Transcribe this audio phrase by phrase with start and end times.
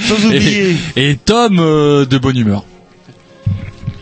[0.00, 2.64] Sans oublier Et, et Tom euh, de bonne humeur.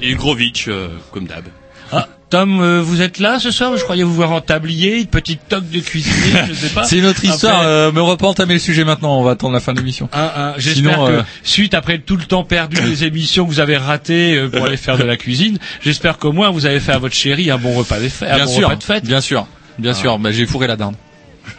[0.03, 1.44] Et Grovitch, euh, comme d'hab.
[1.92, 3.77] Ah, Tom, euh, vous êtes là ce soir?
[3.77, 6.83] Je croyais vous voir en tablier, une petite toque de cuisinier, je sais pas.
[6.84, 9.23] C'est une autre histoire, Après- euh, mais on va pas entamer le sujet maintenant, on
[9.23, 10.08] va attendre la fin de l'émission.
[10.12, 13.61] Hein, hein, J'espère que euh, suite après tout le temps perdu des émissions que vous
[13.61, 16.92] avez ratées euh, pour aller faire de la cuisine, j'espère qu'au moins vous avez fait
[16.92, 18.29] à votre chérie un bon repas de fête.
[18.30, 19.05] un Bien bon sûr, repas de fête.
[19.06, 19.46] bien sûr,
[19.79, 19.95] bien Ah.
[19.95, 20.96] sûr, bah, j'ai fourré la dinde.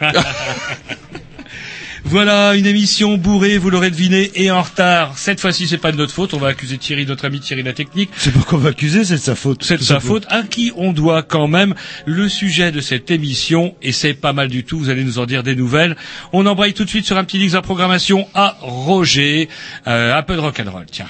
[2.08, 5.18] Voilà une émission bourrée, vous l'aurez deviné, et en retard.
[5.18, 6.34] Cette fois-ci, c'est pas de notre faute.
[6.34, 8.10] On va accuser Thierry, notre ami Thierry la technique.
[8.16, 9.64] c'est pas qu'on va accuser, c'est de sa faute.
[9.64, 11.74] C'est de sa faute, à qui on doit quand même
[12.06, 15.26] le sujet de cette émission, et c'est pas mal du tout, vous allez nous en
[15.26, 15.96] dire des nouvelles.
[16.32, 19.48] On embraye tout de suite sur un petit X en programmation à Roger,
[19.88, 21.08] euh, un peu de rock'n'roll, tiens.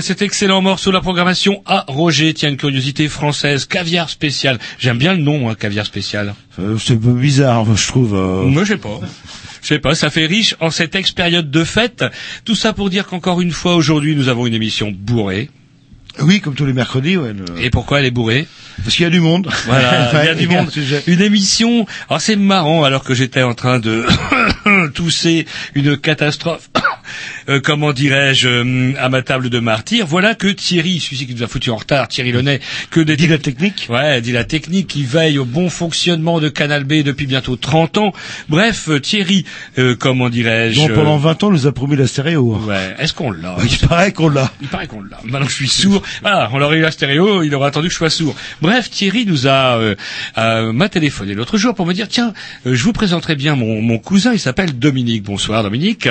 [0.00, 4.58] Après cet excellent morceau, la programmation à Roger, tiens, une curiosité française, caviar spécial.
[4.78, 6.34] J'aime bien le nom, hein, caviar spécial.
[6.58, 8.14] Euh, c'est un peu bizarre, je trouve.
[8.14, 8.44] euh.
[8.44, 8.98] Moi, je sais pas.
[9.60, 12.02] Je sais pas, ça fait riche en cette ex-période de fête.
[12.46, 15.50] Tout ça pour dire qu'encore une fois, aujourd'hui, nous avons une émission bourrée.
[16.20, 17.34] Oui, comme tous les mercredis, ouais.
[17.34, 18.46] le- Et pourquoi elle est bourrée?
[18.82, 19.50] Parce qu'il y a du monde.
[19.66, 20.70] Voilà, il y a du monde.
[21.08, 21.84] Une émission.
[22.08, 24.06] Alors c'est marrant, alors que j'étais en train de
[24.94, 25.44] tousser
[25.74, 26.69] une catastrophe.
[27.50, 30.06] Euh, comment dirais-je, euh, à ma table de martyr.
[30.06, 32.60] Voilà que Thierry, celui qui nous a foutu en retard, Thierry Launay,
[32.90, 33.86] que des Dit la technique.
[33.90, 37.98] Ouais, dit la technique qui veille au bon fonctionnement de Canal B depuis bientôt 30
[37.98, 38.12] ans.
[38.48, 39.44] Bref, euh, Thierry,
[39.78, 42.56] euh, comment dirais-je pendant 20 ans, nous a promis la stéréo.
[42.66, 43.56] Ouais, est-ce qu'on l'a?
[43.62, 44.50] Il paraît qu'on l'a.
[44.62, 45.18] il paraît qu'on l'a.
[45.24, 47.92] Maintenant que je suis sourd, ah, on aurait eu la stéréo, il aurait attendu que
[47.92, 48.34] je sois sourd.
[48.62, 49.78] Bref, Thierry nous a
[50.36, 52.32] m'a téléphoné l'autre jour pour me dire tiens,
[52.66, 55.22] euh, je vous présenterai bien mon, mon cousin, il s'appelle Dominique.
[55.22, 56.08] Bonsoir Dominique.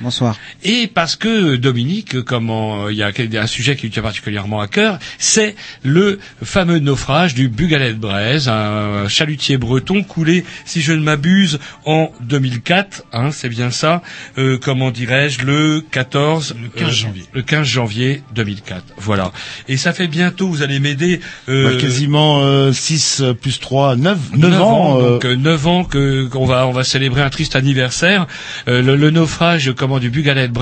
[0.00, 0.36] Bonsoir.
[0.62, 3.10] Et parce que Dominique, comment il y a
[3.42, 7.98] un sujet qui lui tient particulièrement à cœur, c'est le fameux naufrage du Bugalet de
[7.98, 13.04] Braise, un chalutier breton coulé, si je ne m'abuse, en 2004.
[13.12, 14.02] Hein, c'est bien ça.
[14.38, 17.22] Euh, comment dirais-je le 14, Le 15 euh, janvier.
[17.32, 18.82] le 15 janvier 2004.
[18.98, 19.32] Voilà.
[19.68, 21.20] Et ça fait bientôt, vous allez m'aider.
[21.48, 24.98] euh, Bah, quasiment euh, 6 plus 3, 9, 9, 9 ans.
[25.00, 28.26] euh, donc euh, 9 ans que qu'on va on va célébrer un triste anniversaire,
[28.68, 30.56] euh, le, le naufrage du Bugalet de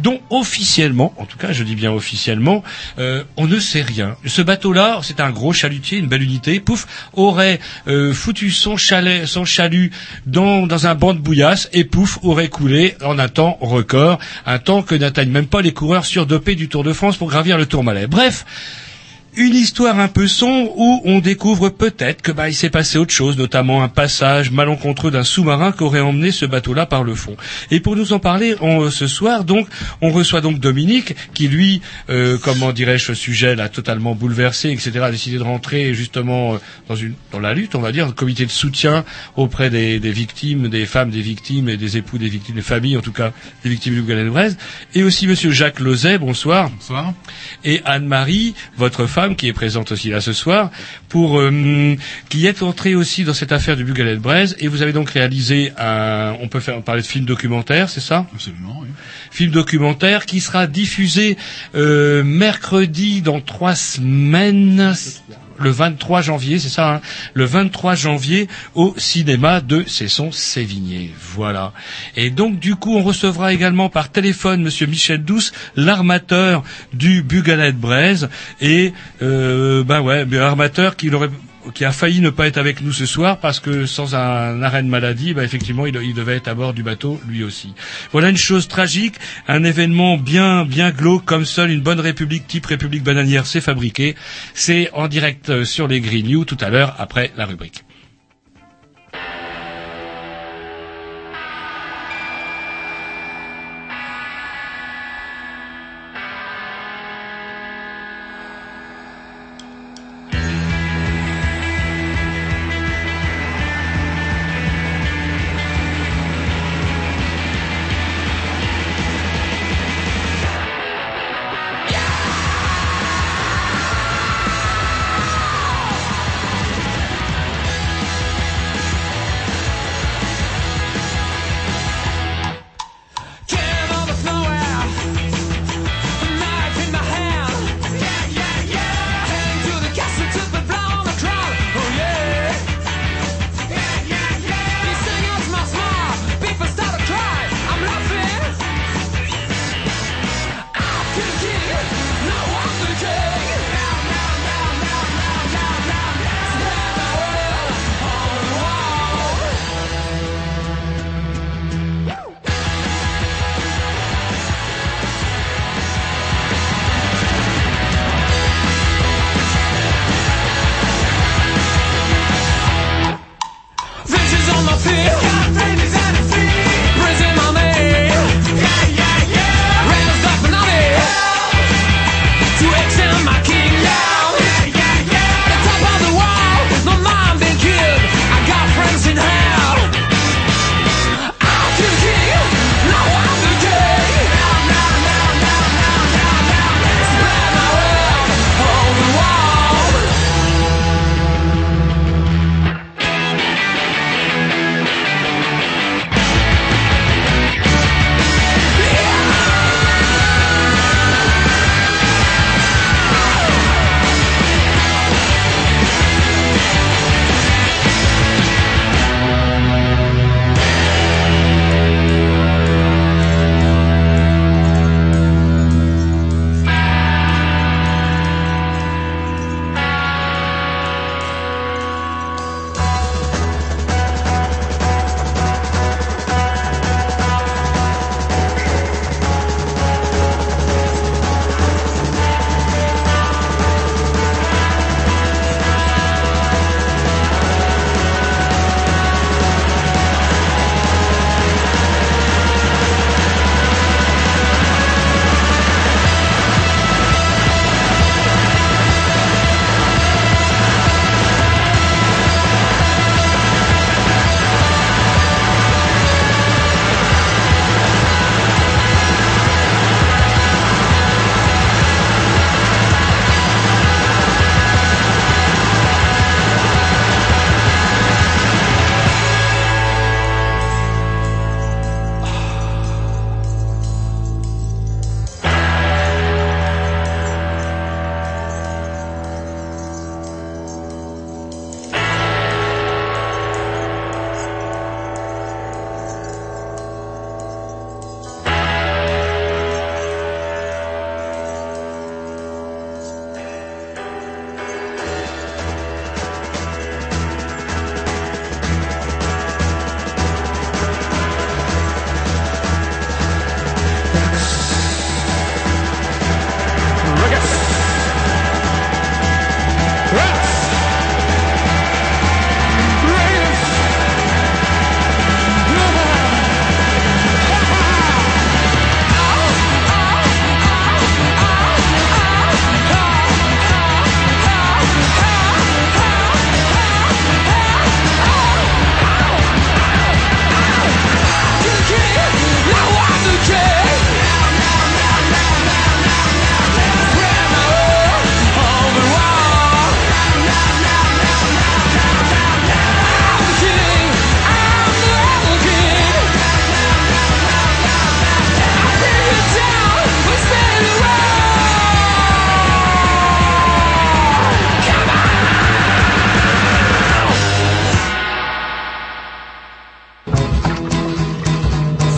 [0.00, 2.62] dont officiellement, en tout cas je dis bien officiellement,
[2.98, 4.16] euh, on ne sait rien.
[4.26, 9.26] Ce bateau-là, c'est un gros chalutier, une belle unité, pouf, aurait euh, foutu son chalet,
[9.26, 9.90] son chalut
[10.26, 14.58] dans dans un banc de bouillasse et pouf aurait coulé en un temps record, un
[14.58, 17.66] temps que n'atteignent même pas les coureurs surdopés du Tour de France pour gravir le
[17.66, 18.06] Tourmalet.
[18.06, 18.44] Bref.
[19.36, 23.12] Une histoire un peu sombre où on découvre peut-être que bah il s'est passé autre
[23.12, 27.36] chose, notamment un passage malencontreux d'un sous-marin qui aurait emmené ce bateau-là par le fond.
[27.72, 29.66] Et pour nous en parler on- ce soir, donc,
[30.00, 35.00] on reçoit donc Dominique qui lui, euh, comment dirais-je, ce sujet l'a totalement bouleversé, etc.
[35.02, 36.58] a décidé de rentrer justement euh,
[36.88, 39.04] dans une dans la lutte, on va dire, un comité de soutien
[39.36, 42.96] auprès des, des victimes, des femmes des victimes et des époux des victimes, des familles
[42.96, 43.32] en tout cas
[43.64, 44.56] des victimes du Galen Braise,
[44.94, 47.12] et aussi Monsieur Jacques Lozet, bonsoir Bonsoir.
[47.64, 50.70] et Anne-Marie, votre femme, qui est présente aussi là ce soir,
[51.08, 51.96] pour euh,
[52.28, 54.56] qui est entrée aussi dans cette affaire du Bugalet de Braise.
[54.58, 58.26] Et vous avez donc réalisé un, on peut faire parler de film documentaire, c'est ça?
[58.34, 58.88] Absolument, oui.
[59.30, 61.36] Film documentaire qui sera diffusé
[61.74, 64.94] euh, mercredi dans trois semaines.
[65.58, 67.00] Le 23 janvier, c'est ça, hein
[67.32, 71.12] le 23 janvier au cinéma de Cesson-Sévigné.
[71.34, 71.72] Voilà.
[72.16, 77.72] Et donc, du coup, on recevra également par téléphone Monsieur Michel Douce, l'armateur du Bugalet
[77.72, 78.28] Braise.
[78.60, 78.92] Et,
[79.22, 81.30] euh, ben ouais, armateur qui aurait
[81.72, 84.82] qui a failli ne pas être avec nous ce soir parce que sans un arrêt
[84.82, 87.74] de maladie, bah, effectivement, il, devait être à bord du bateau lui aussi.
[88.12, 89.14] Voilà une chose tragique,
[89.48, 94.14] un événement bien bien glauque comme seule une bonne république type république bananière s'est fabriquée.
[94.54, 97.84] C'est en direct euh, sur les Green News tout à l'heure après la rubrique.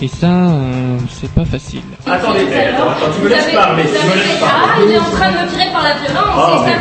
[0.00, 1.80] Et ça, euh, c'est pas facile.
[2.06, 4.64] Attendez, attends, attends, tu me laisses parler, tu me laisses parler.
[4.66, 6.74] Ah, il est en train de me tirer par la violence, Ah, et ça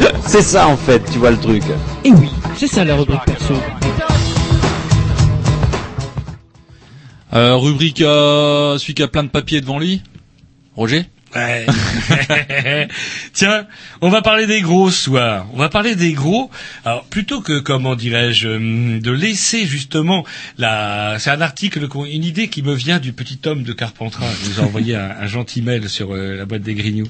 [0.00, 0.20] me.
[0.26, 1.62] C'est ça en fait, tu vois le truc.
[2.04, 3.54] Et oui, c'est ça la rubrique perso.
[7.32, 10.02] Euh, rubrique euh, celui qui a plein de papiers devant lui.
[10.74, 11.06] Roger?
[13.32, 13.66] Tiens,
[14.00, 15.46] on va parler des gros ce soir.
[15.52, 16.50] On va parler des gros.
[16.84, 20.24] Alors plutôt que comment dirais-je hum, de laisser justement
[20.58, 24.26] la, c'est un article, une idée qui me vient du petit homme de Carpentras.
[24.42, 27.08] qui nous a envoyé un, un gentil mail sur euh, la boîte des Grignoux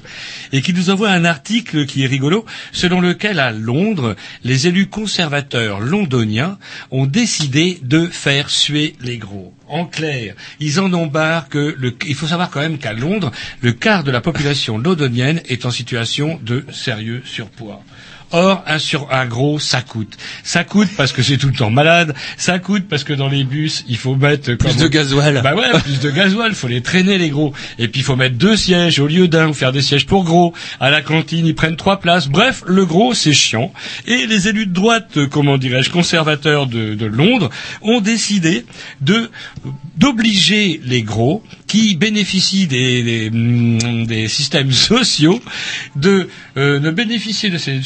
[0.51, 4.87] et qui nous envoie un article qui est rigolo, selon lequel à Londres, les élus
[4.87, 6.57] conservateurs londoniens
[6.91, 9.56] ont décidé de faire suer les gros.
[9.69, 13.31] En clair, ils en ont marre que le, il faut savoir quand même qu'à Londres,
[13.61, 17.83] le quart de la population londonienne est en situation de sérieux surpoids.
[18.31, 20.17] Or, un sur un gros, ça coûte.
[20.43, 22.13] Ça coûte parce que c'est tout le temps malade.
[22.37, 25.41] Ça coûte parce que dans les bus, il faut mettre Plus de gasoil.
[25.43, 26.53] Bah ouais, plus de gasoil.
[26.53, 27.53] Faut les traîner les gros.
[27.79, 30.25] Et puis il faut mettre deux sièges au lieu d'un ou faire des sièges pour
[30.25, 30.53] gros.
[30.79, 32.27] À la cantine, ils prennent trois places.
[32.27, 33.71] Bref, le gros, c'est chiant.
[34.05, 37.49] Et les élus de droite, euh, comment dirais-je, conservateurs de, de Londres,
[37.81, 38.65] ont décidé
[39.01, 39.29] de
[39.97, 45.41] d'obliger les gros qui bénéficient des, des, mm, des systèmes sociaux
[45.95, 47.81] de euh, ne bénéficier de ces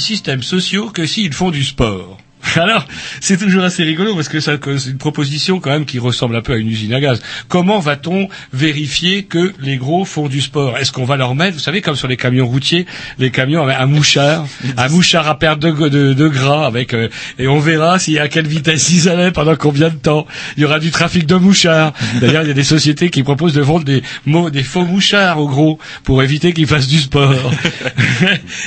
[0.00, 2.18] systèmes sociaux que s'ils font du sport.
[2.56, 2.86] Alors,
[3.20, 6.52] c'est toujours assez rigolo parce que c'est une proposition quand même qui ressemble un peu
[6.52, 7.20] à une usine à gaz.
[7.48, 10.78] Comment va-t-on vérifier que les gros font du sport?
[10.78, 12.86] Est-ce qu'on va leur mettre, vous savez, comme sur les camions routiers,
[13.18, 14.46] les camions avec un mouchard,
[14.76, 17.08] un mouchard à perte de, de, de gras avec, euh,
[17.38, 20.26] et on verra s'il à quelle vitesse ils allaient pendant combien de temps.
[20.56, 21.92] Il y aura du trafic de mouchards.
[22.20, 25.78] D'ailleurs, il y a des sociétés qui proposent de vendre des faux mouchards aux gros
[26.04, 27.34] pour éviter qu'ils fassent du sport.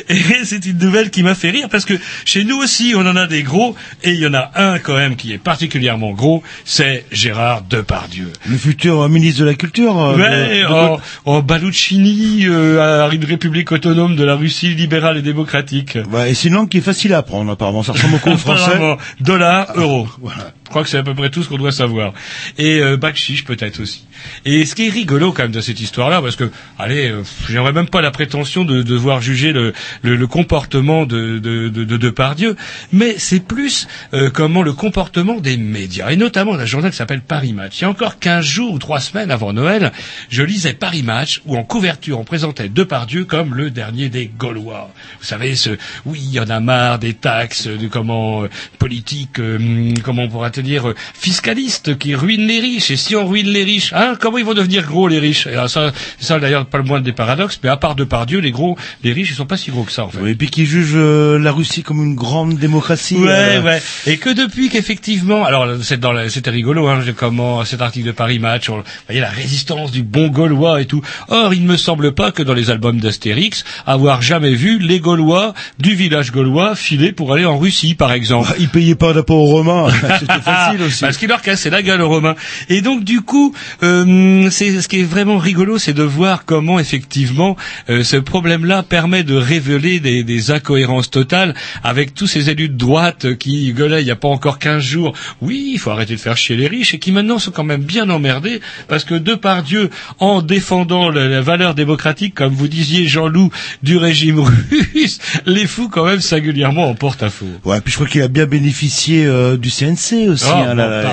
[0.09, 1.93] et c'est une nouvelle qui m'a fait rire parce que
[2.25, 3.66] chez nous aussi, on en a des gros
[4.03, 8.31] et il y en a un quand même qui est particulièrement gros, c'est Gérard Depardieu.
[8.47, 9.97] Le futur euh, ministre de la Culture.
[9.99, 15.17] euh, Ouais, de- en, en Baluchini, euh, à une république autonome de la Russie libérale
[15.17, 15.97] et démocratique.
[16.11, 17.83] Ouais, et c'est une langue qui est facile à apprendre, apparemment.
[17.83, 18.77] Ça ressemble beaucoup au français.
[19.21, 20.07] Dollar, euro.
[20.21, 20.51] Voilà.
[20.67, 22.13] Je crois que c'est à peu près tout ce qu'on doit savoir.
[22.57, 24.05] Et euh, peut-être aussi.
[24.43, 27.71] Et ce qui est rigolo quand même de cette histoire-là, parce que, allez, euh, j'aurais
[27.71, 29.71] même pas la prétention de devoir juger le,
[30.01, 32.57] le, le comportement de, de, de, de Depardieu,
[32.91, 37.21] mais c'est plus euh, comment le comportement des médias, et notamment d'un journal qui s'appelle
[37.21, 37.79] Paris Match.
[37.79, 39.93] Il y a encore 15 jours ou 3 semaines avant Noël,
[40.29, 44.91] je lisais Paris Match, où en couverture on présentait Depardieu comme le dernier des Gaulois.
[45.19, 45.69] Vous savez, ce,
[46.05, 50.29] oui, il y en a marre des taxes, de comment euh, politique, euh, comment on
[50.29, 52.91] pourra te dire, euh, fiscaliste qui ruine les riches.
[52.91, 55.47] Et si on ruine les riches, hein, comment ils vont devenir gros les riches?
[55.47, 58.51] Et alors ça, ça d'ailleurs pas le moins des paradoxes, mais à part Depardieu, les
[58.51, 60.29] gros, les riches, ils sont pas si gros que ça en fait.
[60.29, 63.15] Et puis qui juge euh, la Russie comme une grande démocratie.
[63.17, 63.81] Ouais, euh, ouais.
[64.05, 68.11] Et que depuis qu'effectivement, alors c'est dans la- c'était rigolo, hein, comment cet article de
[68.11, 71.01] Paris Match, on, vous voyez la résistance du bon Gaulois et tout.
[71.29, 74.99] Or, il ne me semble pas que dans les albums d'Astérix, avoir jamais vu les
[74.99, 78.47] Gaulois du village gaulois filer pour aller en Russie, par exemple.
[78.49, 79.87] bah, Ils payaient pas d'impôts aux Romains.
[80.53, 81.01] Facile aussi.
[81.01, 82.35] Parce qu'il leur cassait la gueule aux Romains.
[82.69, 86.79] Et donc du coup, euh, c'est ce qui est vraiment rigolo, c'est de voir comment
[86.79, 87.55] effectivement
[87.89, 92.77] euh, ce problème-là permet de révéler des, des incohérences totales avec tous ces élus de
[92.77, 95.13] droite qui gueulaient il n'y a pas encore 15 jours.
[95.41, 97.83] Oui, il faut arrêter de faire chier les riches et qui maintenant sont quand même
[97.83, 102.67] bien emmerdés parce que de par Dieu, en défendant la, la valeur démocratique, comme vous
[102.67, 103.51] disiez Jean-Loup,
[103.83, 104.39] du régime
[104.93, 107.45] russe, les fous quand même singulièrement en porte-à-faux.
[107.65, 110.36] Ouais, puis je crois qu'il a bien bénéficié euh, du CNC aussi.
[110.45, 111.11] Oh, hein, là, là.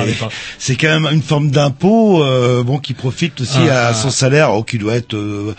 [0.58, 3.88] C'est quand même une forme d'impôt, euh, bon, qui profite aussi Ah.
[3.88, 5.54] à son salaire, oh, qui doit être euh,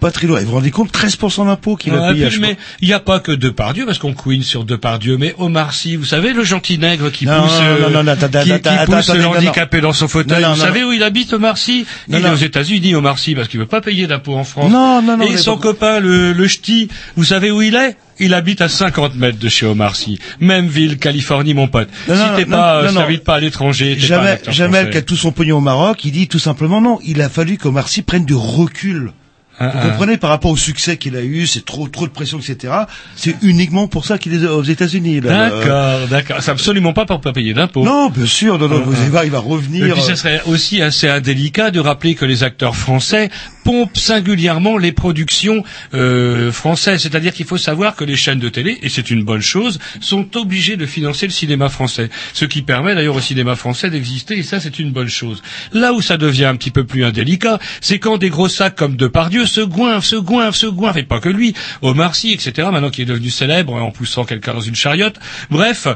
[0.00, 0.40] pas très loin.
[0.40, 2.28] Vous vous rendez compte, 13% d'impôt qu'il a payé.
[2.40, 5.96] mais il n'y a pas que Depardieu, parce qu'on queen sur Depardieu, mais Omar Sy,
[5.96, 8.52] vous savez, le gentil nègre qui Non, pousse, non, non, non, non, attends, qui,
[8.86, 9.32] pousse non.
[9.34, 10.44] l'handicapé dans son fauteuil.
[10.44, 11.86] Vous savez où il habite, Omar Sy?
[12.08, 14.70] Il est aux États-Unis, Omar Sy, parce qu'il veut pas payer d'impôts en France.
[14.70, 17.96] Non, non, non, Et son copain, le, le ch'ti, vous savez où il est?
[18.20, 20.18] Il habite à 50 mètres de chez Omar Sy.
[20.40, 21.88] Même ville, Californie, mon pote.
[22.08, 23.00] Non, si t'es pas, non, euh, non.
[23.00, 24.90] t'habites pas à l'étranger, t'es pas Jamais, jamais français.
[24.90, 26.98] qui a tout son pognon au Maroc, il dit tout simplement non.
[27.04, 29.12] Il a fallu qu'Omar Sy prenne du recul.
[29.60, 29.88] Ah, Vous ah.
[29.90, 32.72] comprenez par rapport au succès qu'il a eu, c'est trop trop de pression, etc.
[33.14, 35.20] C'est uniquement pour ça qu'il est aux États-Unis.
[35.20, 35.30] là.
[35.30, 36.36] Euh, D'accord, d'accord.
[36.40, 37.84] C'est absolument pas pour pas payer d'impôts.
[37.84, 39.86] Non, bien sûr, non, non, vous allez voir, il va revenir.
[39.86, 43.28] Et puis ça euh, serait aussi assez indélicat de rappeler que les acteurs français
[43.64, 47.02] pompent singulièrement les productions euh, françaises.
[47.02, 50.36] C'est-à-dire qu'il faut savoir que les chaînes de télé, et c'est une bonne chose, sont
[50.38, 52.08] obligées de financer le cinéma français.
[52.32, 55.42] Ce qui permet d'ailleurs au cinéma français d'exister, et ça c'est une bonne chose.
[55.72, 58.96] Là où ça devient un petit peu plus indélicat, c'est quand des gros sacs comme
[58.96, 62.90] Depardieu se goinfrent, se goinfrent, se goinfrent, et pas que lui, Omar Sy, etc., maintenant
[62.90, 65.16] qu'il est devenu célèbre en poussant quelqu'un dans une chariote.
[65.50, 65.86] Bref,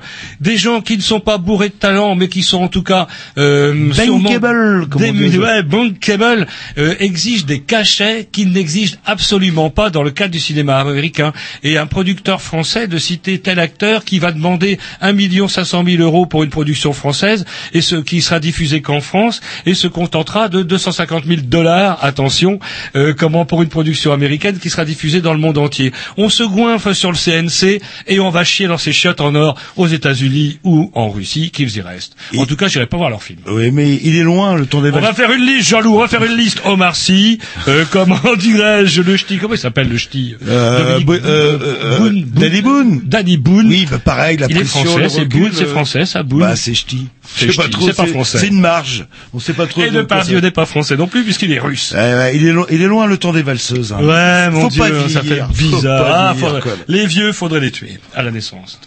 [0.41, 3.07] des gens qui ne sont pas bourrés de talent, mais qui sont en tout cas
[3.39, 6.47] euh, Bankable, comme des- ouais, bankable,
[6.79, 11.33] euh, exige des cachets qu'il n'exige absolument pas dans le cadre du cinéma américain.
[11.63, 15.83] Et un producteur français de citer tel acteur qui va demander un million cinq cent
[15.83, 19.87] mille euros pour une production française et ce qui sera diffusé qu'en France et se
[19.87, 22.59] contentera de 250 000 dollars, attention,
[22.97, 25.93] euh, comment pour une production américaine qui sera diffusée dans le monde entier.
[26.17, 29.57] On se goinfre sur le CNC et on va chier dans ses chiottes en or
[29.77, 32.17] aux États-Unis ou en Russie, qu'ils y restent.
[32.37, 33.41] En tout cas, j'irai pas voir leur film.
[33.47, 36.01] Oui, mais il est loin le temps des On va faire une liste, Jean-Loup, on
[36.01, 36.63] va faire une liste.
[36.65, 40.35] Omar Sy, euh, comment dirais-je, le ch'ti, comment il s'appelle le ch'ti?
[40.47, 42.31] Euh, Dominique Bo- euh, euh, Boone, Boone.
[42.35, 43.01] Danny Boone.
[43.05, 43.67] Danny Boone.
[43.69, 46.41] Oui, bah pareil, la Il est français, c'est Boone, c'est euh, français, ça, Boone.
[46.41, 47.09] Bah, c'est ch'ti.
[47.37, 48.39] C'est pas trop, c'est pas français.
[48.39, 49.07] C'est une marge.
[49.33, 49.83] On sait pas trop.
[49.83, 50.05] Et de
[50.41, 51.93] n'est pas français non plus, puisqu'il est russe.
[51.93, 53.93] Ouais, ouais, il est loin, il est loin le temps des valseuses.
[53.93, 53.99] hein.
[54.03, 56.07] Ouais, mon Dieu, ça fait bizarre.
[56.13, 56.73] Ah, vieillir, faudrait- quoi.
[56.89, 58.81] les vieux, faudrait les tuer à la naissance.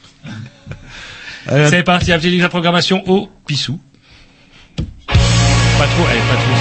[1.49, 3.79] Euh, C'est parti, de programmation au pissou.
[5.07, 5.13] Pas
[5.85, 6.56] trop, eh, pas trop.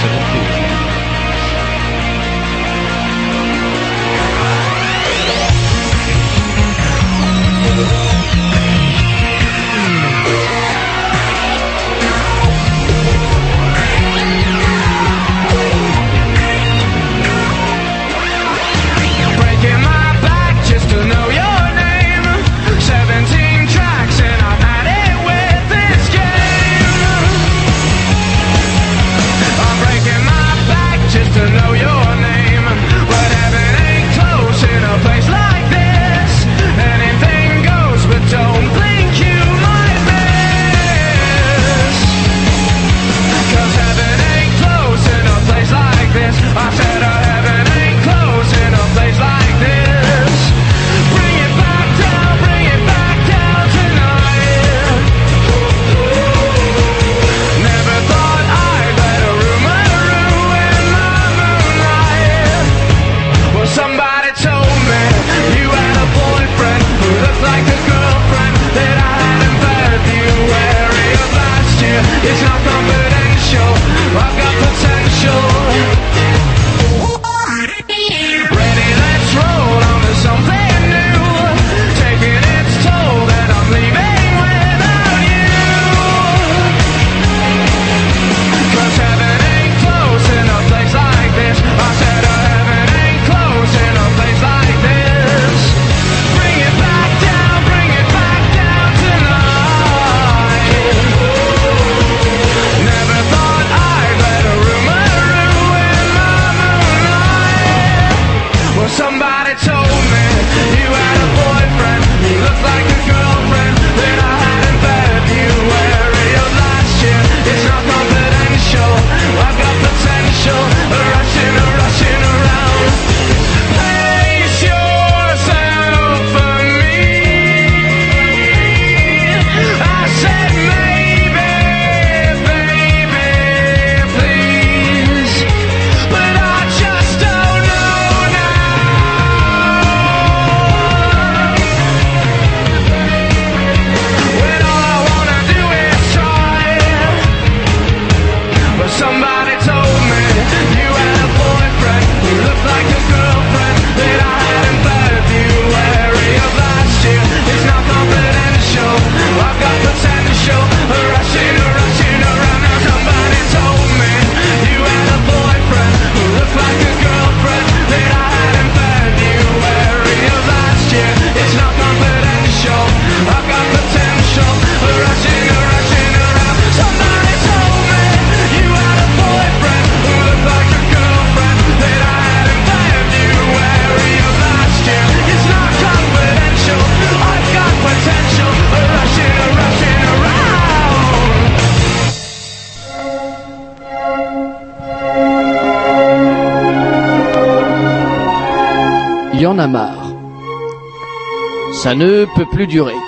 [201.87, 202.99] Ça ne peut plus durer.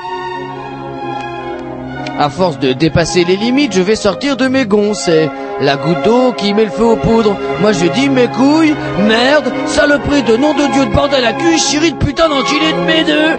[2.17, 4.93] À force de dépasser les limites, je vais sortir de mes gonds.
[4.93, 7.37] C'est la goutte d'eau qui met le feu aux poudres.
[7.59, 8.73] Moi je dis mes couilles,
[9.05, 12.79] merde, saloperie de nom de Dieu de bordel à cul, chérie de putain d'enculé de
[12.87, 13.37] mes deux.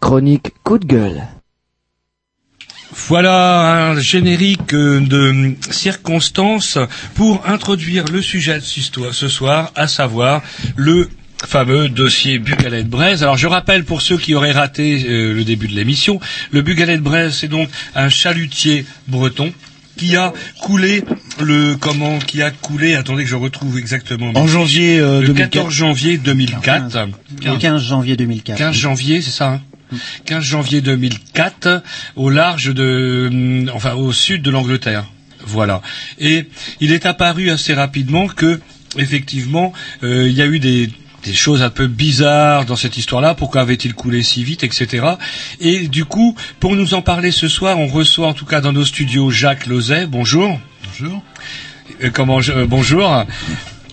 [0.00, 1.22] Chronique coup de gueule.
[3.08, 6.76] Voilà un générique de circonstances
[7.14, 10.42] pour introduire le sujet de ce soir, à savoir
[10.76, 11.08] le
[11.46, 13.22] fameux dossier Bugalet de Braise.
[13.22, 16.96] Alors je rappelle pour ceux qui auraient raté euh, le début de l'émission, le Bugalet
[16.96, 19.52] de Braise c'est donc un chalutier breton
[19.96, 21.04] qui a coulé
[21.40, 25.50] le comment qui a coulé attendez que je retrouve exactement En janvier euh, le 2004.
[25.50, 27.08] 14 janvier 2004
[27.44, 28.58] Le 15 janvier 2004.
[28.58, 29.60] 15 janvier, c'est ça hein
[30.24, 31.82] 15 janvier 2004,
[32.16, 35.04] au large de, hum, enfin au sud de l'Angleterre.
[35.44, 35.82] Voilà.
[36.18, 36.48] Et
[36.80, 38.60] il est apparu assez rapidement que,
[38.96, 40.90] effectivement, euh, il y a eu des
[41.24, 43.34] des choses un peu bizarres dans cette histoire-là.
[43.34, 45.06] Pourquoi avait-il coulé si vite, etc.
[45.60, 48.72] Et du coup, pour nous en parler ce soir, on reçoit en tout cas dans
[48.72, 50.06] nos studios Jacques Lozet.
[50.06, 50.58] Bonjour.
[50.88, 51.22] Bonjour.
[52.02, 53.24] Euh, comment je- euh, bonjour.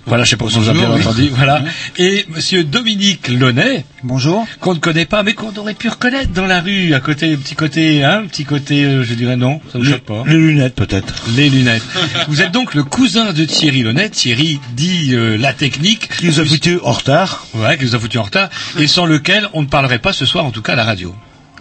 [0.09, 1.01] Voilà, je sais pas si on vous a bien Bonjour, oui.
[1.05, 1.29] entendu.
[1.35, 1.63] Voilà.
[1.97, 3.85] Et Monsieur Dominique Launay.
[4.03, 4.45] Bonjour.
[4.59, 7.55] Qu'on ne connaît pas, mais qu'on aurait pu reconnaître dans la rue, à côté, petit
[7.55, 10.23] côté, hein, petit côté, euh, je dirais non, ça ne Les- choque pas.
[10.25, 11.13] Les lunettes peut-être.
[11.37, 11.83] Les lunettes.
[12.27, 14.09] Vous êtes donc le cousin de Thierry Launay.
[14.09, 16.09] Thierry dit euh, la technique.
[16.17, 17.45] Qui nous a foutu en retard.
[17.53, 20.25] Ouais, qui nous a foutu en retard, et sans lequel on ne parlerait pas ce
[20.25, 21.13] soir, en tout cas à la radio.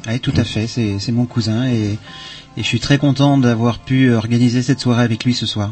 [0.09, 0.67] Oui, tout à fait.
[0.67, 1.99] C'est c'est mon cousin et,
[2.57, 5.71] et je suis très content d'avoir pu organiser cette soirée avec lui ce soir.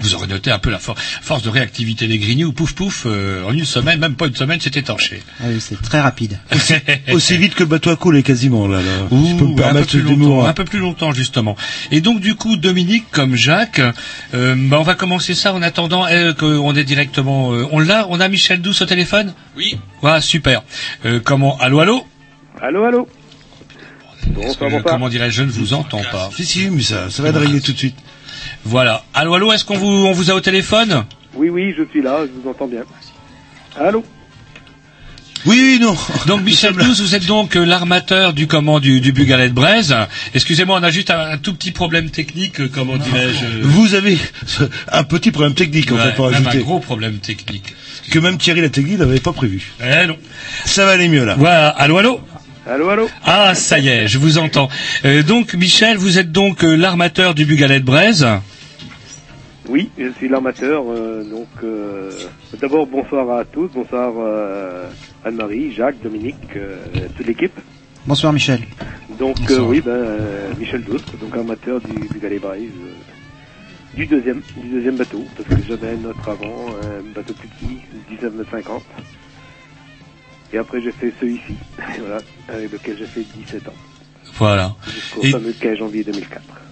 [0.00, 3.44] Vous aurez noté un peu la for- force de réactivité des grignoux, pouf pouf, euh,
[3.44, 5.22] en une semaine, même pas une semaine, c'est étanché.
[5.40, 6.38] Ah oui, c'est très rapide.
[7.12, 8.78] Aussi vite que le bateau a coulé quasiment là.
[8.82, 9.06] là.
[9.10, 10.44] Ouh, Je peux me un peu permettre plus ce longtemps, démon.
[10.46, 11.56] un peu plus longtemps justement.
[11.90, 13.80] Et donc du coup, Dominique comme Jacques,
[14.34, 17.52] euh, bah, on va commencer ça en attendant euh, qu'on est directement.
[17.54, 19.32] euh, on l'a, on a Michel Douce au téléphone?
[19.56, 19.78] Oui.
[20.02, 20.62] Voilà, super.
[21.06, 22.06] Euh, comment Allô, allô?
[22.60, 23.08] Allô, allô?
[24.34, 26.30] Que, comment dirais-je, je ne vous entends pas.
[26.34, 27.96] Si si, mais ça, ça va te régler tout de suite.
[28.66, 29.02] Voilà.
[29.14, 29.52] Allô, allô.
[29.52, 32.48] Est-ce qu'on vous, on vous a au téléphone Oui, oui, je suis là, je vous
[32.48, 32.82] entends bien.
[33.78, 34.04] Allô
[35.44, 35.94] Oui, oui, non.
[36.26, 39.94] Donc Michel Douce, vous êtes donc euh, l'armateur du comment du, du Bugalet de Braise.
[40.34, 43.44] Excusez-moi, on a juste un, un tout petit problème technique, euh, comment dirais-je.
[43.44, 44.18] euh, Vous avez
[44.92, 46.64] un petit problème technique en ouais, fait pour même un ajouter.
[46.64, 47.74] gros problème technique.
[48.10, 49.72] Que même Thierry la technique n'avait pas prévu.
[49.80, 50.16] Eh non.
[50.64, 51.36] Ça va aller mieux là.
[51.38, 51.68] Voilà.
[51.68, 52.20] Allô, allô.
[52.68, 54.68] Allô, allô Ah, ça y est, je vous entends.
[55.04, 58.26] Euh, donc, Michel, vous êtes donc euh, l'armateur du Bugalet de Braise.
[59.68, 62.28] Oui, je suis l'armateur, euh, donc euh,
[62.60, 64.90] d'abord bonsoir à tous, bonsoir euh,
[65.24, 67.54] Anne-Marie, Jacques, Dominique, euh, toute l'équipe.
[68.06, 68.60] Bonsoir Michel.
[69.18, 69.68] Donc euh, Bonsoir.
[69.68, 72.08] oui, ben, euh, Michel Douste, donc armateur du,
[72.40, 72.94] Braise, euh,
[73.96, 77.80] du deuxième, du deuxième bateau, parce que j'avais un autre avant, un bateau plus petit,
[78.08, 78.84] 19 mètres 50.
[80.52, 81.56] Et après j'ai fait celui-ci,
[81.98, 83.74] voilà, avec lequel j'ai fait 17 ans,
[84.38, 84.70] Voilà.
[84.94, 86.65] jusqu'au Et- fameux 15 janvier 2004.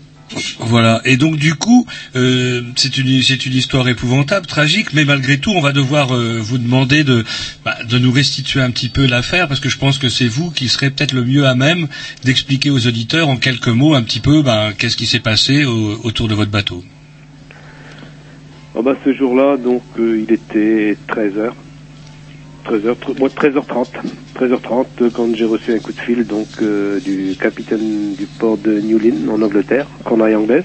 [0.60, 1.00] Voilà.
[1.04, 5.50] Et donc, du coup, euh, c'est une, c'est une histoire épouvantable, tragique, mais malgré tout,
[5.52, 7.24] on va devoir euh, vous demander de,
[7.64, 10.50] bah, de nous restituer un petit peu l'affaire, parce que je pense que c'est vous
[10.50, 11.88] qui serez peut-être le mieux à même
[12.24, 16.00] d'expliquer aux auditeurs en quelques mots un petit peu, bah, qu'est-ce qui s'est passé au-
[16.04, 16.84] autour de votre bateau.
[18.74, 21.52] Oh bah, ce jour-là, donc, euh, il était 13h.
[22.64, 23.87] 13h, tr- moi, 13h30.
[24.35, 28.57] 13h30, euh, quand j'ai reçu un coup de fil, donc, euh, du capitaine du port
[28.59, 30.64] de Newlyn, en Angleterre, Corneille anglaise,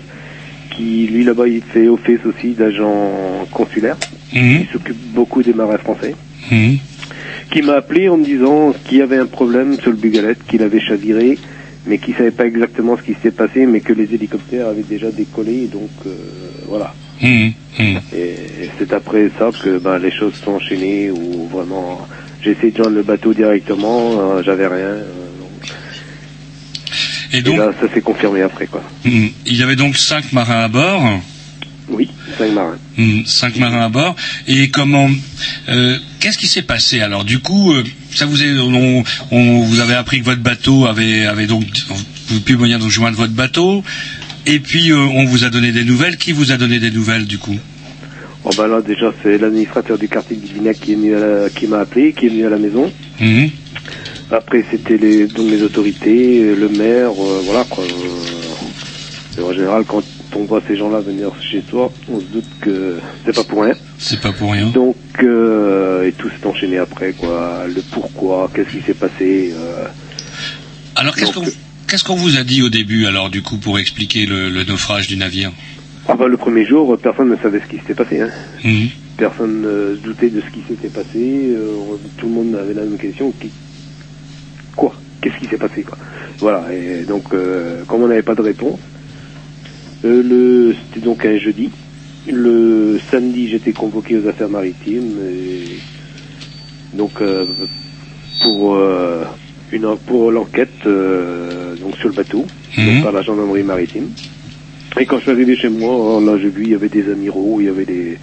[0.71, 3.97] qui, lui, là-bas, il fait office aussi d'agent consulaire.
[4.33, 4.61] Mhm.
[4.61, 6.15] Il s'occupe beaucoup des marins français.
[6.51, 6.77] Mhm.
[7.51, 10.61] Qui m'a appelé en me disant qu'il y avait un problème sur le Bugalet, qu'il
[10.63, 11.39] avait chaviré,
[11.85, 15.11] mais qu'il savait pas exactement ce qui s'était passé, mais que les hélicoptères avaient déjà
[15.11, 16.11] décollé, donc, euh,
[16.67, 16.93] voilà.
[17.21, 17.53] Mhm.
[17.79, 18.01] Mhm.
[18.13, 18.35] Et,
[18.77, 22.07] c'est après ça que ben, les choses sont enchaînées où vraiment
[22.41, 24.77] j'ai essayé de joindre le bateau directement, euh, j'avais rien.
[24.79, 25.05] euh,
[25.39, 25.73] donc.
[27.33, 28.83] Et donc, là, ça s'est confirmé après quoi.
[29.05, 29.29] mhm.
[29.45, 31.03] il y avait donc cinq marins à bord.
[31.89, 32.77] Oui, cinq marins.
[32.97, 34.15] Mhm, cinq marins à bord.
[34.47, 35.09] Et comment
[35.69, 37.23] euh, Qu'est-ce qui s'est passé alors?
[37.25, 41.25] Du coup, euh, ça vous est, on, on- vous avez appris que votre bateau avait,
[41.25, 41.63] avait donc
[42.27, 43.83] vous plus moyen de joindre votre bateau.
[44.45, 46.17] Et puis euh, on vous a donné des nouvelles.
[46.17, 47.55] Qui vous a donné des nouvelles du coup?
[48.43, 51.49] Bon ben là déjà c'est l'administrateur du quartier de Guignac qui est venu à la-
[51.49, 52.91] qui m'a appelé, qui est venu à la maison.
[53.19, 53.49] Mhm.
[54.31, 57.83] Après c'était les donc les autorités, euh, le maire, euh, voilà quoi.
[57.83, 60.03] Euh, en général quand
[60.35, 63.73] on voit ces gens-là venir chez soi, on se doute que c'est pas pour rien.
[63.97, 64.67] C'est pas pour rien.
[64.67, 67.65] Donc, euh, et tout s'est enchaîné après, quoi.
[67.67, 69.51] Le pourquoi, qu'est-ce qui s'est passé.
[70.95, 71.43] Alors qu'est-ce qu'on
[71.89, 75.07] qu'est-ce qu'on vous a dit au début alors du coup pour expliquer le, le naufrage
[75.07, 75.51] du navire
[76.07, 78.21] Ah bah, le premier jour, personne ne savait ce qui s'était passé.
[78.21, 78.29] Hein.
[78.63, 78.89] Mhm.
[79.17, 81.53] personne ne se doutait de ce qui s'était passé.
[81.55, 81.67] euh,
[82.17, 83.31] tout le monde avait la même question.
[83.39, 83.49] Qui...
[84.75, 85.97] Quoi Qu'est-ce qui s'est passé quoi
[86.37, 86.65] Voilà.
[86.73, 88.79] Et donc, euh, comme on n'avait pas de réponse,
[90.05, 91.69] euh, le c'était donc un jeudi.
[92.31, 95.17] Le samedi, j'étais convoqué aux affaires maritimes.
[95.29, 95.79] Et
[96.97, 97.45] donc euh,
[98.43, 99.23] pour euh,
[99.71, 102.45] une pour l'enquête euh, donc sur le bateau,
[102.77, 104.09] donc par la gendarmerie maritime.
[104.99, 107.57] Et quand je suis arrivé chez moi, là j'ai vu il y avait des amiraux,
[107.59, 108.17] il y avait des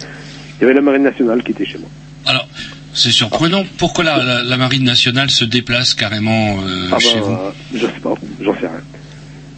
[0.59, 1.87] il y avait la marine nationale qui était chez moi.
[2.25, 2.47] Alors,
[2.93, 3.63] c'est surprenant.
[3.77, 7.85] Pourquoi la, la- la marine nationale se déplace carrément euh, Ah chez bah, vous je
[7.85, 8.81] sais pas, j'en sais rien.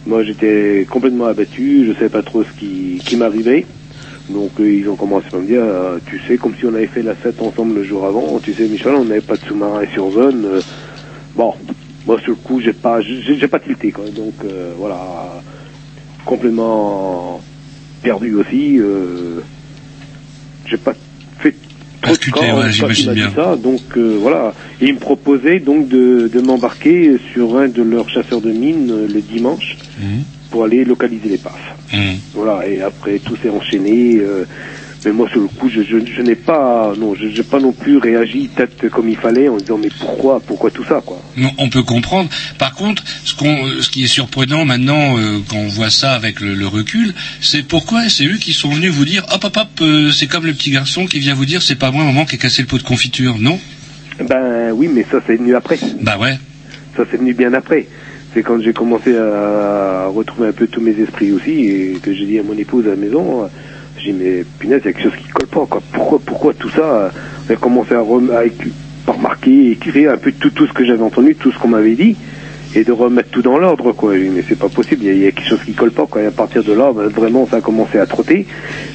[0.06, 3.66] Moi j'étais complètement abattu, je savais pas trop ce qui, qui m'arrivait.
[4.28, 6.86] Donc euh, ils ont commencé à me dire, euh, tu sais, comme si on avait
[6.86, 9.82] fait la fête ensemble le jour avant, tu sais Michel, on n'avait pas de sous-marin
[9.92, 10.44] sur zone.
[10.46, 10.62] euh,
[11.34, 11.52] bon,
[12.06, 14.10] moi sur le coup j'ai pas j'ai pas tilté quoi.
[14.10, 15.42] Donc euh, voilà,
[16.24, 17.42] complètement
[18.02, 18.78] perdu aussi.
[18.78, 19.40] Euh,
[20.66, 20.94] j'ai pas
[21.38, 21.54] fait
[22.02, 23.30] trop de cas ouais, j'imagine bien.
[23.34, 23.56] ça.
[23.56, 28.08] Donc euh, voilà, et ils me proposaient donc de, de m'embarquer sur un de leurs
[28.10, 30.24] chasseurs de mines euh, le dimanche Mhm.
[30.50, 31.60] pour aller localiser les PAF.
[31.92, 32.20] Mhm.
[32.34, 34.16] Voilà, et après tout s'est enchaîné.
[34.18, 34.46] euh,
[35.04, 37.72] mais moi, sur le coup, je, je, je n'ai pas, non, je n'ai pas non
[37.72, 41.20] plus réagi peut-être comme il fallait en disant mais pourquoi, pourquoi tout ça, quoi?
[41.36, 42.28] Non, on peut comprendre.
[42.58, 46.40] Par contre, ce, qu'on, ce qui est surprenant maintenant, euh, quand on voit ça avec
[46.40, 49.68] le, le recul, c'est pourquoi c'est eux qui sont venus vous dire hop hop hop,
[49.80, 52.34] euh, c'est comme le petit garçon qui vient vous dire c'est pas moi maman qui
[52.34, 53.58] a cassé le pot de confiture, non?
[54.28, 55.78] Ben oui, mais ça c'est venu après.
[56.02, 56.38] Bah ouais.
[56.96, 57.86] Ça c'est venu bien après.
[58.34, 62.26] C'est quand j'ai commencé à retrouver un peu tous mes esprits aussi et que j'ai
[62.26, 63.48] dit à mon épouse à la maison,
[64.04, 65.82] j'ai dit mais punaise, il y a quelque chose qui colle pas quoi.
[65.92, 67.10] Pourquoi, pourquoi tout ça
[67.48, 71.34] J'ai commencé à, rem- à remarquer, écrire un peu tout, tout ce que j'avais entendu,
[71.34, 72.16] tout ce qu'on m'avait dit
[72.74, 74.16] et de remettre tout dans l'ordre quoi.
[74.16, 76.22] Dit, mais c'est pas possible, il y, a- quelque chose qui colle pas quoi.
[76.22, 78.46] Et à partir de là, ben, vraiment ça a commencé à trotter.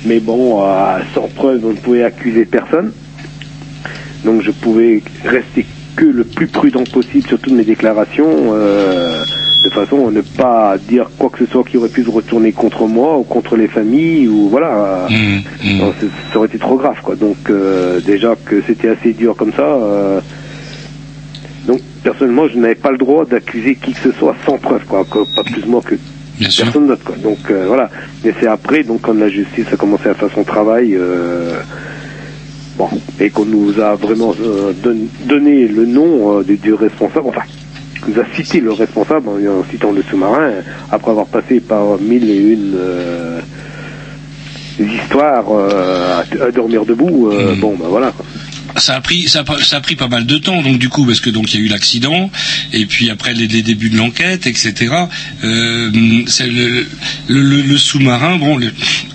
[0.06, 2.92] Mais bon, euh, sans preuve, on ne pouvait accuser personne.
[4.24, 5.66] Donc je pouvais rester
[5.96, 9.24] que le plus prudent possible sur toutes mes déclarations, euh,
[9.66, 12.52] de façon à ne pas dire quoi que ce soit qui aurait pu se retourner
[12.54, 15.08] contre moi ou contre les familles ou voilà.
[15.80, 17.16] Non, c'est- ça aurait été trop grave quoi.
[17.16, 19.64] Donc euh, déjà que c'était assez dur comme ça.
[19.64, 20.22] euh,
[21.68, 25.04] donc personnellement, je n'avais pas le droit d'accuser qui que ce soit sans preuve quoi,
[25.36, 25.96] pas plus moi que
[26.66, 27.16] personne d'autre quoi.
[27.18, 27.90] Donc euh, voilà.
[28.24, 30.96] Mais c'est après, donc quand la justice a commencé à faire son travail.
[32.78, 32.90] Bon,
[33.22, 34.34] et qu'on nous a vraiment
[34.84, 37.44] don- donné le nom du, du responsable, enfin,
[38.08, 40.52] nous a cité le responsable en, en citant le sous-marin,
[40.92, 43.40] après avoir passé par mille et une euh,
[44.80, 48.12] histoires euh, à, à dormir debout, euh, bon, ben voilà.
[48.12, 48.26] quoi.
[48.78, 51.06] Ça a pris, ça a, ça a pris pas mal de temps, donc du coup,
[51.06, 52.30] parce que donc il y a eu l'accident,
[52.74, 54.94] et puis après les, les débuts de l'enquête, etc.
[55.44, 56.86] Euh, c'est le,
[57.28, 58.60] le, le- le sous-marin, bon,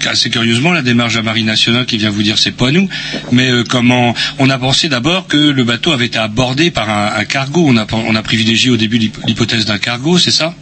[0.07, 2.89] assez curieusement, la démarche de la Marine nationale qui vient vous dire c'est pas nous,
[3.33, 7.13] mais euh, comment on a pensé d'abord que le bateau avait été abordé par un,
[7.19, 7.65] un cargo.
[7.69, 10.55] On a, on a privilégié au début l'hyp- l'hypothèse d'un cargo, c'est ça?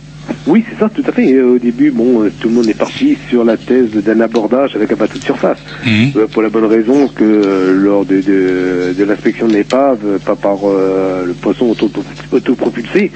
[0.47, 1.41] Oui, c'est ça, tout à fait.
[1.41, 4.93] Au début, bon, euh, tout le monde est parti sur la thèse d'un abordage avec
[4.93, 5.59] un bateau de surface.
[6.17, 10.37] Euh, pour la bonne raison que euh, lors de, de, de l'inspection de l'épave, pas
[10.37, 11.91] par euh, le poisson auto-
[12.33, 13.12] autopropulsé,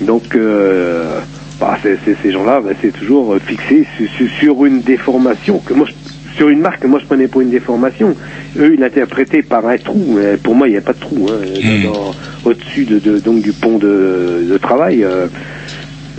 [0.00, 1.20] donc euh,
[1.60, 6.36] bah, ces gens-là, bah, c'est toujours fixé su- su- sur une déformation que moi, je-
[6.36, 8.14] sur une marque que moi je prenais pour une déformation.
[8.58, 10.04] Eux, ils l'interprétaient par un trou.
[10.18, 11.38] mais pour moi, il n'y a pas de trou hein,
[11.84, 12.14] dans-
[12.44, 15.02] au-dessus de, de- donc du pont de, de travail.
[15.02, 15.28] euh,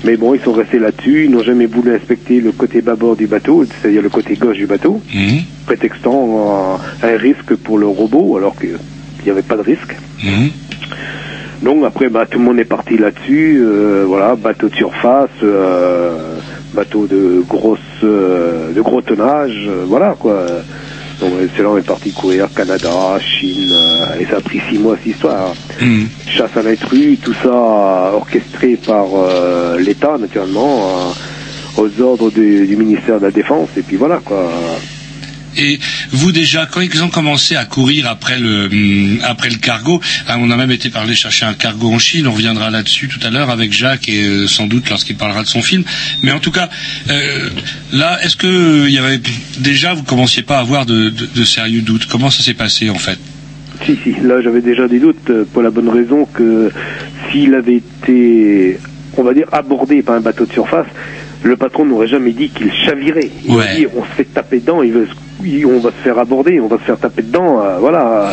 [0.03, 3.27] mais bon, ils sont restés là-dessus, ils n'ont jamais voulu inspecter le côté bâbord du
[3.27, 5.01] bateau, c'est-à-dire le côté gauche du bateau,
[5.65, 8.77] prétextant euh, un risque pour le robot, alors qu'il
[9.25, 9.95] n'y avait pas de risque.
[11.63, 16.35] Donc après, bah, tout le monde est parti là-dessus, euh, voilà, bateau de surface, euh,
[16.73, 20.45] bateau de grosse, euh, de gros tonnage, euh, voilà quoi.
[21.19, 24.77] Donc c'est là on est parti courir Canada, Chine, euh, et ça a pris six
[24.77, 25.53] mois cette histoire.
[26.27, 31.13] Chasse à l'intrus, tout ça orchestré par euh, l'État naturellement,
[31.77, 34.49] euh, aux ordres du, du ministère de la Défense, et puis voilà quoi.
[35.57, 35.79] Et
[36.11, 40.37] vous déjà, quand ils ont commencé à courir après le hum, après le cargo, hein,
[40.39, 42.27] on a même été parler chercher un cargo en Chine.
[42.27, 45.47] On reviendra là-dessus tout à l'heure avec Jacques et euh, sans doute lorsqu'il parlera de
[45.47, 45.83] son film.
[46.23, 46.69] Mais en tout cas,
[47.09, 47.49] euh,
[47.91, 49.19] là, est-ce que euh, il y avait
[49.59, 52.05] déjà vous commenciez pas à avoir de, de- de sérieux doutes?
[52.07, 53.17] Comment ça s'est passé en fait?
[53.85, 56.71] Si, si, là j'avais déjà des doutes pour la bonne raison que
[57.31, 58.79] s'il avait été,
[59.17, 60.87] on va dire, abordé par un bateau de surface,
[61.43, 63.29] le patron n'aurait jamais dit qu'il chavirait.
[63.45, 65.07] Il aurait dit on se fait taper dedans, il veut
[65.41, 68.31] oui, on va se faire aborder, on va se faire taper dedans, euh, voilà.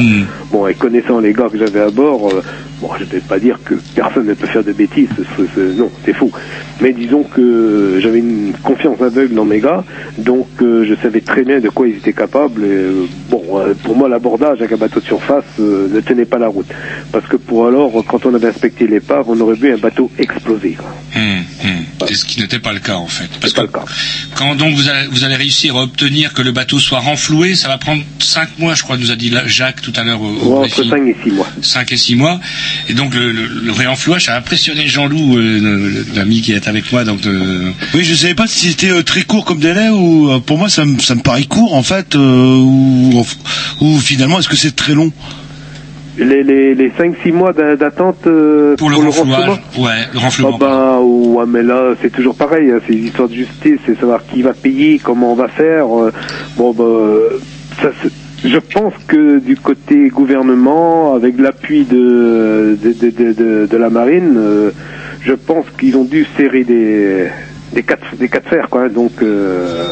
[0.51, 2.43] Bon, et connaissant les gars que j'avais à bord, euh,
[2.81, 5.91] bon, je vais pas dire que personne ne peut faire de bêtises, ce- ce- non,
[6.05, 6.31] c'est faux.
[6.81, 9.85] Mais disons que j'avais une confiance aveugle dans mes gars,
[10.19, 12.65] donc euh, je savais très bien de quoi ils étaient capables.
[12.65, 12.87] Et,
[13.31, 13.43] bon,
[13.83, 16.67] pour moi, l'abordage avec un bateau de surface ne tenait pas la route,
[17.13, 20.77] parce que pour alors, quand on avait inspecté l'épave, on aurait vu un bateau exploser.
[22.11, 23.29] Et ce qui n'était pas le cas en fait.
[23.41, 23.61] Parce que
[24.37, 27.69] quand donc vous allez, vous allez réussir à obtenir que le bateau soit renfloué, ça
[27.69, 30.67] va prendre cinq mois, je crois, nous a dit Jacques tout à l'heure au, Ouais,
[30.67, 30.91] entre briefing.
[30.91, 31.49] 5 et 6 mois.
[31.63, 32.41] 5 et 6 mois.
[32.89, 37.05] Et donc le, le, le réenflouage a impressionné Jean-Loup, euh, l'ami qui est avec moi.
[37.05, 37.73] Donc de...
[37.95, 40.69] Oui, je savais pas si c'était euh, très court comme délai ou euh, pour moi
[40.69, 43.25] ça me, ça me paraît court en fait euh, ou,
[43.81, 45.13] ou finalement est-ce que c'est très long?
[46.17, 50.57] Les, les, les 5-6 mois d'a- d'attente euh, Pour le renflouage, ouais, le renflouement.
[50.61, 53.99] Ah bah, ouais, mais là, c'est toujours pareil, hein, c'est une histoire de justice, c'est
[53.99, 55.87] savoir qui va payer, comment on va faire.
[55.99, 56.13] euh,
[56.57, 56.85] bon, bah,
[57.83, 57.91] ça,
[58.45, 64.35] je pense que du côté gouvernement, avec l'appui de, de, de, de, de- la marine,
[64.37, 64.71] euh,
[65.23, 67.27] je pense qu'ils ont dû serrer des,
[67.73, 68.89] des, de, des cas de fer, quoi.
[68.89, 69.85] Donc, euh,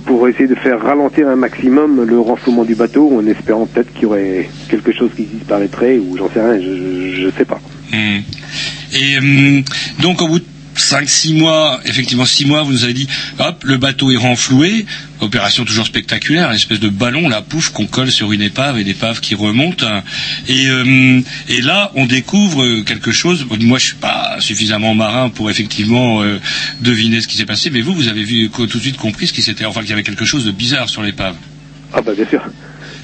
[0.00, 4.02] pour, essayer de faire ralentir un maximum le renflouement du bateau, en espérant peut-être qu'il
[4.02, 7.60] y aurait quelque chose qui disparaîtrait, ou j'en sais rien, je, je, je sais pas.
[7.92, 8.22] Hum.
[8.92, 9.62] Et hum,
[10.00, 10.20] donc
[10.76, 13.08] 5-6 mois, effectivement 6 mois, vous nous avez dit,
[13.38, 14.86] hop, le bateau est renfloué,
[15.20, 18.84] opération toujours spectaculaire, une espèce de ballon, la pouf, qu'on colle sur une épave et
[18.84, 19.84] l'épave qui remonte.
[20.48, 23.46] Et, hum, et là, on découvre euh, quelque chose.
[23.60, 26.38] Moi, je suis pas suffisamment marin pour effectivement euh,
[26.80, 29.32] deviner ce qui s'est passé, mais vous, vous avez vu tout de suite compris ce
[29.32, 31.36] qui s'était, enfin qu'il y avait quelque chose de bizarre sur l'épave.
[31.92, 32.42] Ah bah bien sûr.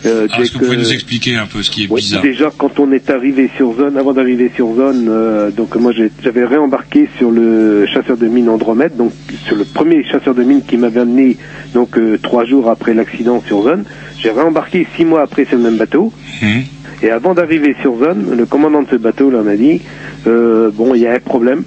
[0.04, 2.22] Euh, dès Est-ce que vous pouvez nous expliquer un peu ce qui est Oui, bizarre
[2.22, 5.92] déjà quand on est arrivé sur zone, avant d'arriver sur zone, euh, donc moi
[6.22, 9.12] j'avais réembarqué sur le chasseur de mines Andromède, donc
[9.46, 11.36] sur le premier chasseur de mines qui m'avait amené
[11.72, 13.84] donc euh, trois jours après l'accident sur zone.
[14.18, 16.12] J'ai réembarqué six mois après sur le même bateau.
[16.42, 16.62] Hum.
[17.02, 19.80] Et avant d'arriver sur zone, le commandant de ce bateau là m'a dit
[20.26, 21.62] euh, bon il y a un problème.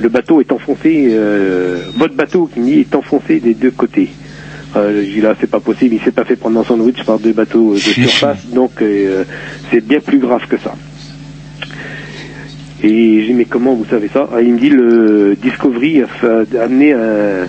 [0.00, 4.10] Le bateau est enfoncé, euh, votre bateau qui me dit est enfoncé des deux côtés.
[4.74, 7.18] Euh, j'ai dit là c'est pas possible, il s'est pas fait prendre un sandwich par
[7.18, 9.24] deux bateaux euh, de surface, donc euh,
[9.70, 10.74] c'est bien plus grave que ça.
[12.82, 14.28] Et j'ai dit mais comment vous savez ça?
[14.32, 16.06] Ah, Il me dit le Discovery a,
[16.62, 17.48] amené un,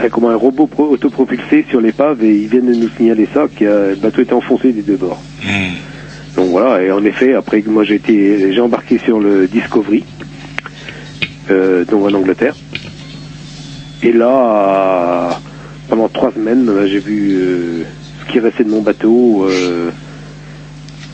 [0.00, 3.46] un, comment, un robot pro- autopropulsé sur l'épave et ils viennent de nous signaler ça,
[3.48, 5.22] que le bateau était enfoncé des deux bords.
[6.36, 10.04] Donc voilà, et en effet, après que moi j'ai été, j'ai embarqué sur le Discovery,
[11.50, 12.56] euh, donc en Angleterre.
[14.02, 15.40] Et là,
[15.94, 17.84] pendant trois semaines, euh, j'ai vu euh,
[18.20, 19.90] ce qui restait de mon bateau euh,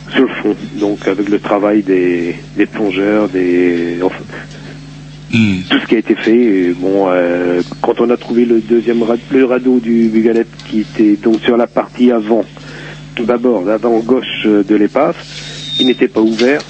[0.09, 0.55] sur le fond.
[0.79, 4.23] Donc avec le travail des, des plongeurs, des enfin,
[5.69, 6.35] tout ce qui a été fait.
[6.35, 11.15] Et bon, euh, quand on a trouvé le deuxième le radeau du Bugalet qui était
[11.15, 12.43] donc sur la partie avant,
[13.23, 15.15] d'abord l'avant gauche de l'épave,
[15.79, 16.61] il n'était pas ouvert.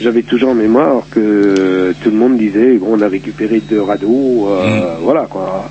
[0.00, 4.46] J'avais toujours en mémoire que tout le monde disait bon, on a récupéré deux radeaux,
[4.50, 5.68] euh, voilà quoi.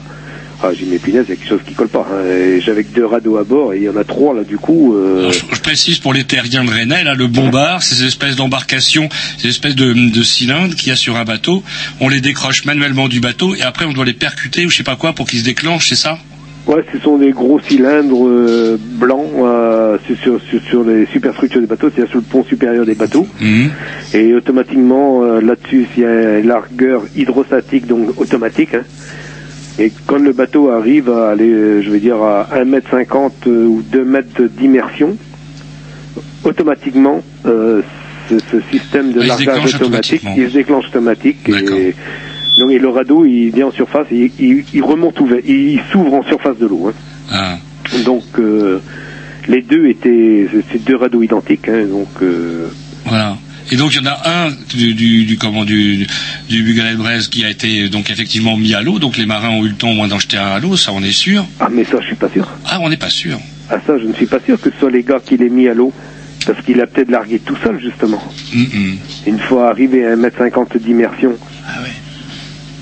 [0.62, 2.05] Ah, j'ai mais punaise, il y a quelque chose qui colle pas.
[2.12, 2.60] hein.
[2.60, 4.93] J'avais que deux radeaux à bord et il y en a trois là du coup.
[4.95, 9.07] euh, Je précise pour les terriens de Rennais, là, le bombard, c'est ces espèces d'embarcations,
[9.38, 11.64] ces espèces de, de cylindres qu'il y a sur un bateau.
[12.01, 14.84] On les décroche manuellement du bateau et après on doit les percuter ou je sais
[14.84, 16.18] pas quoi pour qu'ils se déclenchent, c'est ça?
[16.68, 21.62] Ouais, ce sont des gros cylindres euh, blancs euh, sur, sur, sur, sur les superstructures
[21.62, 23.26] des bateaux, c'est-à-dire sur le pont supérieur des bateaux.
[24.14, 28.74] Et automatiquement, euh, là-dessus, il y a une largueur hydrostatique, donc automatique.
[28.76, 28.84] hein.
[29.80, 33.82] Et quand le bateau arrive à aller, euh, je veux dire, à 1m50 euh, ou
[33.82, 35.16] 2 mètres d'immersion,
[36.44, 37.82] automatiquement, euh,
[38.30, 41.38] ce, ce système de il largage automatique, il se déclenche automatique.
[41.48, 41.96] Et,
[42.60, 45.82] donc, et le radeau, il vient en surface, et il, il remonte ouvert, il, il
[45.92, 46.88] s'ouvre en surface de l'eau.
[46.90, 46.94] hein.
[47.32, 47.58] Ah.
[48.06, 48.80] Donc, euh,
[49.48, 51.70] les deux étaient, c'est deux radeaux identiques.
[51.70, 52.68] hein, donc, euh,
[53.06, 53.38] Voilà.
[53.72, 56.07] Et donc il y en a un du, du, du comment du
[56.49, 56.95] du Bugalet
[57.30, 58.99] qui a été donc effectivement mis à l'eau.
[58.99, 60.91] Donc les marins ont eu le temps au moins d'en jeter un à l'eau, ça
[60.93, 61.45] on est sûr.
[61.59, 62.47] ah, mais ça, je suis pas sûr.
[62.65, 63.38] Ah, on n'est pas sûr.
[63.70, 65.67] Ah ça, je ne suis pas sûr que ce soit les gars qui l'aient mis
[65.67, 65.93] à l'eau,
[66.47, 68.22] parce qu'il a peut-être largué tout seul, justement.
[69.28, 71.34] Une fois arrivé à 1m50 d'immersion.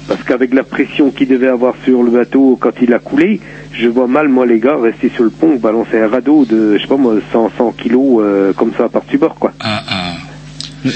[0.08, 3.42] Parce qu'avec la pression qu'il devait avoir sur le bateau quand il a coulé,
[3.74, 6.82] je vois mal, moi, les gars, rester sur le pont, balancer un radeau de, je
[6.82, 9.52] sais pas moi, 100, 100 kilos, euh, comme ça, par-dessus bord, quoi.
[9.66, 9.68] Euh,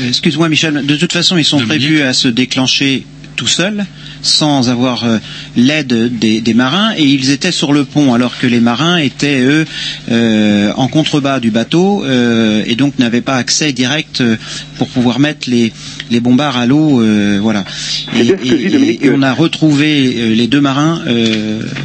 [0.08, 3.86] Excuse-moi Michel, de toute façon ils sont prévus à se déclencher tout seuls.
[4.22, 5.18] Sans avoir euh,
[5.56, 9.40] l'aide des, des marins et ils étaient sur le pont alors que les marins étaient
[9.42, 9.66] eux
[10.12, 14.24] euh, en contrebas du bateau euh, et donc n'avaient pas accès direct
[14.78, 15.72] pour pouvoir mettre les,
[16.10, 17.02] les bombards à l'eau.
[17.42, 17.64] voilà.
[18.16, 21.02] Et, on a retrouvé les deux marins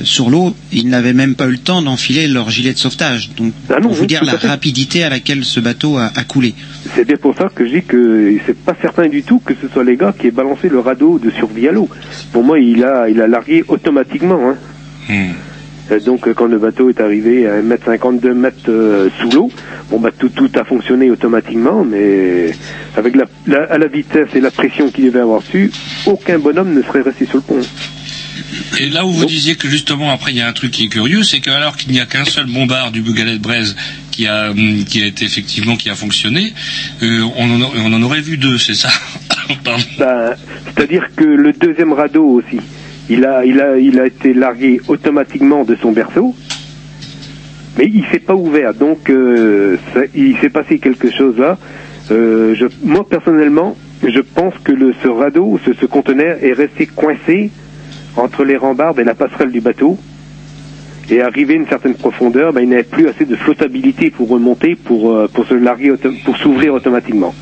[0.04, 0.54] sur l'eau.
[0.72, 3.30] Ils n'avaient même pas eu le temps d'enfiler leur gilet de sauvetage.
[3.36, 4.46] Donc Ah non, pour vous dire la fait.
[4.46, 6.54] rapidité à laquelle ce bateau a, a coulé.
[6.94, 9.68] C'est bien pour ça que je dis que c'est pas certain du tout que ce
[9.68, 11.88] soit les gars qui aient balancé le radeau de survie à l'eau.
[12.32, 14.50] Pour moi, il a, il a largué automatiquement.
[14.50, 14.56] Hein.
[15.92, 19.50] Euh, Donc, euh, quand le bateau est arrivé à 1m50, 2 mètres euh, sous l'eau,
[19.90, 22.56] bon, bah, tout, tout a fonctionné automatiquement, mais
[22.96, 25.70] avec la, la- à la vitesse et la pression qu'il devait avoir su,
[26.06, 27.66] aucun bonhomme ne serait resté sur le pont.
[28.80, 30.88] Et là où vous disiez que justement après il y a un truc qui est
[30.88, 33.76] curieux, c'est qu'alors qu'il n'y a qu'un seul bombard du Bugalet de Braise
[34.12, 36.52] qui a hum, qui a été effectivement qui a fonctionné,
[37.02, 38.88] euh, on, en, a- on en aurait vu deux, c'est ça.
[39.98, 40.34] Ben,
[40.66, 42.58] C'est-à-dire que le deuxième radeau aussi,
[43.08, 46.34] il a, il, a, il a été largué automatiquement de son berceau,
[47.78, 48.74] mais il s'est pas ouvert.
[48.74, 51.58] Donc, euh, ça- il s'est passé quelque chose là.
[52.10, 56.86] Euh, je, moi, personnellement, je pense que le, ce radeau, ce, ce conteneur est resté
[56.86, 57.50] coincé
[58.16, 59.98] entre les rambardes et la passerelle du bateau.
[61.08, 64.74] Et arrivé à une certaine profondeur, ben, il n'avait plus assez de flottabilité pour remonter,
[64.74, 65.92] pour, euh, pour se larguer,
[66.24, 67.32] pour s'ouvrir automatiquement.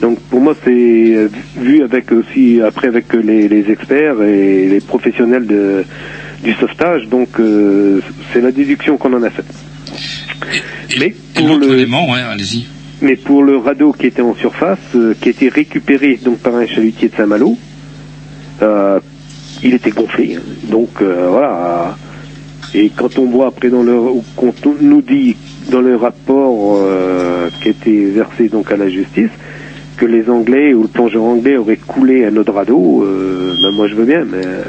[0.00, 4.80] Donc pour moi c'est euh, vu avec aussi après avec les, les experts et les
[4.80, 5.84] professionnels de,
[6.42, 8.00] du sauvetage, donc euh,
[8.32, 9.52] c'est la déduction qu'on en a faite.
[10.98, 12.66] Mais pour le élément, ouais, allez-y.
[13.02, 16.54] mais pour le radeau qui était en surface, euh, qui a été récupéré donc par
[16.54, 17.58] un chalutier de Saint-Malo,
[18.62, 19.00] euh,
[19.62, 20.38] il était gonflé.
[20.64, 21.96] Donc euh, voilà.
[22.74, 25.36] Et quand on voit après dans le, ou quand on nous dit
[25.70, 29.30] dans le rapport euh, qui été versé donc à la justice
[29.96, 33.88] que les Anglais ou le plongeur anglais aurait coulé un autre radeau, euh, ben moi
[33.88, 34.62] je veux bien, mais euh,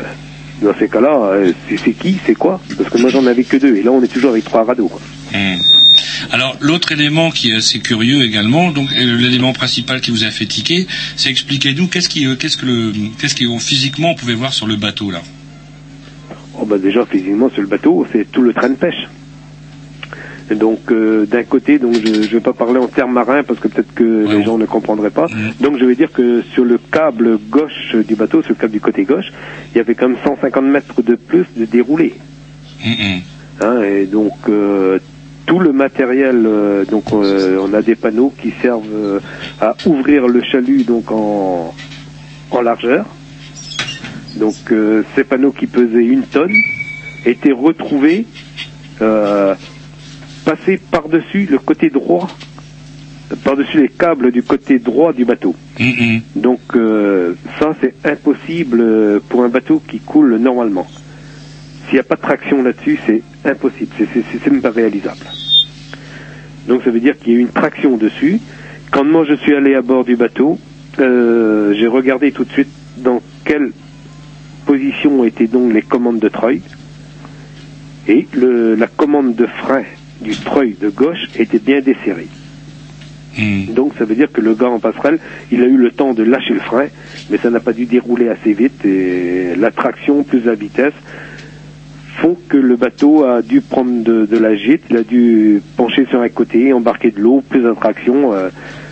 [0.61, 2.59] dans ces cas-là, euh, c'est qui, c'est quoi?
[2.77, 4.87] Parce que moi j'en avais que deux, et là on est toujours avec trois radeaux.
[4.87, 4.99] quoi.
[5.35, 5.59] Hum.
[6.31, 10.31] Alors l'autre élément qui est assez curieux également, donc euh, l'élément principal qui vous a
[10.31, 14.15] fait tiquer, c'est expliquez-nous qu'est-ce qui, euh, qu'est-ce que le, qu'est-ce qui euh, physiquement on
[14.15, 15.21] pouvait voir sur le bateau là?
[16.59, 19.07] Oh bah déjà physiquement sur le bateau, c'est tout le train de pêche.
[20.55, 23.67] Donc euh, d'un côté, donc je ne vais pas parler en termes marins parce que
[23.67, 25.27] peut-être que les gens ne comprendraient pas.
[25.59, 28.81] Donc je vais dire que sur le câble gauche du bateau, sur le câble du
[28.81, 29.31] côté gauche,
[29.73, 32.15] il y avait comme 150 mètres de plus de déroulé.
[33.61, 34.99] Hein, et donc euh,
[35.49, 39.19] tout le matériel, euh, donc euh, on a des panneaux qui servent euh,
[39.59, 41.73] à ouvrir le chalut donc en,
[42.51, 43.07] en largeur.
[44.35, 46.53] Donc euh, ces panneaux qui pesaient une tonne
[47.25, 48.27] étaient retrouvés,
[49.01, 49.55] euh,
[50.45, 52.29] passés par-dessus le côté droit,
[53.43, 55.55] par-dessus les câbles du côté droit du bateau.
[56.35, 60.85] Donc euh, ça c'est impossible pour un bateau qui coule normalement.
[61.85, 65.25] S'il n'y a pas de traction là-dessus, c'est impossible, c'est- même pas réalisable.
[66.67, 68.39] Donc ça veut dire qu'il y a eu une traction dessus.
[68.91, 70.59] Quand moi je suis allé à bord du bateau,
[70.99, 73.71] euh, j'ai regardé tout de suite dans quelle
[74.65, 76.61] position étaient donc les commandes de treuil.
[78.07, 79.83] Et le, la commande de frein
[80.21, 82.27] du treuil de gauche était bien desserrée.
[83.73, 85.19] Donc ça veut dire que le gars en passerelle,
[85.51, 86.87] il a eu le temps de lâcher le frein,
[87.29, 90.93] mais ça n'a pas dû dérouler assez vite et la traction plus la vitesse
[92.21, 96.21] font que le bateau a dû prendre de, la gîte, il a dû pencher sur
[96.21, 98.33] un côté, embarquer de l'eau, plus d'attraction.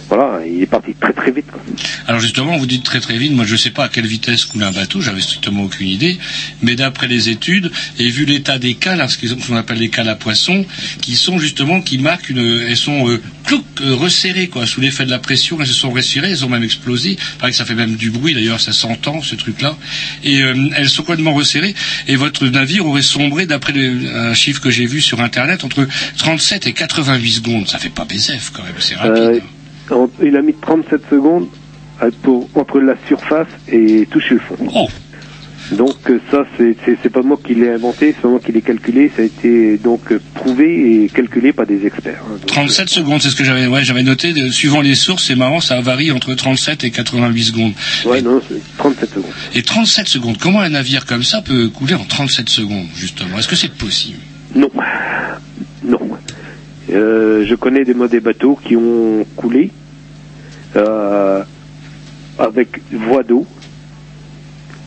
[0.10, 1.46] Voilà, il est parti très très vite.
[1.52, 1.62] Quoi.
[2.08, 4.46] Alors justement, vous dites très très vite, moi je ne sais pas à quelle vitesse
[4.46, 6.18] coule un bateau, j'avais strictement aucune idée,
[6.62, 10.10] mais d'après les études, et vu l'état des cales, hein, ce qu'on appelle les cales
[10.10, 10.66] à poissons,
[11.02, 15.06] qui sont justement, qui marquent une, elles sont euh, clouc, euh, resserrées, quoi, sous l'effet
[15.06, 17.66] de la pression, elles se sont resserrées, elles ont même explosé, il paraît que ça
[17.66, 19.76] fait même du bruit, d'ailleurs ça s'entend, ce truc-là,
[20.24, 21.76] et euh, elles sont complètement resserrées,
[22.08, 25.88] et votre navire aurait sombré, d'après un chiffre que j'ai vu sur Internet, entre
[26.18, 29.24] 37 et 88 secondes, ça fait pas BZF quand même, c'est rapide.
[29.24, 29.57] Euh, en-
[30.24, 31.48] il a mis 37 secondes
[32.04, 34.56] euh, pour, entre la surface et toucher le fond.
[34.76, 34.88] Oh.
[35.72, 39.12] Donc euh, ça, c'est- pas moi qui l'ai inventé, c'est pas moi qui l'ai calculé,
[39.14, 42.22] ça a été donc euh, prouvé et calculé par des experts.
[42.26, 42.34] hein.
[42.40, 44.32] Donc, 37 secondes, c'est ce que j'avais ouais, j'avais noté.
[44.32, 47.74] de- suivant les sources, c'est marrant, ça varie entre 37 et 88 secondes.
[48.06, 49.32] Ouais, non, c'est 37 secondes.
[49.56, 53.38] Et 37 secondes, comment un navire comme ça peut couler en 37 secondes, justement?
[53.38, 54.20] Est-ce que c'est possible?
[54.56, 54.70] Non.
[55.84, 56.00] Non.
[56.90, 59.72] Euh, je connais des modèles bateaux qui ont coulé
[60.76, 61.44] euh,
[62.40, 63.46] avec voie d'eau.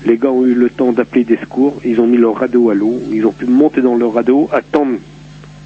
[0.07, 2.75] Les gars ont eu le temps d'appeler des secours, ils ont mis leur radeau à
[2.75, 4.99] l'eau, ils ont pu monter dans leur radeau, attendre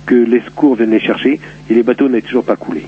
[0.07, 2.83] que les secours viennent les chercher, et les bateaux n'avaient toujours pas coulé.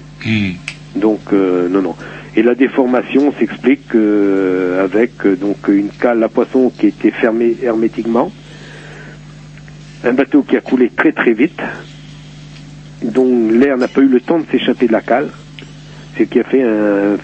[0.97, 1.95] Donc, euh, non, non.
[2.35, 7.57] Et la déformation s'explique euh, avec euh, donc une cale à poisson qui était fermée
[7.63, 8.33] hermétiquement,
[10.05, 11.61] un bateau qui a coulé très très vite,
[13.03, 15.31] dont l'air n'a pas eu le temps de s'échapper de la cale,
[16.19, 17.17] ce qui a fait un,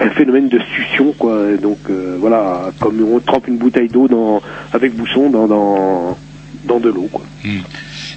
[0.00, 1.56] un phénomène de succion quoi.
[1.60, 4.42] Donc euh, voilà, comme on trempe une bouteille d'eau dans
[4.72, 6.18] avec bouchon dans dans,
[6.64, 7.24] dans de l'eau quoi.
[7.44, 7.60] Hmm.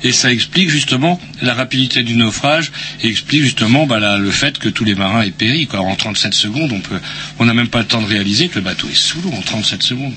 [0.04, 2.72] Et ça explique justement la rapidité du naufrage
[3.04, 5.68] et explique justement bah, la- le fait que tous les marins aient péri.
[5.68, 5.82] Quoi.
[5.82, 7.00] En 37 secondes, on peut,
[7.38, 9.42] on n'a même pas le temps de réaliser que le bateau est sous l'eau en
[9.42, 10.14] 37 secondes.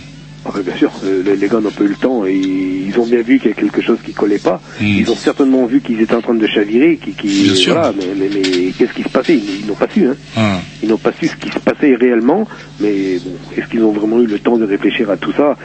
[0.47, 2.99] Ah, mais bien sûr, euh, les, les gars n'ont pas eu le temps et ils
[3.01, 4.61] ont bien vu qu'il y a quelque chose qui collait pas.
[4.80, 7.72] Ils ont certainement vu qu'ils étaient en train de chavirer, qui, qui Bien sûr.
[7.74, 9.36] voilà, mais, mais, mais qu'est-ce qui se passait?
[9.36, 10.16] Ils, ils n'ont pas su, hein.
[10.36, 10.61] Ah.
[10.82, 12.47] Ils n'ont pas su ce qui se passait réellement,
[12.80, 15.57] mais bon, est-ce qu'ils ont vraiment eu le temps de réfléchir à tout ça?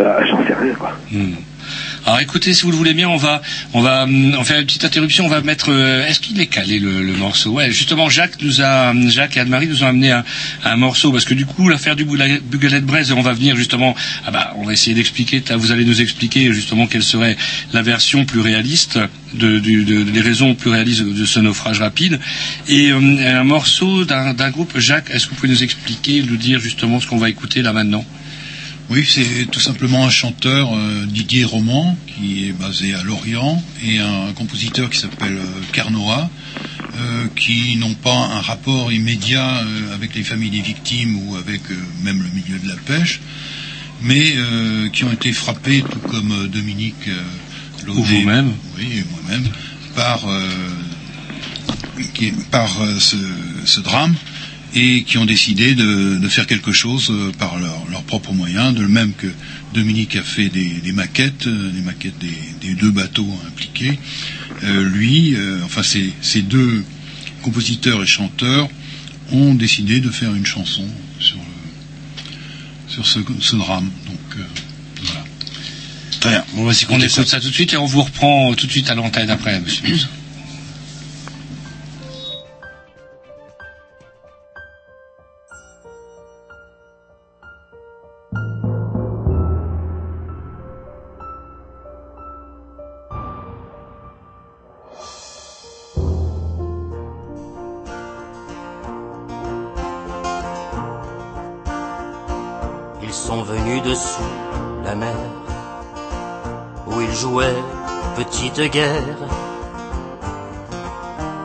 [0.00, 0.92] Euh, J'en sais rien, quoi.
[1.10, 1.32] Hmm.
[2.08, 3.42] Alors écoutez, si vous le voulez bien, on va,
[3.74, 5.26] on va, hum, on fait une petite interruption.
[5.26, 5.70] On va mettre.
[5.70, 7.50] euh, Est-ce qu'il est calé le, morceau?
[7.50, 11.34] Ouais, justement, Jacques nous a, Jacques et Anne-Marie nous ont amené un, morceau parce que
[11.34, 13.94] du coup, l'affaire du Bugalet Braise, on va venir justement.
[14.26, 15.42] Ah bah, on va essayer d'expliquer.
[15.54, 17.36] Vous allez nous expliquer justement quelle serait
[17.74, 18.98] la version plus réaliste
[19.34, 22.20] de, les raisons plus réalistes de ce naufrage rapide.
[22.68, 24.78] Et hum, un morceau d'un groupe.
[24.78, 27.74] Jacques, est-ce que vous pouvez nous expliquer, nous dire justement ce qu'on va écouter là
[27.74, 28.02] maintenant?
[28.90, 33.98] Oui, c'est tout simplement un chanteur, euh, Didier Roman, qui est basé à Lorient, et
[33.98, 36.30] un compositeur qui s'appelle euh, Carnoa,
[36.96, 41.60] euh, qui n'ont pas un rapport immédiat euh, avec les familles des victimes ou avec
[42.02, 43.20] même le milieu de la pêche,
[44.02, 47.08] mais euh, qui ont été frappés, tout comme Dominique
[47.86, 48.52] Laudet, Ou vous-même.
[48.78, 49.46] oui, et moi-même,
[49.94, 50.48] par, euh,
[52.14, 53.16] qui- par ce,
[53.66, 54.14] ce drame
[54.74, 58.74] et qui ont décidé de, de faire quelque chose euh, par leurs leurs propres moyens,
[58.74, 59.26] de même que
[59.74, 62.36] Dominique a fait des, des maquettes, euh, des maquettes des,
[62.68, 63.98] des deux bateaux impliqués.
[64.64, 66.84] Euh, lui, euh, enfin ces, ces deux
[67.42, 68.68] compositeurs et chanteurs
[69.32, 70.84] ont décidé de faire une chanson
[71.20, 73.90] sur, le- sur ce, ce drame.
[74.06, 74.42] Donc euh,
[75.02, 75.24] voilà.
[76.20, 76.44] Très bien.
[76.54, 78.90] Bon, voici qu'on écoute ça tout de suite et on vous reprend tout de suite
[78.90, 79.84] à l'antenne après, monsieur.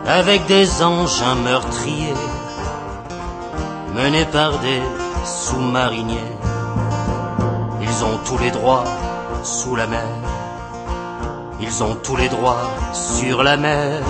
[0.08, 2.14] Avec des engins meurtriers,
[3.94, 4.82] menés par des
[5.24, 6.32] sous-mariniers.
[7.82, 8.86] Ils ont tous les droits
[9.44, 10.08] sous la mer,
[11.62, 14.02] ils ont tous les droits sur la mer.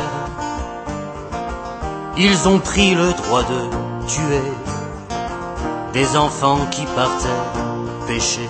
[2.15, 4.47] Ils ont pris le droit de tuer
[5.93, 7.41] des enfants qui partaient
[8.07, 8.47] pêcher.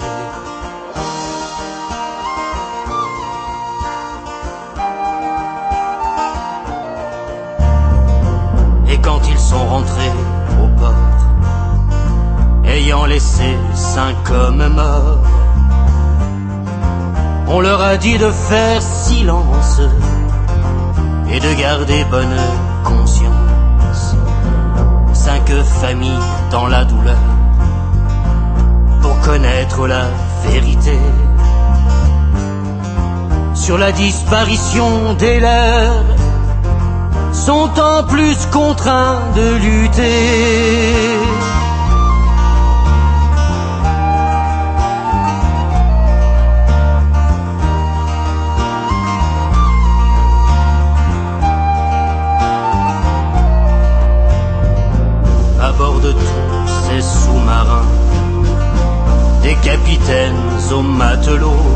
[9.53, 10.15] Sont rentrés
[10.61, 11.19] au port,
[12.65, 15.19] ayant laissé cinq hommes morts,
[17.47, 19.81] on leur a dit de faire silence
[21.31, 22.39] et de garder bonne
[22.83, 24.15] conscience.
[25.13, 25.47] Cinq
[25.81, 27.23] familles dans la douleur
[29.01, 30.05] pour connaître la
[30.47, 30.97] vérité
[33.53, 36.12] sur la disparition des leurs
[37.33, 40.03] sont en plus contraints de lutter.
[55.61, 57.87] À bord de tous ces sous-marins,
[59.41, 60.35] des capitaines
[60.71, 61.73] aux matelots,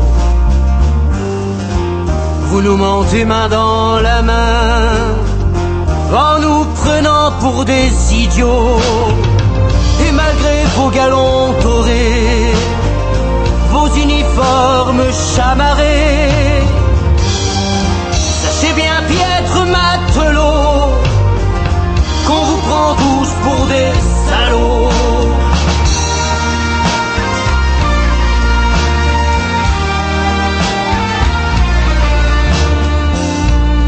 [2.50, 4.97] vous nous mentez main dans la main,
[7.40, 8.80] pour des idiots.
[10.06, 12.52] Et malgré vos galons dorés,
[13.70, 15.04] vos uniformes
[15.34, 16.62] chamarrés,
[18.12, 20.92] sachez bien, piètre matelot,
[22.26, 23.92] qu'on vous prend tous pour des
[24.28, 24.90] salauds.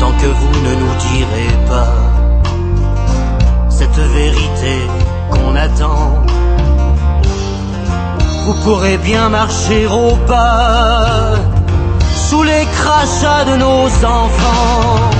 [0.00, 2.09] Tant que vous ne nous direz pas
[3.92, 4.76] cette vérité
[5.30, 6.24] qu'on attend,
[8.44, 11.36] vous pourrez bien marcher au pas
[12.28, 15.10] sous les crachats de nos enfants.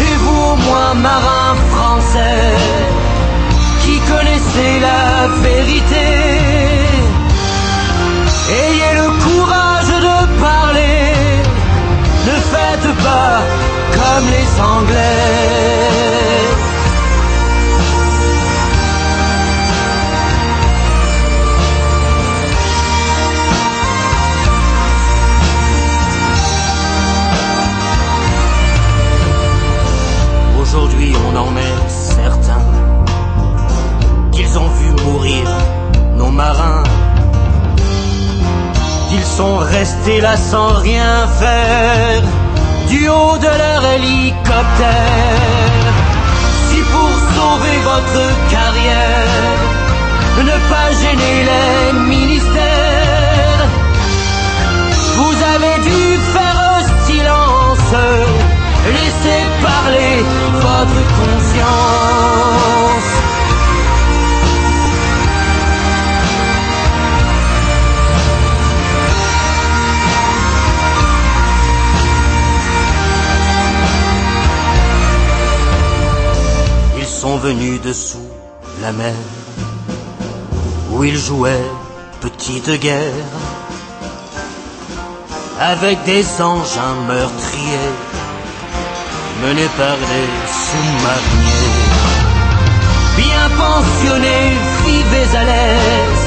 [0.00, 2.90] Et vous, au moins marins français,
[4.08, 6.06] connaît la vérité.
[8.62, 11.12] Ayez le courage de parler,
[12.28, 13.36] ne faites pas
[13.98, 16.49] comme les Anglais.
[30.72, 32.62] Aujourd'hui on en est certain.
[34.30, 35.44] Qu'ils ont vu mourir
[36.16, 36.84] nos marins,
[39.08, 42.22] qu'ils sont restés là sans rien faire
[42.88, 45.92] du haut de leur hélicoptère.
[46.68, 49.50] Si pour sauver votre carrière,
[50.50, 53.66] ne pas gêner les ministères,
[55.16, 56.50] vous avez dû faire
[57.06, 58.29] silence,
[58.88, 62.30] laisser parler votre conscience.
[76.98, 78.28] Ils sont venus dessous
[78.80, 79.14] la mer,
[80.92, 81.70] où ils jouaient
[82.20, 83.12] petite guerre,
[85.60, 87.89] avec des engins meurtriers,
[89.42, 91.78] menés par des sous-mariniers.
[93.16, 94.50] Bien pensionnés,
[94.86, 96.24] vivez à l'aise,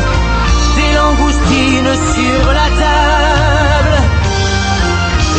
[0.77, 3.95] des langoustines sur la table,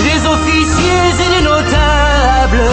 [0.08, 2.66] des officiers et des notables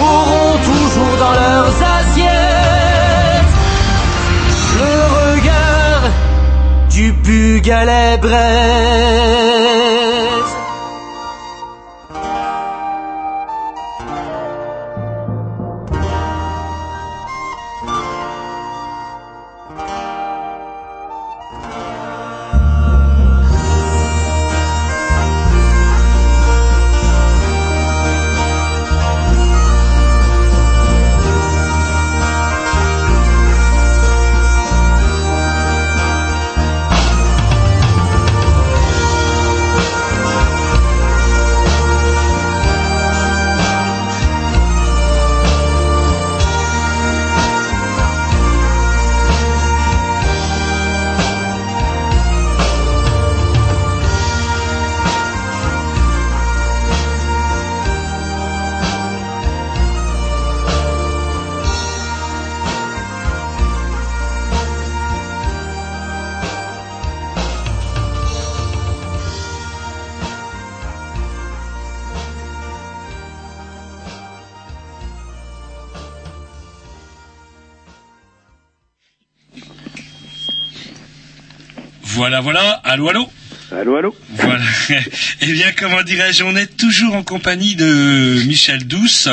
[0.00, 3.54] auront toujours dans leurs assiettes
[4.80, 6.02] le regard
[6.90, 9.38] du bugalet braise.
[82.18, 82.72] Voilà, voilà.
[82.82, 83.30] Allô, allô.
[83.70, 84.16] Allô, allô.
[84.30, 84.64] Voilà.
[85.40, 89.28] eh bien, comment dirais-je, on est toujours en compagnie de Michel Douce,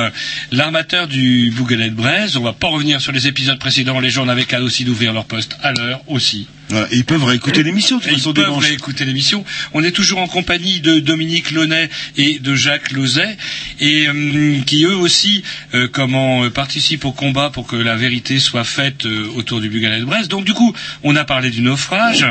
[0.52, 2.38] l'armateur du Bougalet de Braise.
[2.38, 4.00] On va pas revenir sur les épisodes précédents.
[4.00, 6.48] Les gens n'avaient qu'à aussi d'ouvrir leur poste à l'heure aussi.
[6.70, 8.00] Voilà, et ils peuvent réécouter l'émission.
[8.10, 9.46] Ils peuvent réécouter l'émission.
[9.74, 13.38] On est toujours en compagnie de Dominique Launay et de Jacques Lauzet,
[13.80, 15.44] et euh, qui eux aussi,
[15.74, 19.70] euh, comment euh, participent au combat pour que la vérité soit faite euh, autour du
[19.70, 20.30] Bugalet de Brest.
[20.32, 22.26] Donc du coup, on a parlé du naufrage.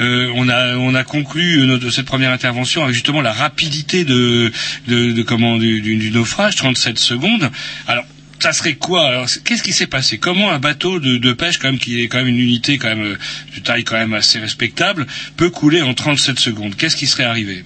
[0.00, 4.04] Euh, on a on a conclu euh, notre, cette première intervention avec justement la rapidité
[4.04, 4.52] de
[4.86, 7.50] de, de comment du, du, du naufrage, 37 secondes.
[7.88, 8.04] Alors
[8.40, 11.68] ça serait quoi Alors, qu'est-ce qui s'est passé Comment un bateau de, de pêche, quand
[11.68, 13.16] même, qui est quand même une unité quand même euh,
[13.56, 17.64] de taille quand même assez respectable, peut couler en 37 secondes Qu'est-ce qui serait arrivé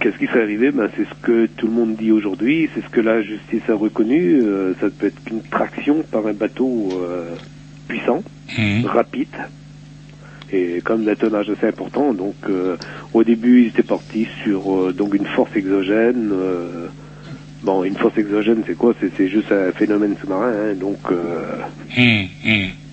[0.00, 2.88] Qu'est-ce qui serait arrivé ben, C'est ce que tout le monde dit aujourd'hui, c'est ce
[2.90, 4.40] que la justice a reconnu.
[4.42, 7.34] euh, ça ne peut être qu'une traction par un bateau euh,
[7.88, 8.22] puissant,
[8.84, 9.34] rapide,
[10.52, 12.12] et comme d'un tonnage assez important.
[12.12, 12.76] Donc euh,
[13.14, 16.30] au début, ils étaient partis sur donc une force exogène.
[17.64, 18.94] Bon, une force exogène, c'est quoi?
[19.16, 20.52] C'est juste un phénomène sous-marin.
[20.70, 21.56] hein, donc euh,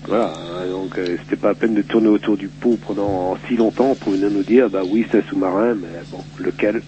[0.06, 0.34] voilà.
[0.34, 3.94] hein, donc euh, c'était pas à peine de tourner autour du pot pendant si longtemps
[3.94, 6.82] pour venir nous dire bah oui c'est un sous-marin, mais bon lequel?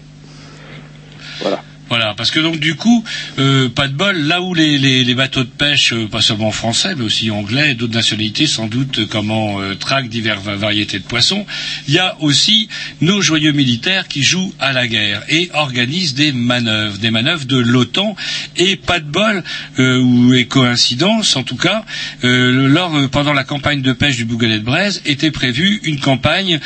[1.41, 1.63] Voilà.
[1.87, 3.03] Voilà, parce que donc du coup,
[3.37, 7.03] euh, pas de bol, là où les, bateaux de pêche, euh, pas seulement français, mais
[7.03, 11.45] aussi anglais, d'autres nationalités, sans doute, euh, comment euh, traquent diverses va- variétés de poissons,
[11.87, 12.69] il y a aussi
[13.01, 17.57] nos joyeux militaires qui jouent à la guerre et organisent des manœuvres, des manœuvres de
[17.57, 18.15] l'OTAN,
[18.57, 19.43] et pas de bol,
[19.77, 21.85] ou et coïncidence en tout cas,
[22.23, 26.59] lors, pendant la campagne de pêche du Bougalet de Braise, était prévue une campagne,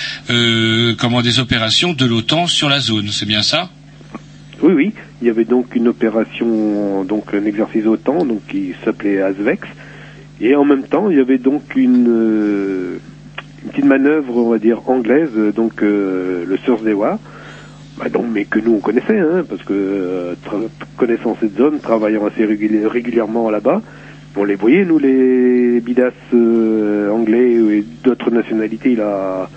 [0.97, 3.69] comment des opérations de l'OTAN sur la zone, c'est bien ça?
[4.61, 4.93] Oui, oui.
[5.21, 9.67] Il y avait donc une opération, donc un exercice OTAN, donc qui s'appelait ASVEX,
[10.41, 12.97] Et en même temps, il y avait donc une, euh,
[13.63, 17.19] une petite manœuvre, on va dire, anglaise, euh, donc euh, le Sursewa,
[17.97, 20.35] bah donc, mais que nous on connaissait, hein, parce que euh,
[20.97, 23.81] connaissant cette zone, travaillant assez réguli- régulièrement là-bas,
[24.37, 29.49] on les voyait, nous, les bidas euh, anglais et d'autres nationalités là,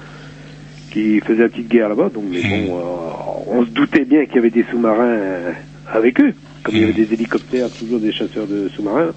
[0.93, 2.11] qui faisaient la petite guerre là-bas.
[2.13, 3.13] Donc, mais bon, euh,
[3.49, 5.53] on se doutait bien qu'il y avait des sous-marins euh,
[5.91, 9.13] avec eux, comme il y avait des hélicoptères, toujours des chasseurs de sous-marins.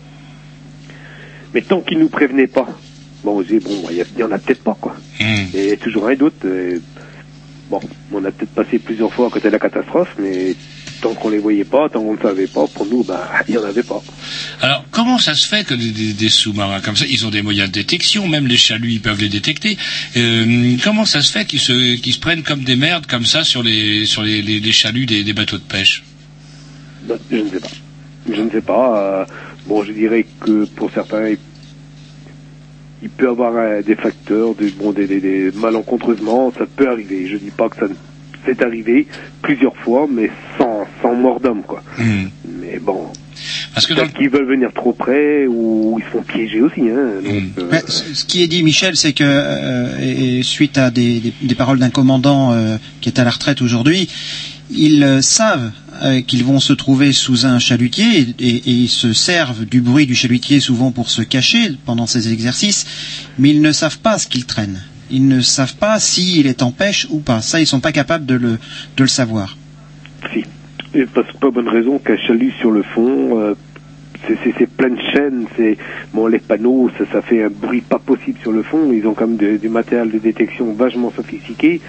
[1.53, 2.67] Mais tant qu'ils nous prévenaient pas,
[3.23, 4.95] bon, on se disait, bon, il y, en a peut-être pas, quoi.
[5.53, 6.43] Et il y a toujours un doute.
[6.45, 6.79] euh,
[7.69, 7.79] bon,
[8.13, 10.55] on a peut-être passé plusieurs fois à côté de la catastrophe, mais
[11.01, 13.57] tant qu'on les voyait pas, tant qu'on ne savait pas, pour nous, bah, il y
[13.57, 14.01] en avait pas.
[14.61, 17.41] Alors, comment ça se fait que des, des- des sous-marins comme ça, ils ont des
[17.41, 19.77] moyens de détection, même les chaluts, ils peuvent les détecter.
[20.17, 23.43] Euh, comment ça se fait qu'ils se, qu'ils se prennent comme des merdes comme ça
[23.43, 26.03] sur les, sur les, les, les chaluts des, des bateaux de pêche?
[27.03, 27.67] Ben, Je ne sais pas.
[28.33, 28.99] Je ne sais pas.
[29.21, 29.25] euh,
[29.67, 31.29] bon, je dirais que pour certains,
[33.03, 37.27] il, peut avoir euh, des facteurs, des, bon, des, des, des malencontreusement, ça peut arriver.
[37.27, 37.93] Je dis pas que ça ne-
[38.45, 39.07] c'est arrivé
[39.41, 41.83] plusieurs fois, mais sans, sans mort d'homme, quoi.
[42.61, 43.07] Mais bon.
[43.73, 47.21] Parce que peut-être qu'ils veulent venir trop près ou ils se font piéger aussi, hein.
[47.23, 50.89] Donc, euh, Mais ce qui est dit, Michel, c'est que euh, et- et suite à
[50.89, 54.07] des, des- des paroles d'un commandant euh, qui est à la retraite aujourd'hui,
[54.71, 55.71] ils euh, savent
[56.03, 59.81] euh, qu'ils vont se trouver sous un chalutier et, et- et ils se servent du
[59.81, 62.85] bruit du chalutier souvent pour se cacher pendant ces exercices,
[63.37, 64.81] mais ils ne savent pas ce qu'ils traînent.
[65.11, 67.41] Ils ne savent pas s'il est en pêche ou pas.
[67.41, 68.51] Ça, ils sont pas capables de le,
[68.97, 69.57] de le savoir.
[70.93, 73.53] Et parce que pas bonne raison qu'un chalut sur le fond, euh,
[74.27, 75.77] c'est- plein de chaînes, c'est
[76.13, 78.91] bon les panneaux, ça, ça fait un bruit pas possible sur le fond.
[78.93, 81.81] Ils ont quand même du matériel de détection vachement sophistiqué.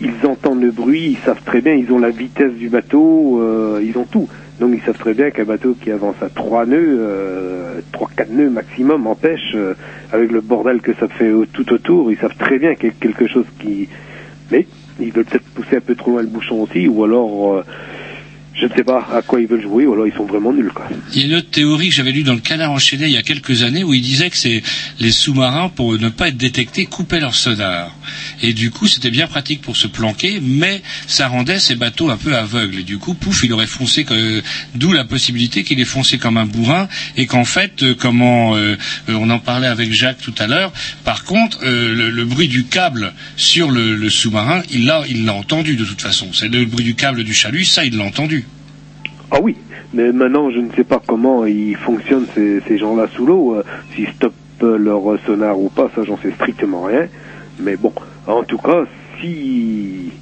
[0.00, 3.82] Ils entendent le bruit, ils savent très bien, ils ont la vitesse du bateau, euh,
[3.84, 4.28] ils ont tout.
[4.60, 8.30] Donc ils savent très bien qu'un bateau qui avance à trois nœuds, euh, trois quatre
[8.30, 9.74] nœuds maximum en pêche, euh,
[10.12, 12.94] avec le bordel que ça fait tout autour, ils savent très bien qu'il y a
[13.00, 13.88] quelque chose qui,
[14.50, 14.66] mais
[15.00, 17.64] ils veulent peut-être pousser un peu trop loin le bouchon aussi, ou alors euh,
[18.54, 20.72] je ne sais pas à quoi ils veulent jouer, ou alors ils sont vraiment nuls,
[20.72, 20.86] quoi.
[21.14, 23.16] Il y a une autre théorie que j'avais lue dans le Canard enchaîné il y
[23.16, 24.62] a quelques années où il disait que c'est
[25.00, 27.94] les sous-marins pour ne pas être détectés coupaient leur sonar
[28.42, 32.16] et du coup c'était bien pratique pour se planquer mais ça rendait ces bateaux un
[32.16, 32.80] peu aveugles.
[32.80, 34.04] Et du coup pouf il aurait foncé
[34.74, 38.76] d'où la possibilité qu'il ait foncé comme un bourrin et qu'en fait euh, comment euh,
[39.08, 40.72] euh, on en parlait avec Jacques tout à l'heure
[41.04, 45.76] par contre euh, le, bruit du câble sur le, sous-marin il l'a il l'a entendu
[45.76, 46.28] de toute façon.
[46.32, 48.41] C'est le bruit du câble du chalut ça il l'a entendu
[49.34, 49.56] Ah oui,
[49.94, 53.64] mais maintenant je ne sais pas comment ils fonctionnent ces, ces gens-là sous l'eau, euh,
[53.94, 57.08] s'ils stoppent leur sonar ou pas, ça j'en sais strictement rien.
[57.58, 57.92] Mais bon,
[58.26, 58.84] en tout cas,
[59.20, 60.12] si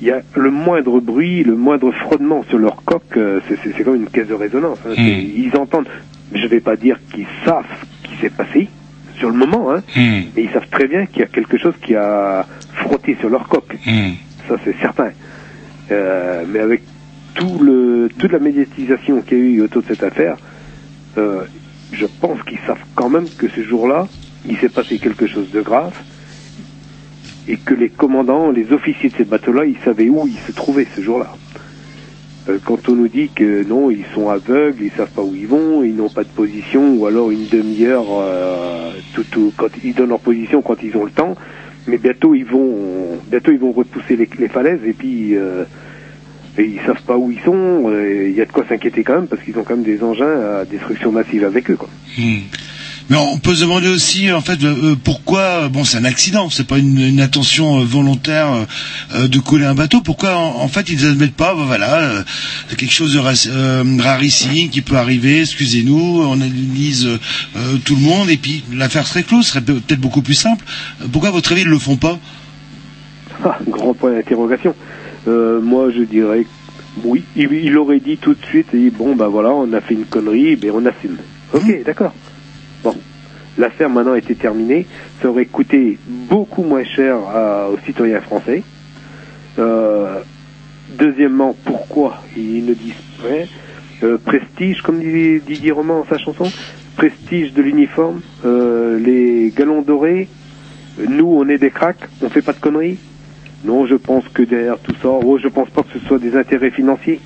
[0.00, 3.94] il y a le moindre bruit, le moindre frottement sur leur coque, euh, c'est comme
[3.96, 4.78] une caisse de résonance.
[4.84, 4.92] hein.
[4.96, 5.02] C'est-
[5.36, 5.88] Ils entendent,
[6.34, 7.64] je vais pas dire qu'ils savent
[8.02, 8.68] ce qui s'est passé
[9.18, 9.82] sur le moment, hein,
[10.36, 13.46] mais ils savent très bien qu'il y a quelque chose qui a frotté sur leur
[13.48, 13.76] coque.
[14.48, 15.10] Ça c'est certain.
[15.90, 16.82] Euh, mais avec
[17.34, 20.36] tout le, toute la médiatisation qu'il y a eu autour de cette affaire,
[21.18, 21.46] euh,
[21.90, 24.08] je pense qu'ils savent quand même que ce jour-là,
[24.44, 25.94] il s'est passé quelque chose de grave
[27.46, 30.88] et que les commandants, les officiers de ces bateaux-là, ils savaient où ils se trouvaient
[30.96, 31.32] ce jour-là.
[32.48, 35.46] Euh, quand on nous dit que non, ils sont aveugles, ils savent pas où ils
[35.46, 39.94] vont, ils n'ont pas de position, ou alors une demi-heure, euh, tout, tout- quand ils
[39.94, 41.36] donnent leur position quand ils ont le temps,
[41.86, 45.64] mais bientôt ils vont, bientôt ils vont repousser les, les falaises et puis euh,
[46.58, 47.88] et ils savent pas où ils sont.
[47.90, 50.02] euh, Il y a de quoi s'inquiéter quand même parce qu'ils ont quand même des
[50.02, 51.76] engins à destruction massive avec eux.
[51.76, 51.88] Quoi.
[53.10, 56.66] Mais on peut se demander aussi en fait euh, pourquoi bon c'est un accident, c'est
[56.66, 58.64] pas une, une intention euh, volontaire euh,
[59.14, 60.00] euh, de couler un bateau.
[60.02, 62.22] Pourquoi en, en fait ils admettent pas ben voilà euh,
[62.78, 65.40] quelque chose de ra- euh, rarissime qui peut arriver.
[65.40, 67.18] Excusez-nous, on analyse euh,
[67.56, 70.64] euh, tout le monde et puis l'affaire serait close, serait peut- peut-être beaucoup plus simple.
[71.02, 72.18] Euh, Pourquoi à votre avis ils le font pas?
[73.44, 74.74] Ah, grand point d'interrogation.
[75.28, 76.46] Euh, moi, je dirais
[77.04, 77.24] oui.
[77.36, 80.04] Il, il aurait dit tout de suite, et bon, ben voilà, on a fait une
[80.04, 81.16] connerie, ben on assume.
[81.54, 82.12] Ok, d'accord.
[82.84, 82.94] Bon,
[83.56, 84.86] l'affaire maintenant était terminée.
[85.22, 88.62] Ça aurait coûté beaucoup moins cher à- aux citoyens français.
[89.58, 90.20] Euh,
[90.98, 92.92] deuxièmement, pourquoi ils ne disent
[93.24, 93.46] rien
[94.02, 96.50] Euh, Prestige, comme dit Didier Roman dans sa chanson,
[96.96, 100.28] prestige de l'uniforme, euh, les galons dorés.
[100.98, 102.98] Nous, on est des cracks, on fait pas de conneries.
[103.64, 106.36] Non, je pense que derrière tout ça, oh, je pense pas que ce soit des
[106.36, 107.20] intérêts financiers.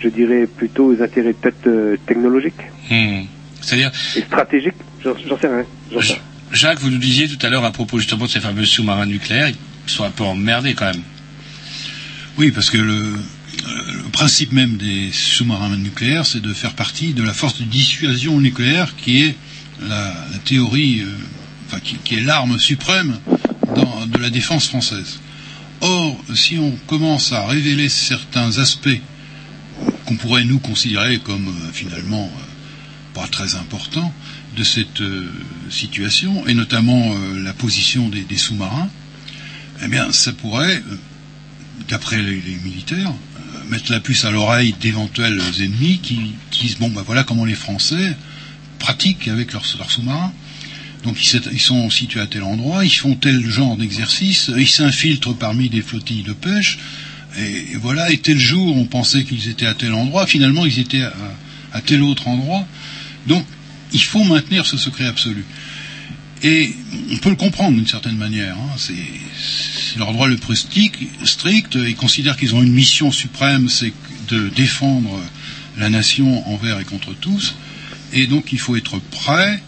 [0.00, 2.54] Je dirais plutôt des intérêts peut-être euh, technologiques
[2.90, 3.24] Hmm.
[3.60, 4.74] C'est-à-dire, et stratégiques.
[5.02, 5.64] J'en sais rien.
[6.52, 9.48] Jacques, vous nous disiez tout à l'heure à propos justement de ces fameux sous-marins nucléaires,
[9.50, 11.02] ils sont un peu emmerdés quand même.
[12.38, 13.14] Oui, parce que le, euh,
[14.04, 18.40] le principe même des sous-marins nucléaires, c'est de faire partie de la force de dissuasion
[18.40, 19.34] nucléaire qui est
[19.86, 21.10] la, la théorie, euh,
[21.66, 23.18] enfin, qui, qui est l'arme suprême
[23.74, 25.18] dans- de la défense française.
[25.80, 29.00] Or, si on commence à révéler certains aspects
[30.06, 34.12] qu'on pourrait nous considérer comme euh, finalement euh, pas très importants
[34.56, 35.30] de cette euh,
[35.70, 38.88] situation, et notamment la position des, sous-marins,
[39.84, 40.82] eh bien, ça pourrait,
[41.88, 43.12] d'après les, militaires,
[43.68, 48.16] mettre la puce à l'oreille d'éventuels ennemis qui, disent bon, ben voilà comment les Français
[48.78, 50.32] pratiquent avec leurs sous-marins.
[51.04, 55.68] Donc ils, sont situés à tel endroit, ils font tel genre d'exercice, ils s'infiltrent parmi
[55.68, 56.78] des flottilles de pêche,
[57.38, 61.04] et, voilà, et tel jour on pensait qu'ils étaient à tel endroit, finalement ils étaient
[61.72, 62.66] à, tel autre endroit.
[63.26, 63.44] Donc
[63.92, 65.44] il faut maintenir ce secret absolu.
[66.42, 66.74] Et
[67.10, 68.56] on peut le comprendre d'une certaine manière.
[68.56, 70.56] hein, C'est leur droit le plus
[71.24, 71.74] strict.
[71.74, 73.92] Ils considèrent qu'ils ont une mission suprême, c'est
[74.28, 75.20] de défendre
[75.76, 77.54] la nation envers et contre tous.
[78.12, 79.62] Et donc il faut être prêt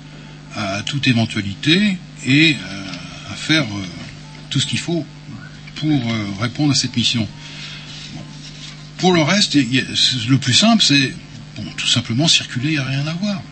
[0.56, 3.84] à toute éventualité et euh, à faire euh,
[4.50, 5.06] tout ce qu'il faut
[5.76, 7.26] pour euh, répondre à cette mission.
[8.98, 11.14] Pour le reste, le plus simple, c'est
[11.76, 13.42] tout simplement circuler, il n'y a rien à voir.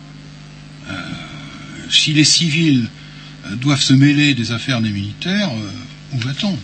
[1.89, 2.87] Si les civils
[3.55, 5.49] doivent se mêler des affaires des militaires,
[6.13, 6.55] où va-t-on?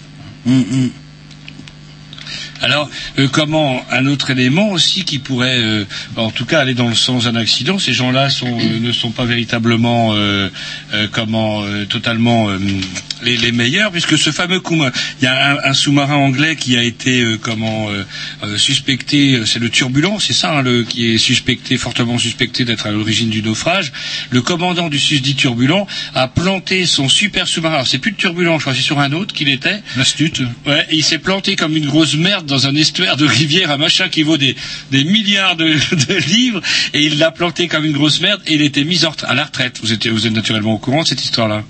[2.61, 2.89] Alors,
[3.19, 5.85] euh, comment un autre élément aussi qui pourrait, euh,
[6.15, 9.11] en tout cas, aller dans le sens d'un accident, ces gens-là sont, euh, ne sont
[9.11, 10.15] pas véritablement,
[11.11, 12.49] comment, totalement
[13.25, 16.77] les, les meilleurs, puisque ce fameux coup, il y a un, un sous-marin anglais qui
[16.77, 18.03] a été, euh, comment, euh,
[18.43, 22.65] euh, suspecté, euh, c'est le turbulent, c'est ça, hein, le, qui est suspecté, fortement suspecté
[22.65, 23.91] d'être à l'origine du naufrage.
[24.29, 27.75] Le commandant du susdit turbulent a planté son super sous-marin.
[27.75, 29.81] Alors, c'est plus de turbulent, je crois, c'est sur un autre qu'il était.
[29.97, 30.41] L'astute.
[30.65, 33.77] Ouais, et il s'est planté comme une grosse merde dans un estuaire de rivière, un
[33.77, 34.55] machin qui vaut des,
[34.91, 35.65] des milliards de,
[36.07, 36.61] de livres,
[36.93, 39.79] et il l'a planté comme une grosse merde, et il était mis à la retraite.
[39.81, 41.63] Vous, étiez, vous êtes naturellement au courant de cette histoire-là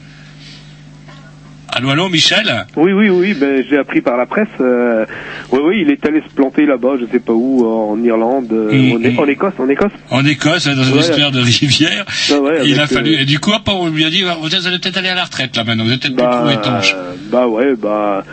[1.77, 4.47] Allô, allô, Michel Oui, oui, oui, ben, j'ai appris par la presse.
[4.61, 5.05] euh,
[5.51, 8.71] oui, oui, il est allé se planter là-bas, je sais pas où, en Irlande, euh,
[8.71, 9.91] Mm, en, Écosse, en Écosse.
[10.09, 10.99] En Écosse, dans un Ouais.
[10.99, 12.05] estuaire de rivière.
[12.31, 13.15] Ah ouais, et il a fallu.
[13.15, 15.25] euh, Et du coup, hop, on lui a dit, vous allez peut-être aller à la
[15.25, 16.93] retraite là maintenant, vous êtes peut-être plus Bah, trop étanche.
[16.95, 18.23] euh, bah ouais, bah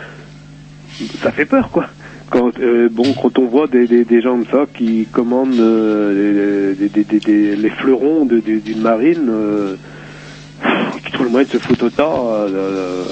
[1.21, 1.87] ça fait peur quoi.
[2.29, 6.73] Quand euh, bon, quand on voit des, des, des gens comme ça qui commandent euh,
[6.75, 9.75] des, des, des, des- les fleurons d'une marine, euh,
[11.05, 13.03] qui trouvent le moyen de se foutre au tas, euh, euh,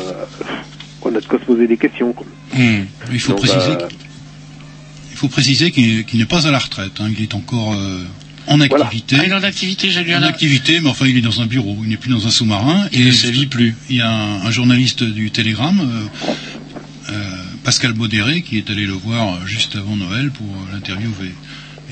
[1.04, 2.14] on a de quoi se poser des questions.
[2.14, 2.26] Quoi.
[2.58, 3.88] Il faut Donc, préciser, bah,
[5.12, 6.94] il faut préciser qu'il qu'il n'est pas à la retraite.
[7.00, 8.04] hein, il est encore euh,
[8.48, 9.18] en activité.
[9.20, 11.42] Ah, il est en activité, j'ai lu en un activité, mais enfin il est dans
[11.42, 12.88] un bureau, il n'est plus dans un sous-marin.
[12.92, 13.76] Il ne sévit plus.
[13.90, 17.14] Il y a un, un journaliste du Télégramme, euh, euh,
[17.64, 21.34] Pascal Baudéré, qui est allé le voir juste avant Noël pour euh, l'interviewer.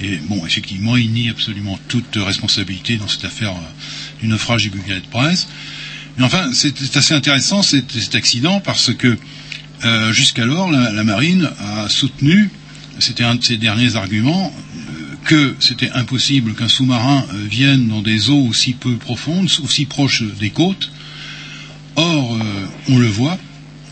[0.01, 3.74] Et bon, effectivement, il nie absolument toute responsabilité dans cette affaire euh,
[4.22, 5.47] du naufrage du Bulgaret Press.
[6.17, 9.17] Mais enfin, c'est assez intéressant cet, cet accident parce que
[9.86, 12.49] euh, jusqu'alors, la, marine a soutenu,
[12.99, 18.01] c'était un de ses derniers arguments, euh, que c'était impossible qu'un sous-marin euh, vienne dans
[18.01, 20.91] des eaux aussi peu profondes, aussi proches des côtes.
[21.95, 23.38] Or, euh, on le voit,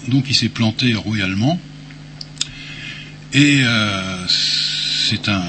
[0.10, 1.60] donc il s'est planté royalement.
[3.34, 3.62] Et
[4.30, 5.44] c'est un,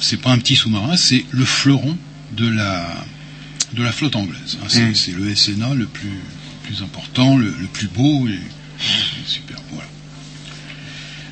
[0.00, 1.98] c'est pas un petit sous-marin, c'est le fleuron
[2.36, 2.86] de la
[3.74, 4.58] de la flotte anglaise.
[4.62, 4.66] hein.
[4.68, 4.94] C'est Mm.
[4.94, 6.10] c'est le SNA le plus
[6.64, 8.38] plus important, le, le plus beau, et,
[9.26, 9.56] super.
[9.70, 9.86] Voilà.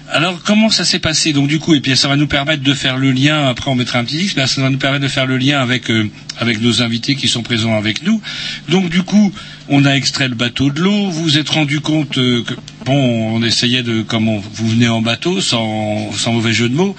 [0.09, 2.72] Alors, comment ça s'est passé Donc, du coup, et puis ça va nous permettre de
[2.74, 3.49] faire le lien.
[3.49, 5.61] Après, on mettra un petit disque, mais ça va nous permettre de faire le lien
[5.61, 6.09] avec euh,
[6.39, 8.22] avec nos invités qui sont présents avec nous.
[8.68, 9.32] Donc, du coup,
[9.68, 11.11] on a extrait le bateau de l'eau.
[11.11, 15.03] Vous vous êtes rendu compte euh, que bon, on essayait de comment vous venez en
[15.03, 16.95] bateau, sans sans mauvais jeu de mots.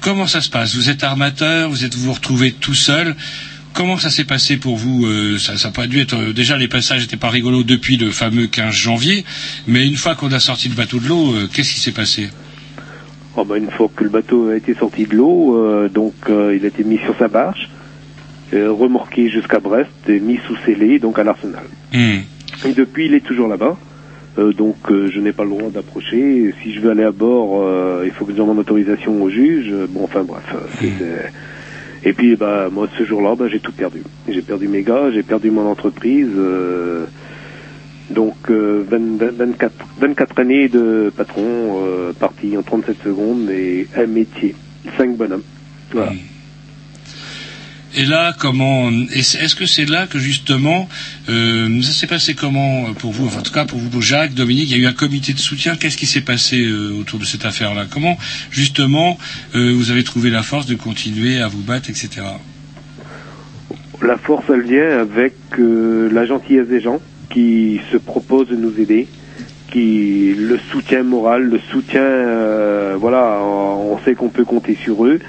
[0.00, 0.74] Comment ça se passe?
[0.74, 3.16] Vous êtes armateur, vous êtes vous vous retrouvez tout seul.
[3.74, 6.68] Comment ça s'est passé pour vous Euh, Ça n'a pas dû être euh, déjà les
[6.68, 9.24] passages n'étaient pas rigolos depuis le fameux 15 janvier,
[9.66, 12.28] mais une fois qu'on a sorti le bateau de l'eau, euh, qu'est-ce qui s'est passé?
[13.36, 16.68] Oh bah une fois que le bateau a été sorti de l'eau, donc il a
[16.68, 17.68] été mis sur sa barge,
[18.52, 21.64] remorqué jusqu'à Brest et mis sous scellé, donc à l'arsenal.
[21.92, 23.76] Et depuis, il est toujours là-bas.
[24.38, 26.54] Euh, donc euh, je n'ai pas le droit d'approcher.
[26.62, 29.72] Si je veux aller à bord, euh, il faut que je demande autorisation au juge.
[29.90, 30.44] Bon, enfin bref.
[30.80, 31.32] c'est-
[32.04, 34.02] Et puis bah moi ce jour-là, bah, j'ai tout perdu.
[34.28, 36.28] J'ai perdu mes gars, j'ai perdu mon entreprise.
[36.36, 37.06] euh,
[38.10, 43.88] donc euh, 20 20 24, 24 années de patron, euh, parti en 37 secondes et
[43.96, 44.54] un métier,
[44.98, 45.42] 5 bonhommes.
[45.92, 46.12] Voilà.
[47.96, 50.88] Et là, comment est-ce que c'est là que justement
[51.28, 54.70] euh, ça s'est passé comment pour vous Enfin, En tout cas, pour vous, Jacques, Dominique,
[54.70, 55.76] il y a eu un comité de soutien.
[55.76, 57.86] Qu'est-ce qui s'est passé euh, autour de cette affaire-là?
[57.88, 58.18] Comment
[58.50, 59.16] justement
[59.54, 62.22] euh, vous avez trouvé la force de continuer à vous battre, etc.
[64.02, 68.78] la force, elle vient avec euh, la gentillesse des gens qui se proposent de nous
[68.78, 69.08] aider,
[69.70, 75.20] qui le soutien moral, le soutien, euh, voilà, on sait qu'on peut compter sur eux.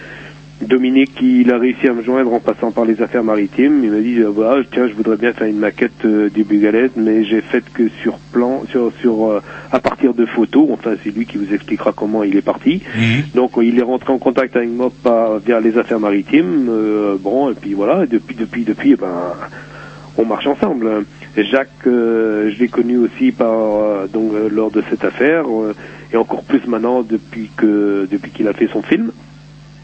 [0.61, 3.81] Dominique, il a réussi à me joindre en passant par les affaires maritimes.
[3.83, 6.91] Il m'a dit, euh, voilà, tiens, je voudrais bien faire une maquette euh, du Bugalet,
[6.95, 9.41] mais j'ai fait que sur plan, sur, sur, euh,
[9.71, 10.69] à partir de photos.
[10.71, 12.81] Enfin, c'est lui qui vous expliquera comment il est parti.
[13.35, 16.67] Donc, il est rentré en contact avec moi par, via les affaires maritimes.
[16.69, 19.33] euh, bon, et puis voilà, et depuis, depuis, depuis, eh ben,
[20.17, 21.05] on marche ensemble.
[21.35, 25.75] Jacques, euh, je l'ai connu aussi par euh, donc euh, lors de cette affaire euh,
[26.13, 29.11] et encore plus maintenant depuis que depuis qu'il a fait son film.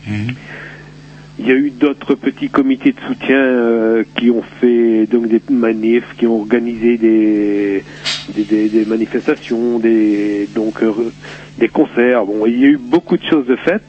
[0.08, 5.42] Il y a eu d'autres petits comités de soutien euh, qui ont fait donc des
[5.50, 7.84] manifs, qui ont organisé des
[8.30, 11.12] des, manifestations, des donc euh,
[11.58, 12.26] des concerts.
[12.26, 13.84] Bon, il y a eu beaucoup de choses de faites,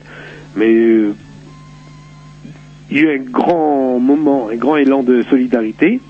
[0.56, 1.14] mais euh,
[2.90, 6.00] il y a eu un grand moment, un grand élan de solidarité.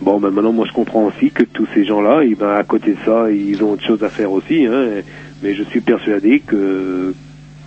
[0.00, 2.92] Bon, ben maintenant, moi, je comprends aussi que tous ces gens-là, eh ben, à côté
[2.92, 4.66] de ça, ils ont autre chose à faire aussi.
[4.66, 5.02] Hein,
[5.42, 7.14] mais je suis persuadé que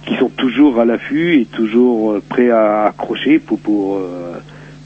[0.08, 4.00] qu'ils sont toujours à l'affût et toujours euh, prêts à accrocher pour pour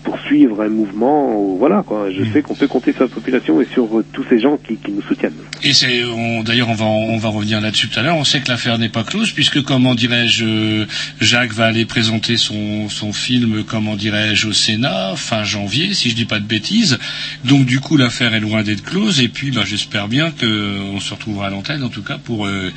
[0.02, 1.36] euh, pour suivre un mouvement.
[1.40, 2.10] ou Voilà, quoi.
[2.12, 4.76] Je sais qu'on peut compter sur la population et sur euh, tous ces gens qui,
[4.78, 5.34] qui nous soutiennent.
[5.64, 8.16] Et c'est, on- d'ailleurs, on va, on va revenir là-dessus tout à l'heure.
[8.18, 10.86] On sait que l'affaire n'est pas close puisque, comment dirais-je, euh,
[11.20, 16.16] Jacques va aller présenter son, son film, comment dirais-je, au Sénat fin janvier, si je
[16.16, 16.98] dis pas de bêtises.
[17.46, 19.22] Donc, du coup, l'affaire est loin d'être close.
[19.22, 22.72] Et puis, bah, j'espère bien qu'on se retrouvera à l'antenne, en tout cas, pour euh,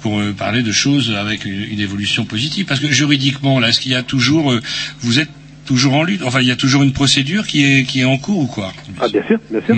[0.00, 2.66] pour euh, parler de choses avec une, une évolution positive.
[2.66, 4.60] Parce que juridiquement, là, est-ce qu'il y a toujours, euh,
[5.00, 5.30] vous êtes
[5.66, 8.16] toujours en lutte Enfin, il y a toujours une procédure qui est qui est en
[8.18, 9.74] cours ou quoi Ah, bien sûr, bien sûr.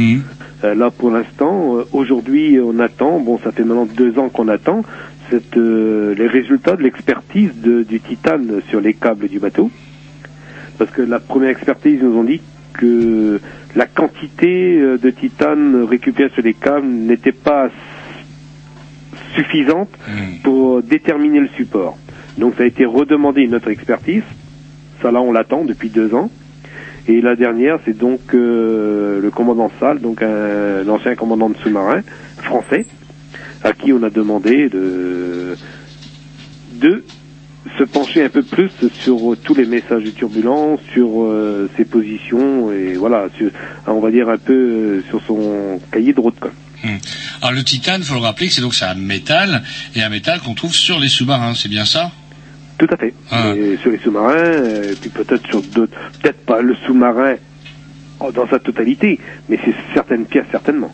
[0.64, 3.20] Euh, là, pour l'instant, euh, aujourd'hui, on attend.
[3.20, 4.82] Bon, ça fait maintenant deux ans qu'on attend.
[5.30, 9.70] cette, euh, les résultats de l'expertise de- du titane sur les câbles du bateau.
[10.78, 12.41] Parce que la première expertise, ils nous ont dit
[12.72, 13.39] que
[13.76, 17.68] la quantité euh, de titane récupérée sur les câbles n'était pas
[19.34, 19.91] suffisante
[20.43, 21.99] pour déterminer le support.
[22.39, 24.22] Donc ça a été redemandé une autre expertise.
[25.03, 26.30] Ça là on l'attend depuis deux ans.
[27.07, 32.03] Et la dernière c'est donc euh, le commandant Salle, donc un, ancien commandant de sous-marin
[32.38, 32.86] français,
[33.62, 35.57] à qui on a demandé de,
[36.72, 37.05] de
[37.76, 38.70] se pencher un peu plus
[39.03, 43.51] sur tous les messages de turbulence, sur euh, ses positions et voilà, sur,
[43.86, 46.36] on va dire un peu euh, sur son cahier de route.
[46.82, 46.96] Hmm.
[47.42, 49.62] Alors le titane, faut le rappeler, c'est donc un métal
[49.94, 52.12] et un métal qu'on trouve sur les sous-marins, c'est bien ça?
[52.79, 53.12] Tout à fait.
[53.57, 57.35] Et sur les sous-marins, euh, et puis peut-être sur d'autres, peut-être pas le sous-marin
[58.35, 59.18] dans sa totalité,
[59.49, 60.93] mais c'est certaines pièces certainement.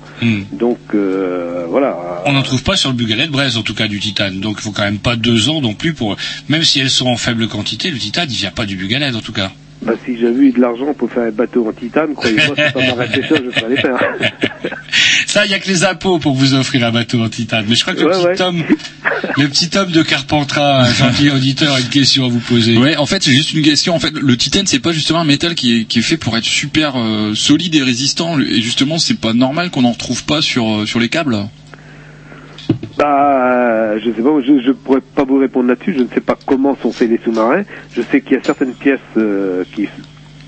[0.52, 2.22] Donc euh, voilà.
[2.26, 4.40] On n'en trouve pas sur le Bugalet de Brest, en tout cas du titane.
[4.40, 6.16] Donc il faut quand même pas deux ans non plus pour.
[6.48, 9.20] Même si elles sont en faible quantité, le titane il vient pas du Bugalet en
[9.20, 9.50] tout cas.
[9.82, 12.86] Bah, si j'avais eu de l'argent pour faire un bateau en titane, croyez-moi, si ça
[12.86, 13.98] m'arrêtait ça, je ferais les faire.
[15.34, 17.64] Ça, il y a que les impôts pour vous offrir un bateau en titane.
[17.68, 18.62] Mais je crois que le Ouais, petit homme,
[19.36, 22.78] le petit homme de Carpentras, un gentil auditeur, a une question à vous poser.
[22.78, 23.96] Ouais, en fait, c'est juste une question.
[23.96, 26.36] En fait, le titane, c'est pas justement un métal qui est, qui est fait pour
[26.36, 28.38] être super euh, solide et résistant.
[28.38, 31.36] Et justement, c'est pas normal qu'on en retrouve pas sur, euh, sur les câbles.
[32.96, 35.94] Bah, je sais pas, je, je pourrais pas vous répondre là-dessus.
[35.98, 37.64] Je ne sais pas comment sont faits les sous-marins.
[37.92, 39.88] Je sais qu'il y a certaines pièces euh, qui,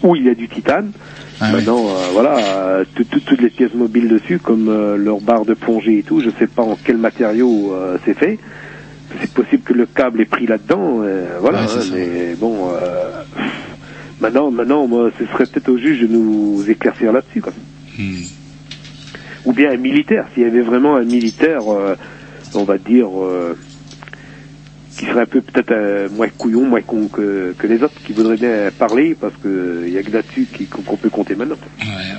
[0.07, 0.93] où il y a du titane.
[1.53, 5.45] Maintenant, euh, voilà, euh, tout- tout- toutes les pièces mobiles dessus, comme euh, leur barre
[5.45, 8.39] de plongée et tout, je sais pas en quel matériau euh, c'est fait.
[9.21, 11.03] C'est possible que le câble est pris là-dedans,
[11.41, 11.61] voilà.
[11.67, 12.69] Ouais, hein, mais bon,
[14.21, 17.53] maintenant, maintenant, moi, ce serait peut-être au juge de nous éclaircir là-dessus, quoi.
[19.45, 21.63] Ou bien un militaire, s'il y avait vraiment un militaire,
[22.53, 23.09] on va dire,
[24.99, 28.13] qui serait un peu peut-être euh, moins couillon, moins con que, que les autres, qui
[28.13, 31.57] voudraient bien parler, parce que il y a que là-dessus qu'on peut compter maintenant.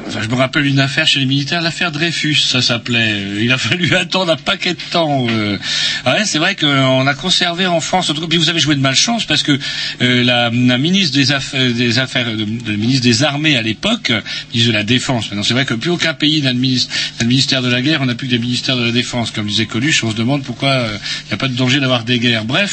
[0.08, 3.14] Enfin, je me rappelle une affaire chez les militaires, l'affaire Dreyfus, ça s'appelait.
[3.14, 5.26] Euh, Il a fallu attendre un paquet de temps.
[5.30, 5.58] euh.
[6.06, 8.12] Ah Ouais, c'est vrai qu'on a conservé en France.
[8.30, 9.58] Puis vous avez joué de malchance parce que
[10.02, 13.62] euh, la, la ministre des affaires, des affaires, de- de- le ministre des armées à
[13.62, 14.22] l'époque, euh,
[14.54, 15.26] ministre de la défense.
[15.30, 18.16] Maintenant, c'est vrai que plus aucun pays n'a de ministère de la guerre, on n'a
[18.16, 19.32] plus que des ministères de la défense.
[19.32, 22.04] Comme disait Coluche, on se demande pourquoi euh, il n'y a pas de danger d'avoir
[22.04, 22.46] des guerres.
[22.46, 22.67] Bref,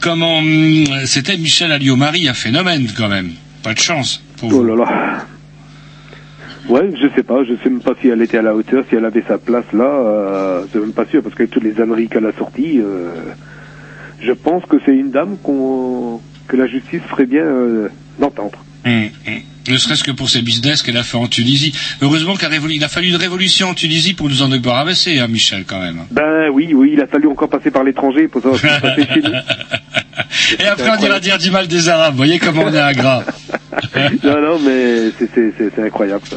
[0.00, 3.30] comment hum, c'était Michel Alliot-Marie, un phénomène quand même.
[3.62, 4.58] Pas de chance pour vous.
[4.58, 5.26] Oh là là.
[6.68, 8.94] Ouais, je sais pas, je sais même pas si elle était à la hauteur, si
[8.94, 12.08] elle avait sa place là, euh, c'est même pas sûr, parce qu'avec toutes les âneries
[12.08, 13.10] qu'elle a sorties, euh,
[14.20, 17.88] je pense que c'est une dame qu'on, que la justice ferait bien euh,
[18.18, 18.64] d'entendre.
[18.86, 19.40] Hum, hum.
[19.68, 21.72] Ne serait-ce que pour ses business qu'elle a fait en Tunisie.
[22.02, 25.80] Heureusement qu'il a, fallu une révolution en Tunisie pour nous en débarrasser, hein, Michel, quand
[25.80, 26.02] même.
[26.10, 28.80] Ben oui, oui, il a fallu encore passer par l'étranger pour savoir ce qui se
[28.80, 29.30] passait chez nous.
[30.58, 32.12] Et après, on ira dire du mal des Arabes.
[32.12, 33.24] Vous voyez comment on est ingrat.
[34.24, 36.36] non, non, mais c'est- c'est c'est- c'est incroyable ça.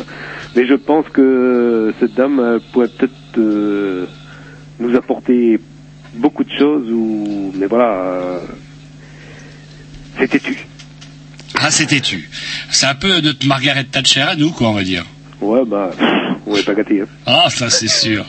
[0.56, 4.06] Mais je pense que cette dame euh, pourrait peut-être euh,
[4.80, 5.60] nous apporter
[6.16, 8.40] beaucoup de choses ou mais voilà euh,
[10.18, 10.67] c'est têtu.
[11.60, 12.30] Ah, c'était tu.
[12.70, 15.06] C'est un peu notre Margaret Thatcher à nous, quoi, on va dire.
[15.40, 15.92] Ouais bah
[16.48, 17.02] on est pas gâtés.
[17.02, 17.08] Hein.
[17.26, 18.26] Ah, ça c'est sûr.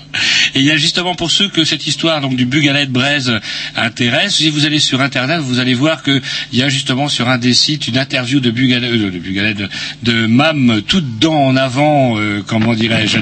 [0.54, 3.40] Et il y a justement pour ceux que cette histoire donc du Bugalet de Braise
[3.76, 6.20] intéresse, si vous allez sur internet, vous allez voir que
[6.52, 9.54] il y a justement sur un des sites une interview de Bugalet, euh, de, Bugalet,
[9.54, 9.68] de,
[10.02, 13.18] de Mam, toutes dents en avant, euh, comment dirais-je,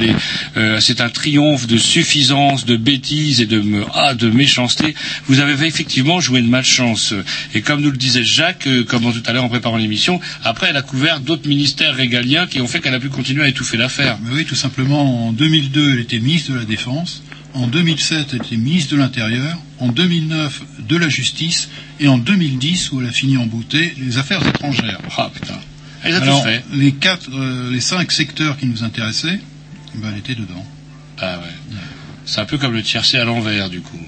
[0.57, 3.62] euh, c'est un triomphe de suffisance, de bêtise et de
[3.94, 4.94] ah, de méchanceté.
[5.27, 7.15] Vous avez effectivement joué de malchance.
[7.55, 10.69] Et comme nous le disait Jacques, euh, comme tout à l'heure en préparant l'émission, après
[10.70, 13.77] elle a couvert d'autres ministères régaliens qui ont fait qu'elle a pu continuer à étouffer
[13.77, 14.19] l'affaire.
[14.32, 17.23] Oui, tout simplement, en 2002, elle était ministre de la Défense.
[17.57, 19.59] En 2007, elle était ministre de l'Intérieur.
[19.78, 21.69] En 2009, de la Justice.
[22.01, 25.01] Et en 2010, où elle a fini en beauté, les Affaires étrangères.
[25.16, 25.59] Ah putain.
[26.03, 26.65] Elle les a fait.
[26.74, 29.41] les quatre, euh, les cinq secteurs qui nous intéressaient,
[29.95, 30.65] ben, elle était dedans.
[31.19, 31.77] Ah ouais.
[32.27, 33.99] C'est un peu comme le tiercé à l'envers, du coup.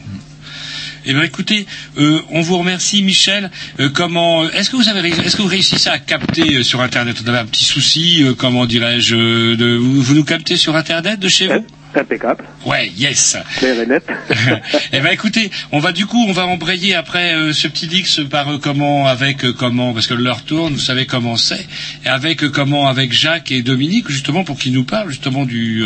[1.07, 1.67] Eh bien, écoutez,
[1.97, 3.51] euh, on vous remercie, Michel.
[3.81, 7.17] Euh, comment Est-ce que vous avez, est-ce que vous réussissez à capter euh, sur Internet
[7.25, 10.77] On avait un petit souci, euh, comment dirais-je, euh, de, vous, vous nous captez sur
[10.77, 11.65] Internet de chez vous?
[11.95, 12.45] Impeccable.
[12.67, 13.37] Ouais, yes.
[13.57, 14.05] Clair et net.
[14.93, 18.21] eh ben écoutez, on va du coup, on va embrayer après euh, ce petit Dix
[18.31, 21.67] par euh, comment, avec euh, comment, parce que l'heure tourne, vous savez comment c'est,
[22.05, 25.83] et avec comment, avec Jacques et Dominique, justement pour qu'ils nous parlent justement du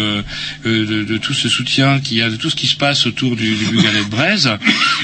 [0.65, 3.37] de, de tout ce soutien qu'il y a, de tout ce qui se passe autour
[3.37, 4.51] du, du Bugalet de Braise.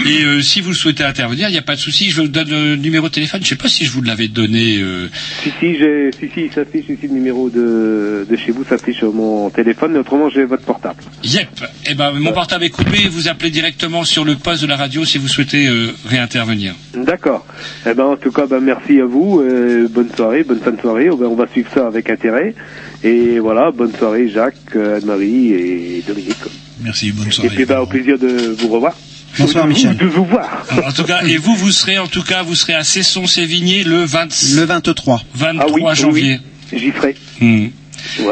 [0.06, 2.76] Et si vous souhaitez intervenir, il n'y a pas de souci, je vous donne le
[2.76, 3.40] numéro de téléphone.
[3.42, 4.82] Je sais pas si je vous l'avais donné.
[5.42, 5.76] Si si
[6.18, 9.92] si si il s'affiche ici le numéro de de chez vous s'affiche sur mon téléphone,
[9.92, 10.87] mais autrement j'ai votre portable.
[11.24, 11.48] Yep.
[11.90, 13.08] Eh ben mon portable est coupé.
[13.08, 16.74] Vous appelez directement sur le poste de la radio si vous souhaitez euh, réintervenir.
[16.94, 17.46] D'accord.
[17.86, 20.80] Eh ben en tout cas ben merci à vous, euh, bonne soirée, bonne fin de
[20.80, 21.08] soirée.
[21.10, 22.54] Oh, ben, on va suivre ça avec intérêt.
[23.04, 26.36] Et voilà, bonne soirée Jacques, euh, Anne-Marie et Dominique.
[26.80, 27.54] Merci, bonne Et soirée.
[27.54, 28.94] puis ben au plaisir de vous revoir.
[29.38, 29.96] Bonsoir, Ou de vous- Michel.
[29.96, 30.64] De vous voir.
[30.84, 34.02] En tout cas, et vous, vous serez en tout cas, vous serez à Cesson-Sévigné le
[34.04, 35.20] 20 Le 23.
[35.34, 36.40] 23 Ah oui, oui, janvier.
[36.72, 37.14] J'y ferai.
[37.40, 37.66] Hmm.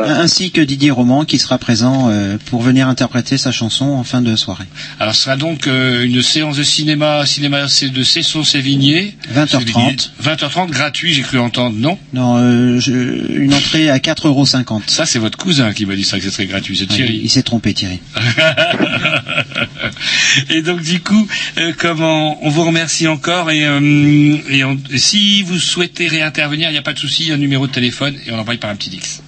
[0.07, 4.23] Ainsi que Didier Roman qui sera présent euh, pour venir interpréter sa chanson en fin
[4.23, 4.65] de soirée.
[5.01, 9.17] Alors, ce sera donc euh, une séance de cinéma, cinéma de Cesson-Sévigné.
[9.35, 10.11] 20h30.
[10.23, 11.99] 20h30 gratuit, j'ai cru entendre, non?
[12.13, 14.83] Non, euh, je- une entrée à 4,50€.
[14.89, 17.21] Ça, c'est votre cousin qui m'a dit ça, que ce serait gratuit, c'est Ouais, Thierry.
[17.23, 18.01] il s'est trompé, Thierry.
[20.51, 21.27] et donc du coup,
[21.59, 26.73] euh, comment on vous remercie encore et, euh, et on- si vous souhaitez réintervenir, il
[26.73, 28.91] n'y a pas de souci, un numéro de téléphone et on envoie par un petit
[28.91, 29.23] Dix.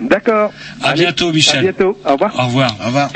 [0.00, 0.52] D'accord.
[0.82, 1.58] À Allez, bientôt, Michel.
[1.58, 1.98] À bientôt.
[2.04, 2.34] Au revoir.
[2.38, 2.76] Au revoir.
[2.80, 3.10] Au revoir.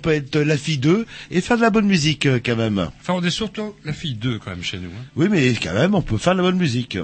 [0.00, 2.78] Peut être la fille d'eux et faire de la bonne musique euh, quand même.
[3.00, 4.88] Enfin, on est surtout la fille d'eux quand même chez nous.
[4.88, 5.04] hein.
[5.16, 6.98] Oui, mais quand même, on peut faire de la bonne musique.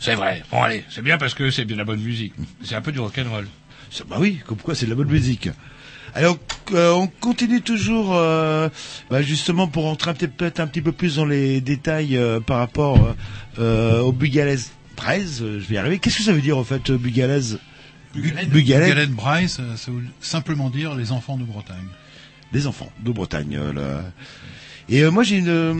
[0.00, 0.42] C'est vrai.
[0.50, 2.34] Bon, allez, c'est bien parce que c'est bien la bonne musique.
[2.62, 3.46] C'est un peu du rock'n'roll.
[4.08, 5.48] Bah oui, comme quoi c'est de la bonne musique.
[6.16, 6.36] Alors,
[6.72, 8.68] euh, on continue toujours, euh,
[9.10, 13.14] bah, justement pour petit- peut-être un petit peu plus dans les détails euh, par rapport
[14.02, 15.42] au Bugalaise 13.
[15.42, 15.98] euh, je vais y arriver.
[15.98, 16.90] Qu'est-ce que ça veut dire en fait.
[18.48, 21.86] Bugalette Braille, ça, ça veut simplement dire les enfants de Bretagne.
[22.54, 23.58] Des enfants de Bretagne.
[23.60, 24.04] euh, là.
[24.88, 25.74] Et euh, moi j'ai une, euh,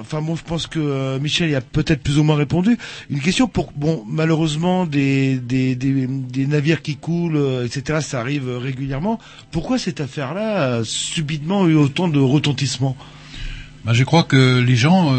[0.00, 2.76] enfin bon, je pense que Michel y a peut-être plus ou moins répondu.
[3.10, 8.00] Une question pour, bon, malheureusement des des, des, navires qui coulent, etc.
[8.00, 9.20] Ça arrive régulièrement.
[9.52, 12.96] Pourquoi cette affaire-là a subitement eu autant de retentissement?
[13.84, 15.14] Bah, je crois que les gens,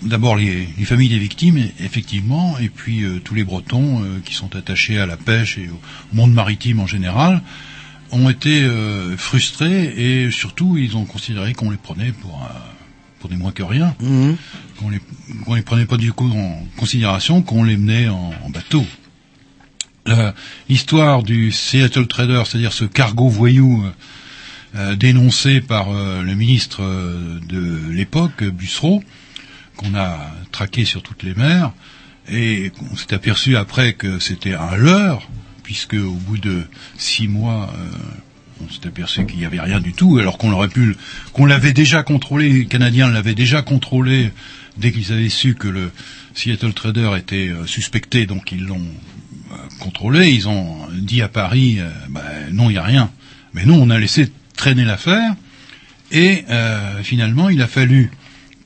[0.00, 4.98] d'abord les, les familles des victimes, effectivement, et puis tous les Bretons qui sont attachés
[4.98, 7.42] à la pêche et au monde maritime en général,
[8.12, 12.54] ont été euh, frustrés et surtout ils ont considéré qu'on les prenait pour euh,
[13.20, 13.94] pour des moins que rien,
[14.78, 15.00] qu'on les
[15.44, 18.84] qu'on les prenait pas du coup en considération, qu'on les menait en, en bateau.
[20.68, 23.90] L'histoire du Seattle Trader, c'est-à-dire ce cargo voyou euh,
[24.76, 26.82] euh, dénoncé par euh, le ministre
[27.48, 29.02] de l'époque, Bussereau,
[29.76, 30.18] qu'on a
[30.52, 31.72] traqué sur toutes les mers,
[32.30, 35.28] et on s'est aperçu après que c'était un leurre,
[35.66, 36.62] puisque au bout de
[36.96, 40.96] six mois, euh, on s'est aperçu qu'il n'y avait rien du tout, alors qu'on pu,
[41.40, 44.30] l'avait déjà contrôlé, les Canadiens l'avaient déjà contrôlé
[44.76, 45.90] dès qu'ils avaient su que le
[46.34, 50.30] Seattle Trader était euh, suspecté, donc ils l'ont euh, contrôlé.
[50.30, 51.80] Ils ont dit à Paris,
[52.10, 52.22] bah,
[52.52, 53.10] non, il n'y a rien.
[53.52, 55.34] Mais nous, on a laissé traîner l'affaire,
[56.12, 56.44] et
[57.02, 58.12] finalement, il a fallu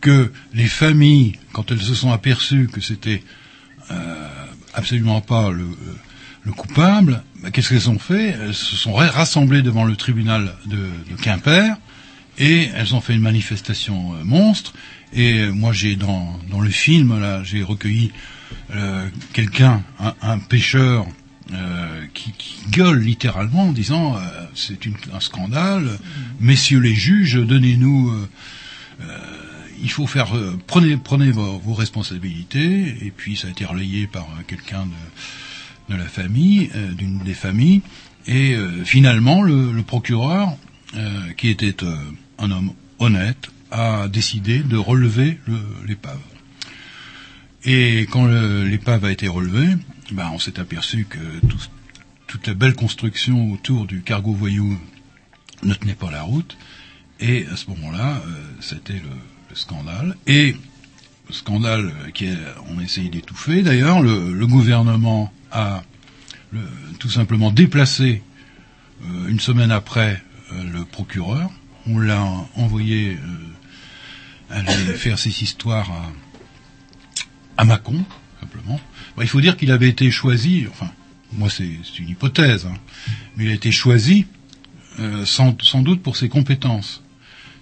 [0.02, 3.22] que les familles, quand elles se sont aperçues que c'était
[4.74, 5.64] absolument pas le,
[6.42, 8.28] le coupable, bah, qu'est-ce qu'elles ont fait?
[8.30, 11.76] Elles se sont ra- rassemblées devant le tribunal de, de Quimper
[12.38, 14.72] et elles ont fait une manifestation euh, monstre.
[15.12, 18.12] Et euh, moi, j'ai dans, dans le film là, j'ai recueilli
[18.74, 21.06] euh, quelqu'un, un, un pêcheur.
[21.52, 24.20] euh, qui, qui gueule littéralement en disant euh,
[24.54, 24.78] c'est
[25.12, 25.98] un scandale,
[26.38, 28.14] messieurs les juges, donnez-nous
[29.82, 34.06] il faut faire euh, prenez prenez vos, vos responsabilités et puis ça a été relayé
[34.06, 34.92] par euh, quelqu'un de,
[35.90, 37.82] de la famille euh, d'une des familles
[38.26, 40.56] et euh, finalement le, procureur
[40.96, 41.74] euh, qui était
[42.38, 46.18] un homme honnête a décidé de relever le- l'épave
[47.64, 49.68] et quand l'épave a été relevée
[50.12, 51.58] ben on s'est aperçu que tout-
[52.26, 54.78] toute la belle construction autour du cargo voyou
[55.62, 56.56] ne tenait pas la route
[57.20, 58.22] et à ce moment-là,
[58.60, 59.10] c'était le,
[59.50, 60.16] le scandale.
[60.26, 60.56] Et
[61.28, 62.38] le scandale qui est,
[62.70, 63.60] on a essayé d'étouffer.
[63.60, 65.82] D'ailleurs, le, le gouvernement a
[66.52, 66.60] le-
[66.98, 68.22] tout simplement déplacé
[69.04, 70.22] euh, une semaine après
[70.52, 71.50] euh, le procureur.
[71.86, 72.22] On l'a
[72.56, 73.12] envoyé
[74.50, 78.04] euh, aller faire ses histoires à, à Mâcon,
[78.40, 78.80] simplement.
[79.16, 80.90] Bon, il faut dire qu'il avait été choisi, enfin,
[81.32, 82.74] moi c'est c'est une hypothèse, hein,
[83.36, 84.26] mais il a été choisi
[84.98, 87.02] euh, sans, sans doute pour ses compétences,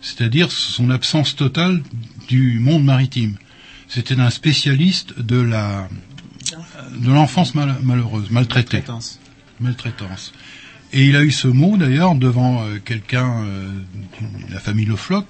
[0.00, 1.82] c'est-à-dire son absence totale
[2.28, 3.36] du monde maritime.
[3.88, 5.88] C'était un spécialiste de la
[6.96, 9.18] de l'enfance mal- malheureuse, maltraitée, Maltraitance.
[9.60, 10.32] maltraitance.
[10.92, 13.68] Et il a eu ce mot d'ailleurs devant euh, quelqu'un euh,
[14.48, 15.26] de la famille Le Floch,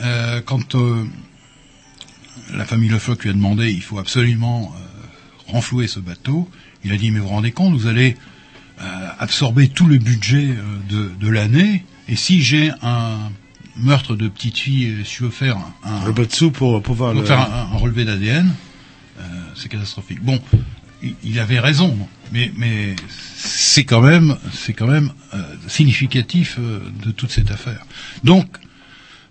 [0.00, 1.04] euh, quand euh,
[2.54, 6.48] la famille Le Floch lui a demandé il faut absolument euh, renflouer ce bateau,
[6.84, 8.16] il a dit mais vous vous rendez compte, vous allez
[8.80, 8.84] euh,
[9.18, 13.18] absorber tout le budget euh, de, de l'année, et si j'ai un
[13.76, 16.12] meurtre de petite fille, et si je veux faire un, un, Un
[16.52, 18.50] pour pouvoir pour le- faire un, un relevé d'ADN, euh,
[19.58, 20.22] c'est catastrophique.
[20.22, 20.40] Bon,
[21.22, 21.96] il, avait raison,
[22.32, 22.50] mais,
[23.36, 24.36] c'est quand même,
[25.34, 27.84] euh, significatif euh, de toute cette affaire.
[28.24, 28.46] Donc,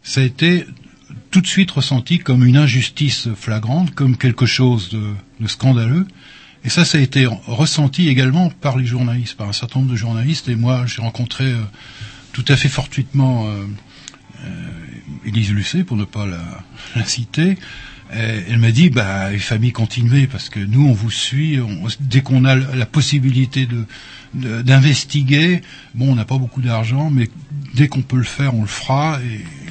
[0.03, 0.65] ça a été
[1.31, 6.07] tout de suite ressenti comme une injustice flagrante, comme quelque chose de, scandaleux.
[6.63, 9.97] Et ça, ça a été ressenti également par les journalistes, par un certain nombre de
[9.97, 10.49] journalistes.
[10.49, 11.61] Et moi, j'ai rencontré euh,
[12.33, 13.49] tout à fait fortuitement
[15.27, 17.57] Élise Lucet, pour ne pas la, citer.
[18.13, 21.59] Euh, elle m'a dit, bah, les familles continuez parce que nous, on vous suit.
[21.99, 23.85] dès qu'on a la possibilité de
[24.33, 25.61] d'investiguer,
[25.95, 27.29] bon, on n'a pas beaucoup d'argent, mais
[27.73, 29.19] dès qu'on peut le faire, on le fera.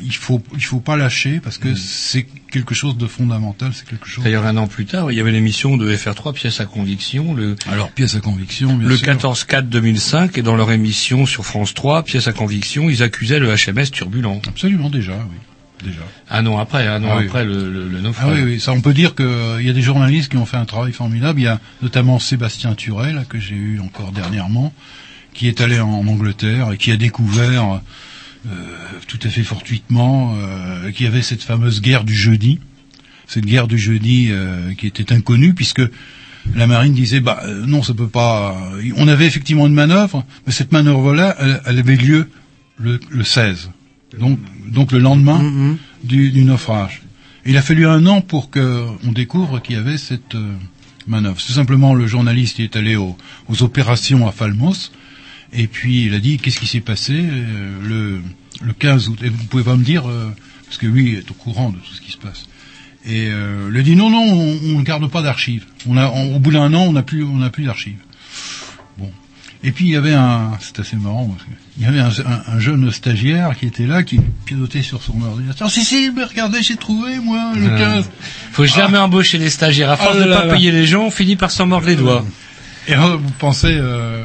[0.05, 3.73] Il faut il faut pas lâcher parce que c'est quelque chose de fondamental.
[3.75, 4.25] C'est quelque chose.
[4.25, 7.35] D'ailleurs, un an plus tard, il y avait l'émission de FR3, Pièce à conviction.
[7.35, 9.07] Le, Alors, pièce à conviction, bien le sûr.
[9.09, 13.91] 14-4-2005, et dans leur émission sur France 3, Pièce à conviction, ils accusaient le HMS
[13.91, 14.41] turbulent.
[14.49, 15.37] Absolument, déjà, oui.
[15.85, 16.01] Déjà.
[16.31, 17.27] Un an après, un an Ah oui.
[17.27, 18.39] après le, le, le Ah naufrage.
[18.39, 20.65] oui, oui, ça on peut dire qu'il y a des journalistes qui ont fait un
[20.65, 21.39] travail formidable.
[21.39, 24.73] Il y a notamment Sébastien Turel, que j'ai eu encore dernièrement,
[25.35, 27.79] qui est allé en Angleterre et qui a découvert euh,
[29.07, 32.59] tout à fait fortuitement euh, qu'il y avait cette fameuse guerre du jeudi,
[33.27, 35.83] cette guerre du jeudi euh, qui était inconnue puisque
[36.55, 38.57] la marine disait bah euh, non ça peut pas.
[38.97, 42.29] On avait effectivement une manœuvre, mais cette manœuvre-là, elle, elle avait lieu
[42.79, 43.71] le, le 16,
[44.19, 47.03] donc donc le lendemain du, du naufrage.
[47.47, 50.53] Il a fallu un an pour que on découvre qu'il y avait cette euh,
[51.07, 51.41] manœuvre.
[51.41, 53.17] C'est simplement le journaliste qui est allé au-
[53.49, 54.91] aux opérations à Falmos
[55.53, 58.21] et puis il a dit qu'est-ce qui s'est passé euh, le,
[58.67, 59.19] le 15 août?
[59.23, 60.31] Et vous pouvez pas me dire euh,
[60.67, 62.47] parce que lui est au courant de tout ce qui se passe.
[63.05, 65.65] Et euh, il a dit non non on ne garde pas d'archives.
[65.89, 67.99] On a on- au bout d'un an on n'a plus on n'a plus d'archives.
[68.99, 69.11] Bon.
[69.63, 72.09] Et puis il y avait un c'est assez marrant parce que il y avait un,
[72.09, 75.71] un- un jeune stagiaire qui était là qui pilotait sur son ordinateur.
[75.71, 78.11] Si si mais regardez j'ai trouvé moi le Euh, 15.
[78.53, 79.91] Faut jamais embaucher les stagiaires.
[79.91, 80.55] À force Ah de là pas là.
[80.55, 82.25] payer les gens, on finit par s'en mordre les doigts.
[82.89, 84.25] Et euh, vous pensez, euh,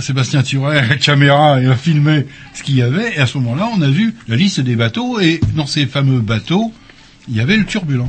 [0.00, 3.38] Sébastien Turet, à la caméra, il a filmé ce qu'il y avait, et à ce
[3.38, 6.72] moment-là, on a vu la liste des bateaux, et dans ces fameux bateaux,
[7.28, 8.08] il y avait le turbulent,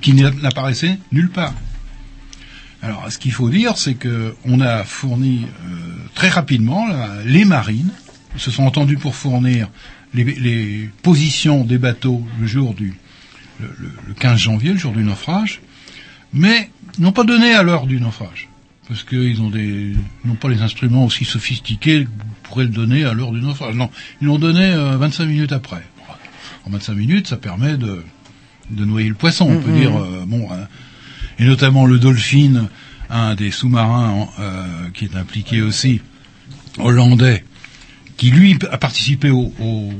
[0.00, 1.54] qui n'a- n'apparaissait nulle part.
[2.82, 5.76] Alors, ce qu'il faut dire, c'est que on a fourni euh,
[6.14, 7.90] très rapidement là, les marines
[8.36, 9.68] se sont entendus pour fournir
[10.14, 12.94] les, les positions des bateaux le jour du
[13.60, 15.60] le, le- le 15 janvier, le jour du naufrage,
[16.34, 18.48] mais n'ont pas donné à l'heure du naufrage
[18.88, 19.94] parce qu'ils ont des
[20.24, 23.74] n'ont pas les instruments aussi sophistiqués que vous pourrez le donner à l'heure du naufrage.
[23.74, 23.90] Non,
[24.20, 25.82] ils l'ont donné euh, 25 minutes après.
[26.66, 28.04] En 25 minutes, ça permet de
[28.70, 29.78] de noyer le poisson, on peut Mhm.
[29.80, 30.66] dire euh, bon hein.
[31.38, 32.68] et notamment le Dolphin,
[33.10, 36.00] un des sous-marins euh, qui est impliqué aussi
[36.78, 37.44] hollandais,
[38.16, 39.92] qui lui a participé au, au,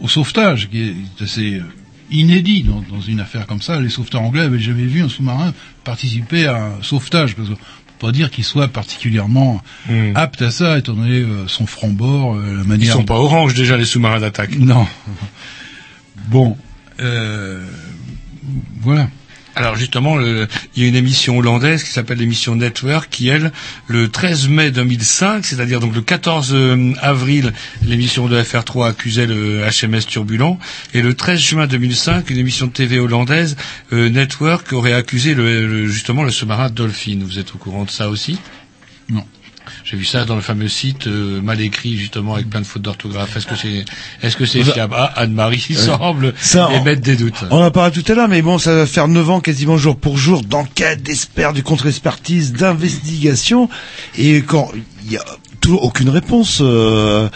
[0.00, 1.64] au sauvetage, qui est assez euh,
[2.10, 3.80] inédit dans, dans une affaire comme ça.
[3.80, 5.54] Les sauveteurs anglais avaient jamais vu un sous-marin
[5.84, 7.54] participer à un sauvetage, parce que
[8.00, 9.62] pas dire qu'il soit particulièrement
[10.14, 12.94] apte à ça, étant donné euh, son franc-bord, euh, la Ils manière.
[12.94, 14.56] sont pas orange déjà les sous-marins d'attaque.
[14.58, 14.86] Non.
[16.28, 16.56] Bon,
[17.00, 17.64] euh,
[18.80, 19.08] voilà.
[19.56, 20.46] Alors justement, il
[20.76, 23.50] y a une émission hollandaise qui s'appelle l'émission Network, qui elle,
[23.88, 27.52] le 13 mai 2005, c'est-à-dire donc le 14 euh, avril,
[27.84, 30.58] l'émission de FR3 accusait le HMS Turbulent,
[30.94, 33.56] et le 13 juin 2005, une émission de TV hollandaise,
[33.92, 37.18] euh, Network, aurait accusé le- justement le sous-marin Dolphin.
[37.22, 38.38] Vous êtes au courant de ça aussi?
[39.08, 39.24] Non.
[39.90, 42.82] J'ai vu ça dans le fameux site euh, mal écrit justement avec plein de fautes
[42.82, 43.36] d'orthographe.
[43.36, 43.84] Est-ce que c'est
[44.22, 44.94] est-ce que c'est fiable?
[44.96, 47.42] Ah, Anne-Marie Euh, semble ça, émettre des doutes.
[47.50, 49.96] On en parlera tout à l'heure, mais bon, ça va faire 9 ans quasiment jour
[49.96, 53.68] pour jour d'enquête, d'experts, de contre-expertise, d'investigation,
[54.16, 54.70] et quand
[55.06, 55.24] il y a
[55.60, 56.58] toujours aucune réponse.
[56.60, 57.28] euh,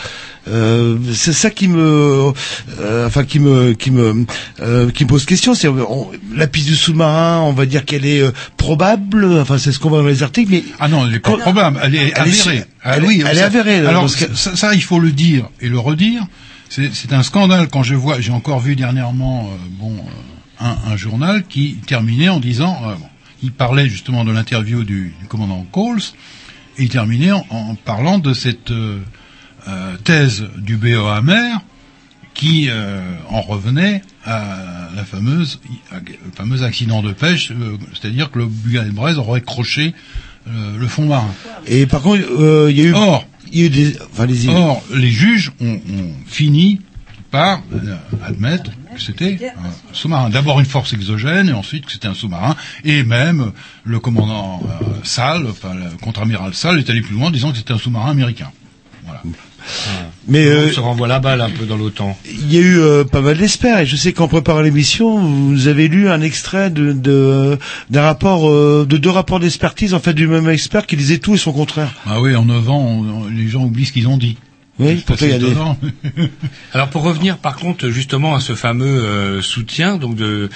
[0.48, 2.32] euh, c'est ça qui me,
[2.80, 4.26] euh, enfin qui me, qui me,
[4.60, 5.54] euh, qui me pose question.
[5.54, 9.24] C'est on- la piste du sous-marin, on va dire qu'elle est euh, probable.
[9.40, 11.80] Enfin, c'est ce qu'on voit dans les articles, mais ah non, elle est pas probable,
[11.82, 12.64] elle est avérée.
[12.82, 13.78] Ah Elle, oui, elle est avérée.
[13.86, 14.26] Alors ça,
[14.56, 16.22] ça, il faut le dire et le redire.
[16.68, 18.20] C'est un scandale quand je vois.
[18.20, 19.92] J'ai encore vu dernièrement, euh, bon,
[20.60, 23.06] un, un journal qui terminait en disant, euh, bon,
[23.44, 26.00] il parlait justement de l'interview du, du commandant Coles
[26.78, 28.72] et il terminait en, en parlant de cette
[30.04, 31.60] thèse du BEA mer
[32.34, 35.60] qui euh, en revenait à la fameuse,
[35.92, 39.94] à- le fameux accident de pêche, euh, c'est-à-dire que le Bugan Braise aurait croché
[40.48, 41.30] euh, le fond marin.
[41.66, 44.26] Et par contre, euh, il y a eu, Or, il y a eu des, enfin
[44.26, 46.80] les Or, les juges ont, ont fini
[47.30, 47.96] par euh,
[48.26, 50.28] admettre que c'était un sous-marin.
[50.28, 52.56] D'abord une force exogène, et ensuite que c'était un sous-marin.
[52.84, 53.50] Et même euh,
[53.84, 57.58] le commandant euh, Salle, enfin le contre-amiral Salle, est allé plus loin en disant que
[57.58, 58.50] c'était un sous-marin américain.
[59.04, 59.22] Voilà.
[60.28, 62.16] Mais euh, on se renvoie la balle un peu dans l'OTAN.
[62.26, 65.68] Il y a eu euh, pas mal d'experts et je sais qu'en préparant l'émission, vous
[65.68, 67.58] avez lu un extrait de de-
[67.90, 71.34] d'un rapport euh, de deux rapports d'expertise en fait du même expert qui disait tout
[71.34, 71.92] et son contraire.
[72.06, 74.36] Ah oui, en 9 ans, on- on- les gens oublient ce qu'ils ont dit.
[74.80, 75.54] Oui, il y des.
[76.72, 80.50] Alors pour revenir par contre justement à ce fameux euh, soutien donc de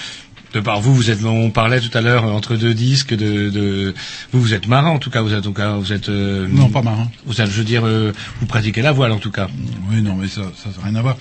[0.58, 3.48] de par vous, vous êtes, on parlait tout à l'heure euh, entre deux disques de,
[3.50, 3.94] de,
[4.32, 6.46] vous, vous êtes marin en tout cas, vous êtes, en tout cas, vous êtes, euh,
[6.50, 7.08] Non, pas marin.
[7.26, 9.48] Vous êtes, je veux dire, euh, vous pratiquez la voile en tout cas.
[9.90, 11.16] Oui, non, mais ça, ça n'a rien à voir.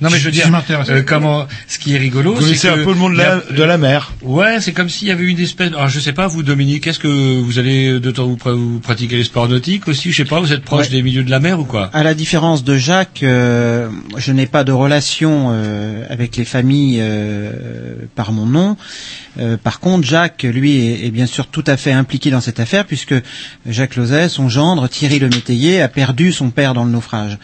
[0.00, 0.50] Non, mais je veux dire,
[0.88, 3.18] euh, comment, ce qui est rigolo, Vous c'est connaissez que un peu le monde de
[3.18, 4.12] la, il y a- de la mer.
[4.22, 5.68] Ouais, c'est comme s'il y avait une espèce.
[5.68, 8.80] Alors, je sais pas, vous, Dominique, est-ce que vous allez de temps vous, pra- vous
[8.80, 10.88] pratiquez les sports nautiques aussi Je sais pas, vous êtes proche Ouais.
[10.92, 11.90] des milieux de la mer ou quoi?
[11.92, 16.98] À la différence de Jacques, euh, je n'ai pas de relation euh, avec les familles
[17.00, 17.52] euh,
[18.14, 18.76] par mon nom.
[19.38, 22.58] Euh, par contre, Jacques, lui, est, est bien sûr tout à fait impliqué dans cette
[22.58, 23.14] affaire, puisque
[23.66, 27.38] Jacques Lauzet, son gendre, Thierry Le Métayer, a perdu son père dans le naufrage.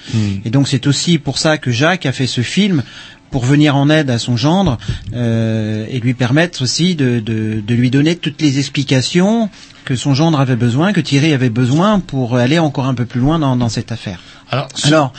[0.45, 2.83] Et donc c'est aussi pour ça que Jacques a fait ce film
[3.31, 4.79] pour venir en aide à son gendre
[5.15, 9.51] euh, et lui permettre aussi de, de, de lui donner toutes les explications
[9.85, 13.21] que son gendre avait besoin, que Thierry avait besoin pour aller encore un peu plus
[13.21, 14.21] loin dans, dans cette affaire.
[14.51, 15.13] Alors, Alors,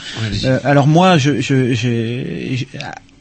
[0.44, 2.68] euh, alors moi, je, je, j'ai- j'ai-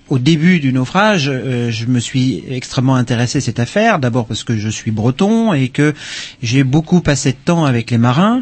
[0.10, 4.00] au début du naufrage, euh, je me suis extrêmement intéressé à cette affaire.
[4.00, 5.94] D'abord parce que je suis breton et que
[6.42, 8.42] j'ai beaucoup passé de temps avec les marins,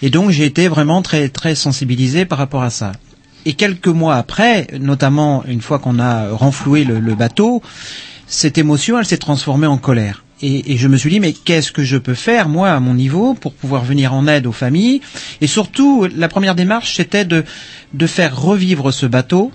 [0.00, 2.92] et donc j'ai été vraiment très très sensibilisé par rapport à ça.
[3.46, 7.62] Et quelques mois après, notamment une fois qu'on a renfloué le, bateau,
[8.26, 10.24] cette émotion, elle s'est transformée en colère.
[10.42, 13.34] Et, je me suis dit, mais qu'est-ce que je peux faire, moi, à mon niveau,
[13.34, 15.00] pour pouvoir venir en aide aux familles?
[15.40, 17.44] Et surtout, la première démarche, c'était de,
[17.94, 19.52] de faire revivre ce bateau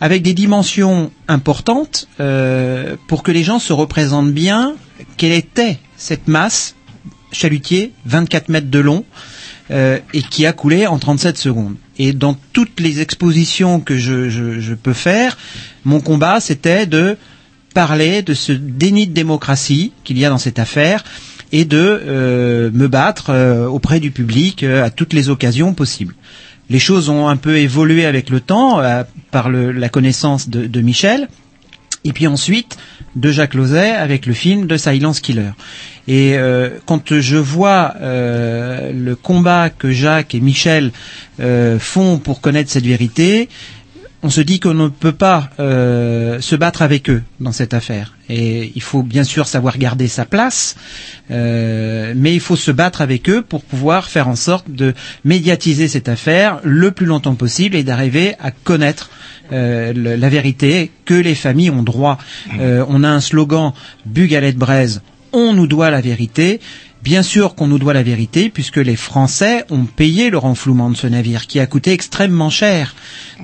[0.00, 4.76] avec des dimensions importantes euh, pour que les gens se représentent bien
[5.18, 6.74] quelle était cette masse
[7.32, 9.04] chalutier, 24 mètres de long,
[9.70, 11.74] euh, et qui a coulé en 37 secondes.
[11.98, 15.36] Et dans toutes les expositions que je, peux faire,
[15.84, 17.16] mon combat, c'était de
[17.74, 21.04] parler de ce déni de démocratie qu'il y a dans cette affaire
[21.52, 26.14] et de euh, me battre euh, auprès du public euh, à toutes les occasions possibles.
[26.68, 28.80] Les choses ont un peu évolué avec le temps
[29.32, 31.26] par le- la connaissance de Michel
[32.04, 32.76] et puis ensuite
[33.16, 35.50] de Jacques Lauzet avec le film de Silence Killer.
[36.08, 40.92] Et euh, quand je vois euh, le combat que Jacques et Michel
[41.40, 43.48] euh, font pour connaître cette vérité,
[44.22, 48.14] on se dit qu'on ne peut pas euh, se battre avec eux dans cette affaire.
[48.28, 50.76] Et il faut bien sûr savoir garder sa place,
[51.30, 54.94] euh, mais il faut se battre avec eux pour pouvoir faire en sorte de
[55.24, 59.10] médiatiser cette affaire le plus longtemps possible et d'arriver à connaître
[59.52, 62.18] euh, la vérité que les familles ont droit.
[62.58, 63.72] Euh, on a un slogan
[64.06, 65.02] Bugalet Braise,
[65.32, 66.60] on nous doit la vérité.
[67.02, 70.96] Bien sûr qu'on nous doit la vérité puisque les Français ont payé le renflouement de
[70.96, 72.94] ce navire qui a coûté extrêmement cher.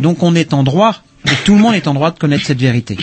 [0.01, 2.61] Donc on est en droit, et tout le monde est en droit de connaître cette
[2.61, 2.99] vérité.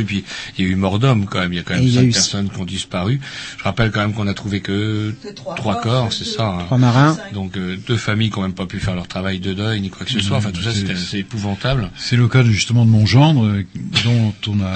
[0.00, 0.24] Oui, puis
[0.58, 1.52] il y a eu mort d'homme quand même.
[1.52, 3.20] Il y a quand même cinq eu- personnes qui ont disparu.
[3.58, 5.14] Je rappelle quand même qu'on a trouvé que
[5.56, 6.48] trois, corps, c'est ça.
[6.60, 6.64] hein.
[6.64, 7.16] Trois marins.
[7.32, 9.90] Donc euh, deux familles qui n'ont même pas pu faire leur travail de deuil ni
[9.90, 10.38] quoi que ce soit.
[10.38, 11.90] Enfin tout ça, C'est- c'était assez épouvantable.
[11.96, 13.64] C'est le cas justement de mon gendre, euh,
[14.04, 14.74] dont on a,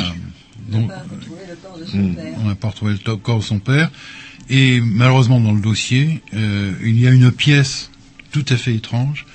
[0.69, 0.89] dont,
[1.93, 2.17] Mm.
[2.43, 3.91] on n'a pas retrouvé le corps de son père.
[4.51, 7.91] Et malheureusement dans le dossier, euh, il y a une pièce
[8.33, 9.27] tout à fait étrange,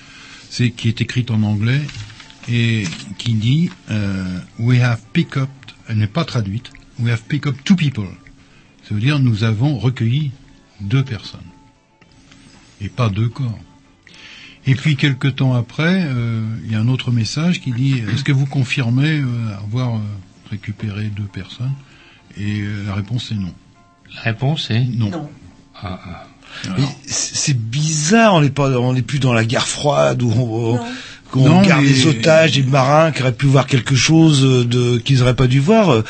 [0.50, 1.82] c'est qui est écrite en anglais
[2.52, 2.84] et
[3.18, 5.50] qui dit euh, We have picked up,
[5.90, 8.08] elle n'est pas traduite, We have picked up two people.
[8.88, 10.32] Ça veut dire nous avons recueilli
[10.82, 11.40] deux personnes
[12.82, 13.60] et pas deux corps.
[14.66, 18.24] Et puis quelques temps après, euh, il y a un autre message qui dit Est-ce
[18.24, 20.00] que vous confirmez euh, avoir euh,
[20.50, 21.74] récupéré deux personnes?
[22.38, 23.54] Et euh, la réponse est non.
[24.16, 25.30] La réponse est non.
[25.76, 26.28] Ah, ah.
[26.78, 30.32] Mais c'est c'est bizarre, on n'est pas, on n'est plus dans la guerre froide où
[30.32, 30.80] on,
[31.32, 34.98] qu'on Non, garde mais- des otages, des marins qui auraient pu voir quelque chose de
[34.98, 35.90] qu'ils n'auraient pas dû voir.
[35.92, 36.04] Euh,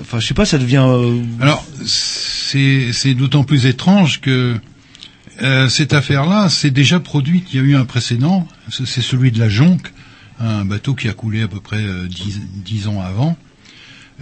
[0.00, 0.84] Enfin, je sais pas, ça devient.
[0.86, 4.56] euh, Alors, c'est c'est d'autant plus étrange que
[5.42, 7.48] euh, cette affaire-là s'est déjà produite.
[7.52, 9.92] Il y a eu un précédent, c'est c'est celui de la Jonque,
[10.40, 13.36] un bateau qui a coulé à peu près euh, dix, dix ans avant.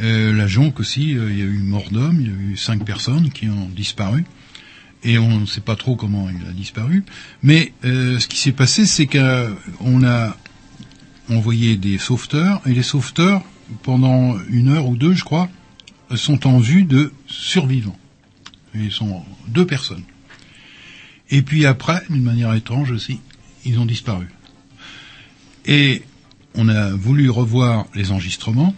[0.03, 2.57] Euh, la Jonque aussi, euh, il y a eu mort d'homme, il y a eu
[2.57, 4.25] cinq personnes qui ont disparu.
[5.07, 7.05] Et on ne sait pas trop comment il a disparu.
[7.41, 10.37] Mais euh, ce qui s'est passé, c'est qu'on a
[11.31, 13.43] envoyé des sauveteurs, et les sauveteurs,
[13.85, 15.49] pendant une heure ou deux, je crois,
[16.17, 17.99] sont en vue de survivants.
[18.75, 20.03] Ils sont deux personnes.
[21.31, 23.21] Et puis après, d'une manière étrange aussi,
[23.65, 24.27] ils ont disparu.
[25.67, 26.03] Et
[26.57, 28.75] on a voulu revoir les enregistrements,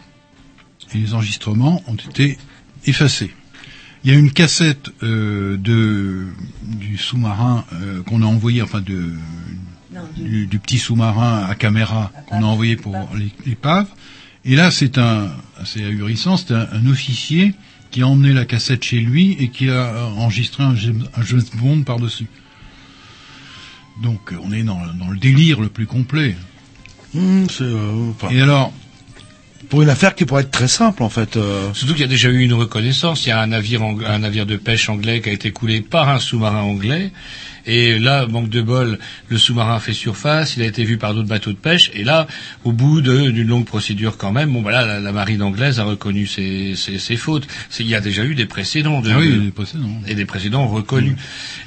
[0.92, 2.36] et les enregistrements ont été
[2.84, 3.32] effacés.
[4.08, 6.28] Il y a une cassette euh, de
[6.62, 9.10] du sous-marin euh, qu'on a envoyé, enfin de
[10.16, 13.86] du, du petit sous-marin à caméra qu'on a envoyé pour l'é- l'épave.
[14.46, 15.28] Et là, c'est un
[15.60, 17.54] assez ahurissant, c'est un, un officier
[17.90, 21.42] qui a emmené la cassette chez lui et qui a enregistré un James, un James
[21.56, 22.28] Bond par-dessus.
[24.02, 26.34] Donc, on est dans, dans le délire le plus complet.
[27.12, 27.18] c'est,
[27.60, 28.72] euh, enfin, Et alors,
[29.68, 31.36] pour une affaire qui pourrait être très simple en fait.
[31.36, 33.26] euh, Surtout qu'il y a déjà eu une reconnaissance.
[33.26, 36.08] Il y a un navire, un navire de pêche anglais qui a été coulé par
[36.08, 37.10] un sous-marin anglais.
[37.68, 40.56] Et là, manque de bol, le sous-marin fait surface.
[40.56, 41.90] Il a été vu par d'autres bateaux de pêche.
[41.94, 42.26] Et là,
[42.64, 46.26] au bout d'une longue procédure quand même, bon, voilà, la, la marine anglaise a reconnu
[46.26, 47.46] ses, ses, ses fautes.
[47.78, 49.00] Il y a déjà eu des précédents.
[49.02, 49.84] De, ah oui, de- les précédents.
[50.06, 51.14] et des précédents reconnus.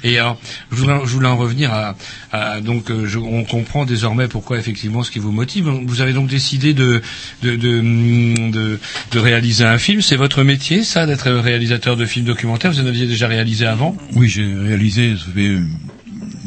[0.04, 0.38] Et alors,
[0.72, 1.94] je voulais, je voulais en revenir à,
[2.32, 5.68] à- donc, euh, je- on comprend désormais pourquoi effectivement ce qui vous motive.
[5.68, 7.00] Vous avez donc décidé de
[7.42, 8.80] de de, hum, de,
[9.12, 10.02] de réaliser un film.
[10.02, 12.72] C'est votre métier, ça, d'être réalisateur de films documentaires.
[12.72, 13.96] Vous en aviez déjà réalisé avant?
[14.14, 15.60] Oui, j'ai réalisé ça fait, euh,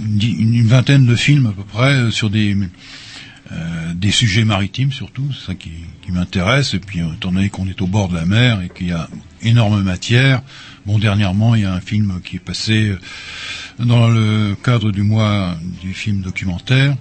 [0.06, 2.56] une, vingtaine de films à peu près euh, sur des
[3.52, 5.72] euh, des sujets maritimes surtout, c'est ça qui,
[6.02, 6.74] qui m'intéresse.
[6.74, 8.92] Et puis, euh, étant donné qu'on est au bord de la mer et qu'il y
[8.92, 9.08] a
[9.44, 10.42] énorme matière,
[10.86, 12.96] bon, dernièrement, il y a un film qui est passé
[13.78, 16.96] dans le cadre du mois du film documentaire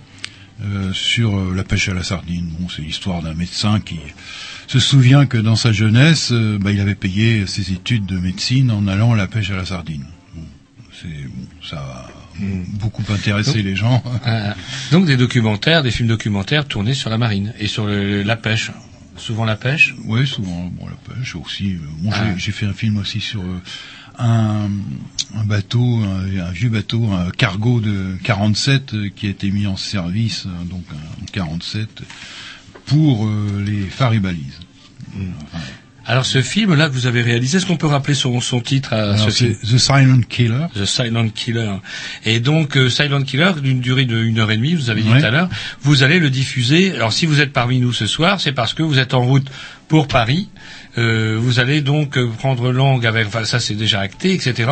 [0.92, 2.48] sur la pêche à la sardine.
[2.58, 3.98] Bon, c'est l'histoire d'un médecin qui
[4.66, 8.86] se souvient que dans sa jeunesse, bah, il avait payé ses études de médecine en
[8.86, 10.04] allant à la pêche à la sardine.
[10.34, 10.42] Bon,
[11.00, 12.06] c'est bon, ça
[12.40, 14.02] beaucoup intéressé Donc, les gens.
[14.26, 14.52] euh,
[14.90, 18.70] donc des documentaires, des films documentaires tournés sur la marine et sur le- la pêche.
[19.16, 20.64] Souvent la pêche Oui, souvent.
[20.72, 21.74] Bon, la pêche aussi.
[21.74, 22.34] euh, Bon, Ah.
[22.36, 23.60] j'ai fait un film aussi sur euh,
[24.18, 24.68] un,
[25.36, 29.66] un bateau, un, un vieux bateau, un cargo de 47 euh, qui a été mis
[29.68, 32.02] en service, euh, donc un 47,
[32.86, 34.58] pour euh, les phares et balises.
[36.06, 39.12] Alors ce film-là que vous avez réalisé, est-ce qu'on peut rappeler son, son titre à
[39.14, 40.66] Alors, ce c'est film The Silent Killer.
[40.74, 41.72] The Silent Killer.
[42.26, 45.08] Et donc euh, Silent Killer d'une durée de une heure et demie, vous avez dit
[45.08, 45.20] Ouais.
[45.20, 45.48] tout à l'heure,
[45.82, 46.94] vous allez le diffuser.
[46.94, 49.46] Alors si vous êtes parmi nous ce soir, c'est parce que vous êtes en route
[49.88, 50.48] pour Paris.
[50.96, 54.70] Euh, vous allez donc euh, prendre langue avec, enfin ça c'est déjà acté, etc.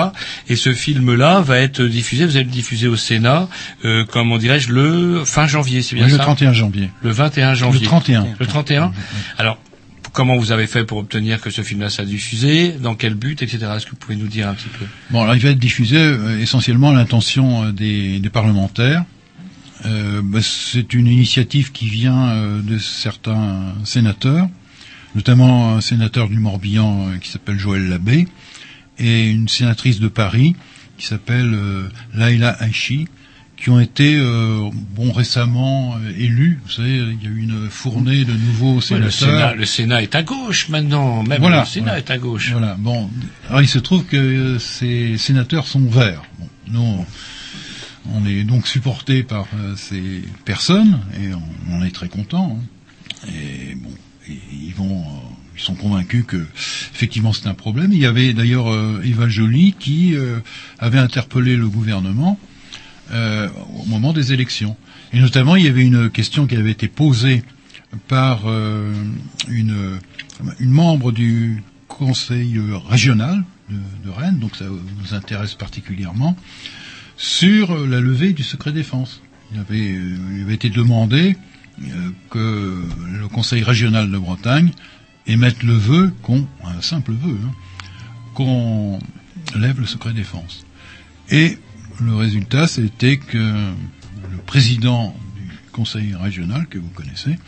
[0.48, 3.48] Et ce film-là va être diffusé, vous allez le diffuser au Sénat,
[3.84, 6.90] euh, comment dirais-je, le fin janvier, c'est bien Oui, ça le 31 janvier.
[7.02, 7.80] Le 21 janvier.
[7.80, 8.26] Le 31.
[8.38, 8.92] Le 31
[9.38, 9.58] Alors,
[10.12, 13.58] comment vous avez fait pour obtenir que ce film-là soit diffusé Dans quel but, etc.
[13.76, 14.84] Est-ce que vous pouvez nous dire un petit peu?
[15.10, 19.04] Bon, alors il va être diffusé euh, essentiellement à l'intention euh, des, parlementaires.
[19.84, 24.48] Euh, bah, c'est une initiative qui vient de certains sénateurs,
[25.14, 28.28] notamment un sénateur du Morbihan qui s'appelle Joël Labbé,
[28.98, 30.54] et une sénatrice de Paris
[30.98, 31.58] qui s'appelle
[32.14, 33.08] Laila Aichi,
[33.62, 36.58] qui ont été euh, bon récemment euh, élus.
[36.64, 39.04] Vous savez, il y a eu une fournée de nouveaux Ouais, sénateurs.
[39.06, 41.98] le, Sénat, le Sénat est à gauche maintenant, même Voilà, le Sénat voilà.
[41.98, 42.50] est à gauche.
[42.50, 42.74] Voilà.
[42.78, 43.08] Bon,
[43.48, 46.22] alors il se trouve que euh, ces sénateurs sont verts.
[46.40, 47.06] Bon, nous,
[48.12, 51.42] on, est donc supportés par euh, ces personnes et on,
[51.76, 52.58] on est très contents.
[52.60, 53.28] hein.
[53.28, 53.90] Et bon,
[54.28, 55.04] et ils vont, euh,
[55.56, 56.44] ils sont convaincus que
[56.94, 57.92] effectivement c'est un problème.
[57.92, 60.40] Il y avait d'ailleurs euh, Eva Joly qui euh,
[60.80, 62.40] avait interpellé le gouvernement
[63.12, 63.48] euh,
[63.78, 64.76] au moment des élections.
[65.12, 67.42] Et notamment, il y avait une question qui avait été posée
[68.08, 68.92] par euh,
[69.48, 69.98] une,
[70.58, 73.44] une membre du conseil euh, régional
[74.04, 76.36] de, Rennes, donc ça vous intéresse particulièrement,
[77.16, 79.22] sur euh, la levée du secret défense.
[79.52, 81.36] Il avait, euh, il avait été demandé
[81.82, 82.82] euh, que
[83.12, 84.70] le conseil régional de Bretagne
[85.26, 87.52] émette le vœu qu'on, un simple vœu, hein,
[88.34, 88.98] qu'on
[89.56, 90.64] lève le secret défense.
[91.30, 91.58] Et
[92.04, 97.38] le résultat, c'était que le président du conseil régional, que vous connaissez,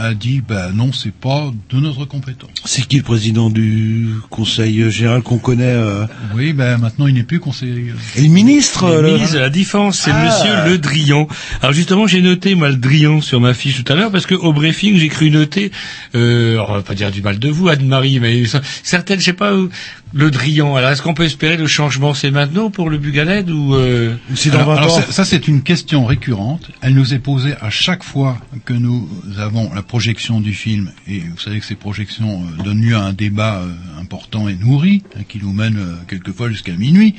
[0.00, 2.50] a dit, bah non, c'est pas de notre compétence.
[2.64, 6.06] C'est qui le président du conseil général qu'on connaît euh
[6.36, 7.92] Oui, ben maintenant il n'est plus conseiller.
[8.14, 10.24] Et le ministre Le le- ministre de la Défense, c'est Ah.
[10.24, 11.26] Monsieur Le Drian.
[11.62, 14.36] Alors justement, j'ai noté moi le Drian sur ma fiche tout à l'heure parce que
[14.36, 15.72] au briefing, j'ai cru noter,
[16.14, 18.44] euh, alors, on va pas dire du mal de vous, Anne-Marie, mais
[18.84, 19.68] certaines, je sais pas, où-
[20.14, 20.76] Le Drian.
[20.76, 24.16] Alors est-ce qu'on peut espérer le changement c'est maintenant pour le Bugaled ou euh...
[24.52, 26.70] Alors, alors, ça, ça, c'est une question récurrente.
[26.80, 29.08] Elle nous est posée à chaque fois que nous
[29.38, 30.92] avons la projection du film.
[31.06, 34.54] Et vous savez que ces projections euh, donnent lieu à un débat euh, important et
[34.54, 35.78] nourri, hein, qui nous mène
[36.08, 37.14] quelquefois jusqu'à minuit.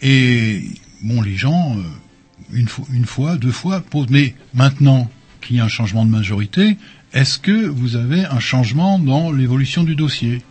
[0.00, 0.64] Et
[1.02, 1.76] bon, les gens,
[2.52, 4.10] une, fois, une fois, deux fois, posent.
[4.10, 5.08] Mais maintenant
[5.40, 6.76] qu'il y a un changement de majorité,
[7.12, 10.42] est-ce que vous avez un changement dans l'évolution du dossier?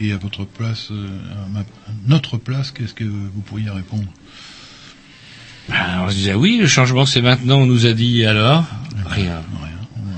[0.00, 1.06] Et à votre place, euh,
[1.46, 1.64] à ma- à
[2.06, 4.04] notre place, qu'est-ce que vous pourriez répondre?
[5.70, 7.58] Alors, on disait oui, le changement c'est maintenant.
[7.60, 8.64] On nous a dit alors?
[9.06, 9.42] Rien.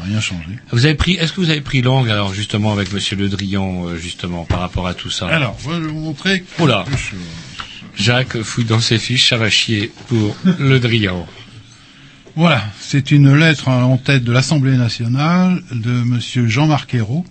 [0.04, 0.48] Rien changé.
[0.70, 3.86] Vous avez pris, est-ce que vous avez pris langue alors justement avec Monsieur Le Drian
[3.86, 5.28] euh, justement par rapport à tout ça?
[5.28, 6.44] Alors, je vais vous montrer.
[6.58, 6.84] Oh là.
[7.96, 11.26] Jacques fouille dans ses fiches, ça va chier pour Le Drian.
[12.36, 17.24] Voilà, c'est une lettre en tête de l'Assemblée nationale de Monsieur Jean-Marc Ayrault,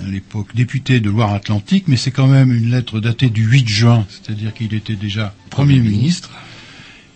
[0.00, 4.06] à l'époque député de Loire-Atlantique, mais c'est quand même une lettre datée du 8 juin,
[4.08, 6.30] c'est-à-dire qu'il était déjà Premier ministre.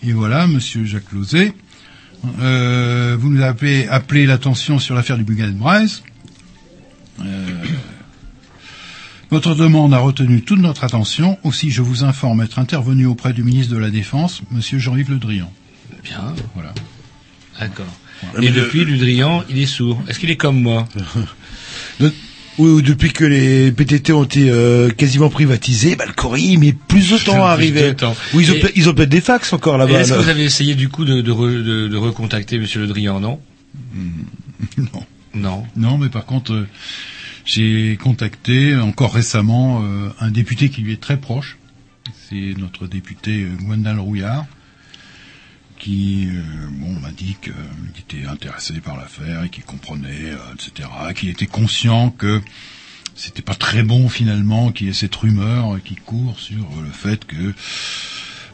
[0.05, 1.55] Et voilà, Monsieur Jacques Lauzet,
[2.41, 6.03] euh, vous nous avez appelé l'attention sur l'affaire du Bugal de Brest.
[7.21, 7.65] Euh,
[9.31, 11.39] votre demande a retenu toute notre attention.
[11.43, 15.17] Aussi, je vous informe être intervenu auprès du ministre de la Défense, Monsieur Jean-Yves Le
[15.17, 15.53] Drian.
[16.03, 16.35] Bien.
[16.55, 16.75] Voilà.
[17.59, 17.87] D'accord.
[18.41, 20.03] Et depuis, Le Drian, il est sourd.
[20.09, 20.87] Est-ce qu'il est comme moi?
[22.59, 26.73] Oui, depuis que les PTT ont été euh, quasiment privatisés, bah, le courrier il met
[26.73, 27.83] plus de temps à Plus arriver.
[27.89, 28.15] de temps.
[28.35, 30.01] Oui, ils ont, ils ont peut-être des fax encore là-bas.
[30.01, 32.87] Est-ce que vous avez essayé du coup de, de, re- de- de recontacter Monsieur Le
[32.89, 33.41] Drian, non?
[34.77, 35.05] Non.
[35.35, 35.65] Non.
[35.77, 36.69] Non, mais par contre, euh,
[37.45, 41.57] j'ai contacté encore récemment euh, un député qui lui est très proche.
[42.29, 44.45] C'est notre député euh, Gwendal Rouillard,
[45.83, 46.41] qui euh,
[46.71, 51.29] bon, m'a dit que- qu'il était intéressé par l'affaire et qu'il comprenait, euh, etc., qu'il
[51.29, 52.41] était conscient que
[53.17, 56.83] c'était pas très bon finalement qu'il y ait cette rumeur euh, qui court sur euh,
[56.85, 57.53] le fait que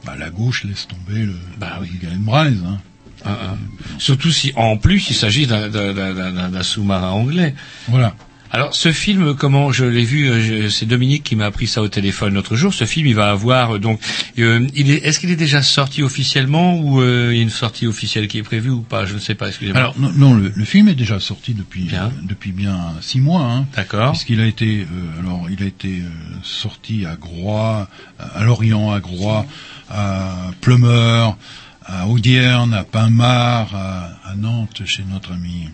[0.07, 2.63] bah, la gauche laisse tomber le, Bah le Gaël Braise.
[2.67, 2.79] Hein.
[3.25, 3.57] Ah, ah.
[3.99, 7.55] Surtout si, en plus, il s'agit d'un sous-marin anglais.
[7.89, 8.15] Voilà.
[8.51, 11.89] Alors, ce film, comment je l'ai vu, euh, c'est Dominique qui m'a appris ça au
[11.89, 12.73] téléphone l'autre jour.
[12.73, 14.01] Ce film, il va avoir euh, donc,
[14.39, 17.51] euh, il est, est-ce qu'il est déjà sorti officiellement ou euh, il y a une
[17.51, 19.05] sortie officielle qui est prévue ou pas?
[19.05, 19.49] Je ne sais pas.
[19.49, 19.79] Excusez-moi.
[19.79, 23.43] Alors non, non, le, le film est déjà sorti depuis euh, depuis bien six mois.
[23.43, 24.12] Hein, D'accord.
[24.12, 24.87] Puisqu'il a été
[25.20, 26.03] alors il a été
[26.43, 27.89] sorti à Groix,
[28.19, 29.45] à Lorient, à Groix,
[29.91, 31.37] à Plumeur,
[31.85, 35.69] à Audierne, à Pinmar, à, à Nantes chez notre ami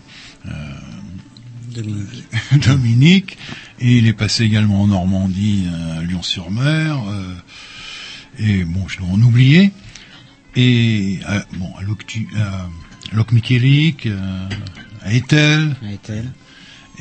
[1.75, 2.23] Dominique.
[2.65, 3.37] Dominique.
[3.79, 6.97] Et il est passé également en Normandie, à Lyon-sur-Mer.
[7.09, 7.33] euh,
[8.39, 9.71] et bon, je dois en oublier.
[10.55, 11.81] Et à, bon, à
[13.13, 14.49] Locmiquélic, euh,
[15.01, 15.75] à Etel.
[15.83, 16.31] À Etel.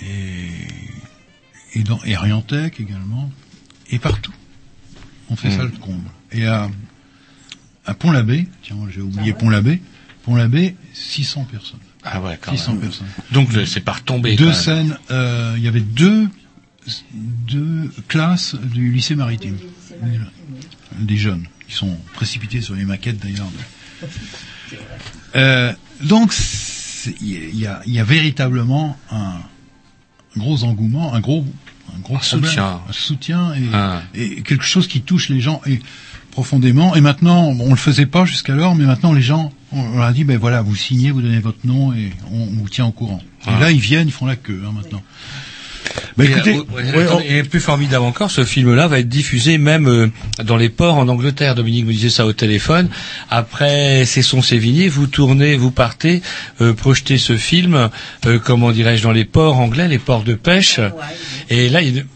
[0.02, 3.30] Et, et dans et Riantec également.
[3.90, 4.32] Et partout.
[5.30, 5.56] On fait Hmm.
[5.56, 6.08] ça le comble.
[6.32, 6.68] Et à,
[7.86, 9.80] à Pont-l'Abbé, tiens, j'ai oublié Pont-l'Abbé.
[10.24, 11.78] Pont-l'Abbé, 600 personnes.
[12.04, 12.80] Ah ouais, quand 600 même.
[12.82, 13.06] personnes.
[13.32, 14.36] Donc c'est pas retombé.
[14.36, 16.28] Deux scènes, euh, il y avait deux,
[17.10, 19.56] deux classes du lycée maritime.
[20.98, 23.48] Des jeunes qui sont précipités sur les maquettes d'ailleurs.
[25.36, 25.72] Euh,
[26.02, 26.34] donc
[27.20, 29.34] il y a, il y a véritablement un
[30.36, 31.44] gros engouement, un gros,
[31.94, 32.80] un gros problème, soutien.
[32.88, 34.02] un soutien et, Ah.
[34.14, 35.80] et quelque chose qui touche les gens et
[36.30, 36.94] profondément.
[36.96, 40.24] Et maintenant, on le faisait pas jusqu'alors, mais maintenant les gens, on leur a dit,
[40.24, 43.20] ben voilà, vous signez, vous donnez votre nom et on, on vous tient au courant.
[43.46, 43.56] Ah.
[43.56, 45.02] Et là, ils viennent, ils font la queue hein, maintenant.
[46.16, 46.62] Mais écoutez, euh,
[46.96, 50.08] ouais, attendez, et plus formidable encore, ce film-là va être diffusé même euh,
[50.42, 51.54] dans les ports en Angleterre.
[51.54, 52.88] Dominique me disait ça au téléphone.
[53.30, 56.22] Après Cesson Sévigné, vous tournez, vous partez,
[56.60, 57.90] euh, projetez ce film,
[58.26, 60.80] euh, comment dirais-je, dans les ports anglais, les ports de pêche.
[61.50, 62.06] Et là, il-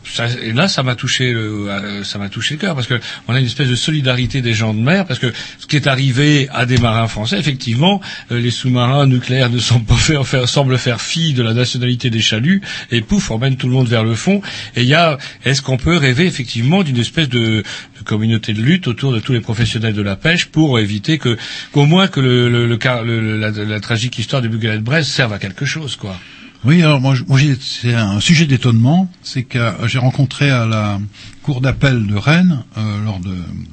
[0.43, 2.99] et là, ça m'a touché, le, euh, ça m'a touché le cœur parce que
[3.29, 5.07] on a une espèce de solidarité des gens de mer.
[5.07, 8.01] Parce que ce qui est arrivé à des marins français, effectivement,
[8.33, 12.21] euh, les sous-marins nucléaires ne sont pas faire, semblent faire fi de la nationalité des
[12.21, 14.43] chaluts et pouf, emmène tout le monde vers le fond.
[14.77, 17.63] Et il y a, est-ce qu'on peut rêver effectivement d'une espèce de,
[18.05, 21.37] communauté de lutte autour de tous les professionnels de la pêche pour éviter que,
[21.73, 25.39] qu'au moins que le, le, le le- la, tragique histoire du Bugalet de serve à
[25.39, 26.17] quelque chose, quoi?
[26.65, 30.99] Oui, alors moi, moi c'est un sujet d'étonnement, c'est que euh, j'ai rencontré à la
[31.45, 33.21] cour d'appel de Rennes, euh, lors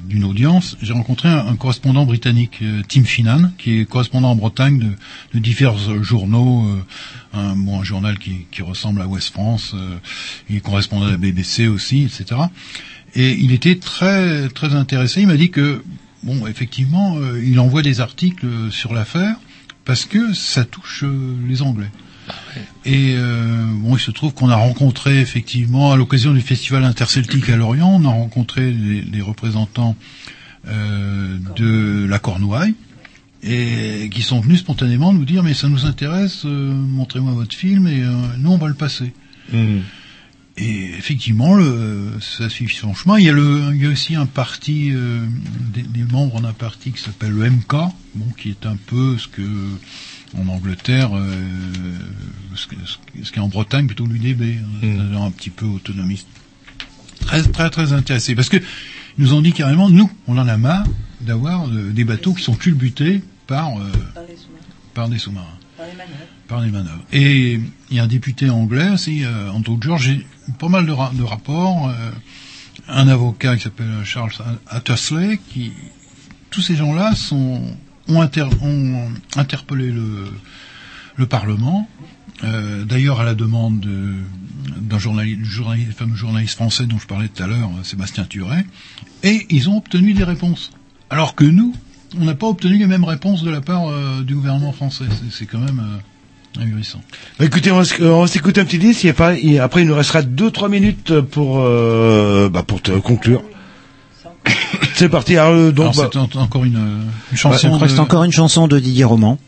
[0.04, 4.78] d'une audience, j'ai rencontré un, correspondant britannique, euh, Tim Finan, qui est correspondant en Bretagne
[4.78, 4.92] de,
[5.34, 6.70] de divers journaux,
[7.34, 9.74] un, journal qui, ressemble à Ouest France,
[10.48, 12.40] il est correspondant à la BBC aussi, etc.
[13.16, 15.22] Et il était très très intéressé.
[15.22, 15.82] Il m'a dit que
[16.22, 19.36] bon, effectivement, il envoie des articles sur l'affaire
[19.84, 21.04] parce que ça touche
[21.46, 21.90] les Anglais.
[22.84, 27.48] Et euh, bon, il se trouve qu'on a rencontré effectivement à l'occasion du festival interceltique
[27.48, 29.96] à Lorient, on a rencontré les, les représentants
[30.68, 32.74] euh, de la Cornouaille
[33.42, 37.86] et qui sont venus spontanément nous dire mais ça nous intéresse, euh, montrez-moi votre film
[37.86, 39.12] et euh, nous on va le passer.
[40.58, 43.18] Et effectivement, le, ça suit son chemin.
[43.18, 45.20] Il y a, le, il y a aussi un parti, euh,
[45.74, 47.72] des, des membres d'un parti qui s'appelle le MK,
[48.14, 49.42] bon, qui est un peu ce que
[50.38, 51.42] en Angleterre, euh,
[52.54, 52.66] ce,
[53.22, 56.26] ce qui est en Bretagne plutôt l'UDB, hein, c'est-à-dire un petit peu autonomiste.
[57.20, 60.56] Très très très intéressé parce que ils nous ont dit carrément, nous, on en a
[60.56, 60.84] marre
[61.22, 63.90] d'avoir euh, des bateaux qui sont culbutés par euh,
[64.94, 65.58] par des sous-marins
[66.48, 67.02] par les manœuvres.
[67.12, 67.54] Et
[67.90, 70.26] il y a un député anglais aussi, euh, Andrew George, j'ai
[70.58, 72.10] pas mal de, ra- de rapports, euh,
[72.88, 74.32] un avocat qui s'appelle Charles
[74.68, 75.72] Attersley, qui
[76.50, 77.62] tous ces gens-là sont
[78.08, 80.26] ont, inter- ont interpellé le,
[81.16, 81.88] le Parlement,
[82.44, 84.14] euh, d'ailleurs à la demande de-
[84.80, 85.40] d'un journaliste,
[85.96, 88.64] fameux journaliste français dont je parlais tout à l'heure, euh, Sébastien Turet,
[89.22, 90.70] et ils ont obtenu des réponses.
[91.10, 91.74] Alors que nous,
[92.18, 95.04] on n'a pas obtenu les mêmes réponses de la part euh, du gouvernement français.
[95.30, 95.98] C'est- quand même euh.
[97.38, 101.20] Bah, écoutez, on va, s'écouter un petit disque et après, il nous restera 2-3 minutes
[101.20, 101.58] pour,
[102.50, 103.42] bah, pour te conclure.
[104.94, 105.36] C'est parti.
[105.36, 107.02] Alors, euh, donc, Alors, bah, c'est en- encore une, euh,
[107.32, 107.68] une chanson.
[107.76, 109.38] Il reste de- encore une chanson de Didier Roman.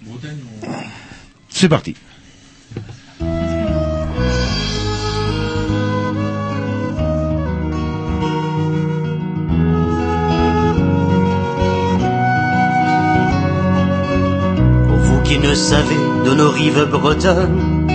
[1.50, 1.94] c'est parti.
[14.88, 17.86] Pour vous qui ne savez de nos rives bretonnes,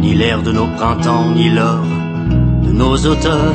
[0.00, 1.84] ni l'air de nos printemps, ni l'or
[2.64, 3.54] de nos automnes,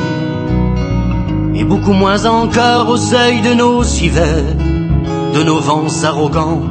[1.60, 4.56] et beaucoup moins encore au seuil de nos hivers,
[5.34, 6.62] de nos vents arrogants,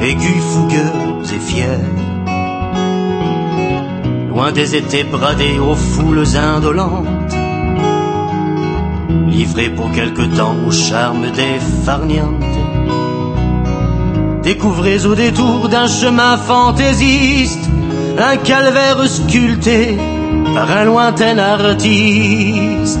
[0.00, 0.92] aigus, fougueux
[1.34, 1.84] et fiers.
[4.30, 7.36] Loin des étés bradés aux foules indolentes,
[9.28, 12.58] livrés pour quelque temps au charme des farnientes.
[14.42, 17.68] Découvrez au détour d'un chemin fantaisiste
[18.18, 19.98] un calvaire sculpté
[20.54, 23.00] par un lointain artiste.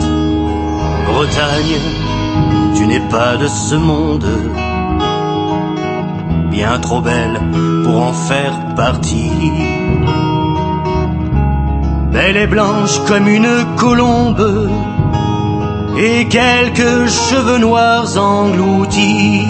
[1.06, 1.78] Bretagne,
[2.76, 4.26] tu n'es pas de ce monde,
[6.50, 7.40] bien trop belle
[7.84, 9.30] pour en faire partie.
[12.12, 14.70] Belle et blanche comme une colombe,
[15.98, 19.42] et quelques cheveux noirs engloutis.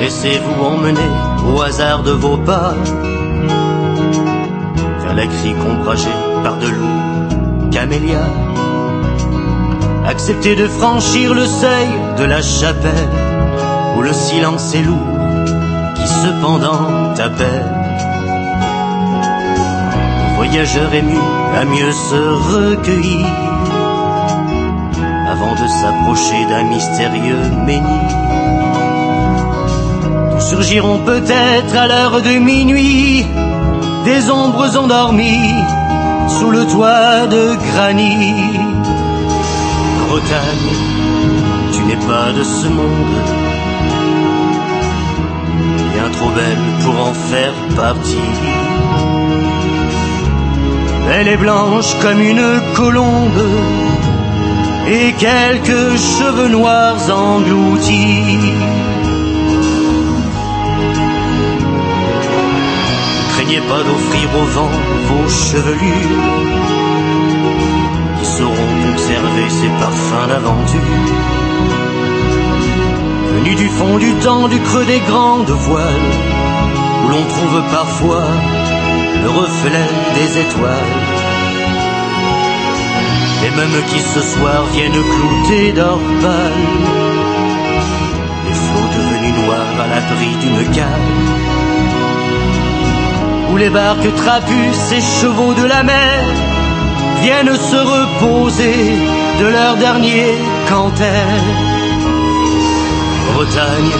[0.00, 1.10] Laissez-vous emmener
[1.54, 2.74] au hasard de vos pas
[5.02, 8.32] vers la crique ombragée de lourds camélias.
[10.06, 11.88] Acceptez de franchir le seuil
[12.18, 13.10] de la chapelle
[13.96, 15.18] où le silence est lourd
[15.96, 17.70] qui cependant t'appelle.
[20.24, 21.18] Le voyageur ému
[21.60, 22.20] à mieux se
[22.54, 23.26] recueillir
[25.30, 28.28] avant de s'approcher d'un mystérieux menhir
[30.48, 33.26] surgiront peut-être à l'heure de minuit
[34.04, 35.62] des ombres endormies
[36.28, 38.58] sous le toit de granit.
[40.08, 40.72] Bretagne,
[41.72, 43.18] tu n'es pas de ce monde,
[45.94, 48.16] bien trop belle pour en faire partie.
[51.10, 53.42] Elle est blanche comme une colombe
[54.90, 58.38] et quelques cheveux noirs engloutis.
[63.48, 64.70] Craignez pas d'offrir au vent
[65.08, 66.18] vos chevelures
[68.18, 70.80] qui sauront conserver ces parfums d'aventure.
[73.34, 76.12] Venus du fond du temps, du creux des grandes voiles,
[77.04, 78.26] où l'on trouve parfois
[79.22, 80.94] le reflet des étoiles.
[83.42, 86.64] Les mêmes qui ce soir viennent clouter d'or pâle,
[88.46, 91.47] les flots devenus noirs à l'abri d'une cale
[93.50, 96.24] où les barques trapues, ces chevaux de la mer,
[97.22, 98.96] viennent se reposer
[99.40, 100.26] de leur dernier
[100.68, 101.26] canter.
[103.34, 103.92] Bretagne,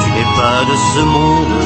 [0.00, 1.56] tu n'es pas de ce monde,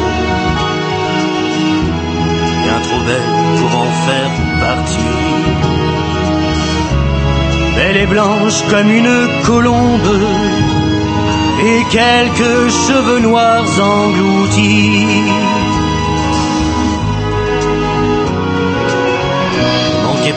[2.64, 5.14] bien trop belle pour en faire partie.
[7.80, 10.20] Elle est blanche comme une colombe,
[11.64, 15.06] et quelques cheveux noirs engloutis.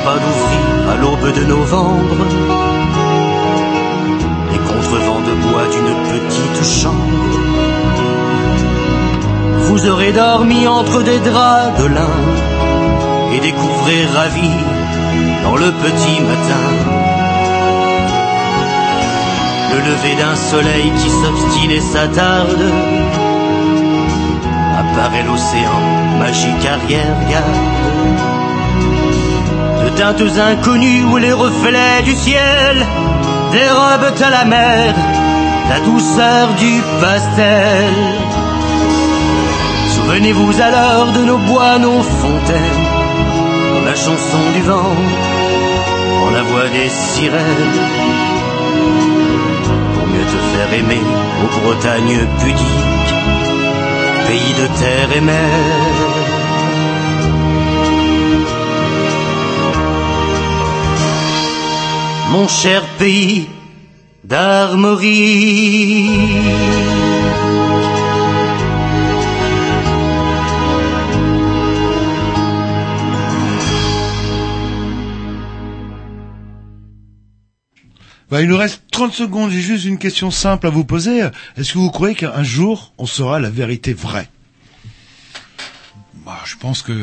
[0.05, 2.25] Pas d'ouvrir à l'aube de novembre
[4.51, 7.39] les contrevents de bois d'une petite chambre.
[9.67, 12.15] Vous aurez dormi entre des draps de lin
[13.33, 14.51] et découvrez ravi
[15.43, 16.65] dans le petit matin
[19.73, 22.65] le lever d'un soleil qui s'obstine et s'attarde.
[24.81, 25.81] Apparaît l'océan,
[26.19, 27.61] magique arrière-garde
[28.17, 28.20] de
[30.01, 32.75] teintes inconnues où les reflets du ciel
[33.51, 34.95] dérobent à la mer
[35.69, 37.93] la douceur du pastel.
[39.95, 42.85] Souvenez-vous alors de nos bois, nos fontaines,
[43.73, 44.95] dans la chanson du vent,
[46.25, 47.79] en la voix des sirènes.
[49.93, 51.03] Pour mieux te faire aimer
[51.43, 53.13] aux Bretagnes pudiques,
[54.27, 56.10] pays de terre et mer.
[62.31, 63.47] Mon cher pays
[64.23, 66.09] d'armerie.
[78.29, 81.21] Bah, il nous reste 30 secondes, j'ai juste une question simple à vous poser.
[81.57, 84.29] Est-ce que vous croyez qu'un jour, on saura la vérité vraie?
[86.25, 86.93] Bah, je pense que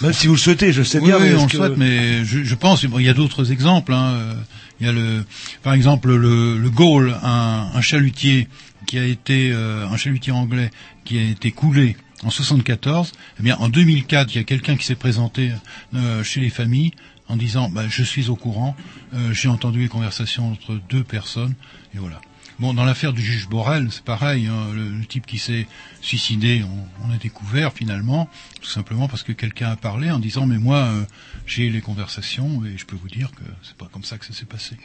[0.00, 1.76] même si vous le souhaitez, je sais oui, bien, oui, mais on le que- souhaite,
[1.76, 3.92] mais je, je pense bon, il y a d'autres exemples.
[3.92, 4.34] Hein.
[4.82, 5.24] Il y a le,
[5.62, 8.48] par exemple, le, le Gaulle, un, un chalutier
[8.84, 10.72] qui a été euh, un chalutier anglais
[11.04, 13.12] qui a été coulé en 74.
[13.38, 15.52] Eh bien, en 2004, il y a quelqu'un qui s'est présenté
[15.94, 16.90] euh, chez les familles
[17.28, 18.74] en disant bah, je suis au courant,
[19.14, 21.54] euh, j'ai entendu les conversations entre deux personnes
[21.94, 22.20] et voilà.
[22.58, 24.46] Bon, dans l'affaire du juge Borel, c'est pareil.
[24.46, 25.66] hein, le, type qui s'est
[26.00, 28.28] suicidé, on, on a découvert finalement,
[28.60, 31.04] tout simplement parce que quelqu'un a parlé en disant mais moi euh,
[31.46, 34.32] j'ai les conversations et je peux vous dire que c'est pas comme ça que ça
[34.32, 34.76] s'est passé.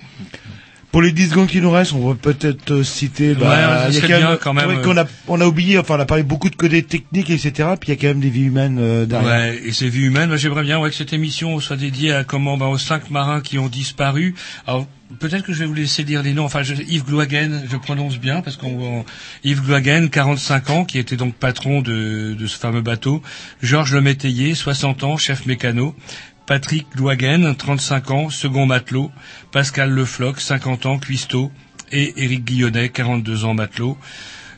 [0.92, 3.30] Pour les 10 secondes qui nous restent, on va peut-être euh, citer.
[3.30, 4.84] Ouais, bah, ça il y a quand même, quand euh.
[4.84, 7.52] qu'on a, on a oublié, enfin, on a parlé beaucoup de côté technique, etc.
[7.80, 9.30] Puis il y a quand même des vies humaines euh, derrière.
[9.30, 12.24] Ouais, et ces vies humaines, moi j'aimerais bien ouais, que cette émission soit dédiée à
[12.24, 14.34] comment, bah, aux cinq marins qui ont disparu.
[14.66, 14.88] Alors
[15.20, 16.46] peut-être que je vais vous laisser dire les noms.
[16.46, 19.04] Enfin, je, Yves Gloagen, je prononce bien parce qu'on
[19.44, 23.22] Yves Gloagen, 45 ans, qui était donc patron de, de ce fameux bateau.
[23.62, 25.96] Georges Lemétayer, 60 ans, chef mécano.
[26.48, 29.12] Patrick Gloagen, 35 ans, second matelot.
[29.52, 31.52] Pascal Lefloc, 50 ans, cuistot.
[31.92, 33.98] Et Éric Guillonnet, 42 ans, matelot.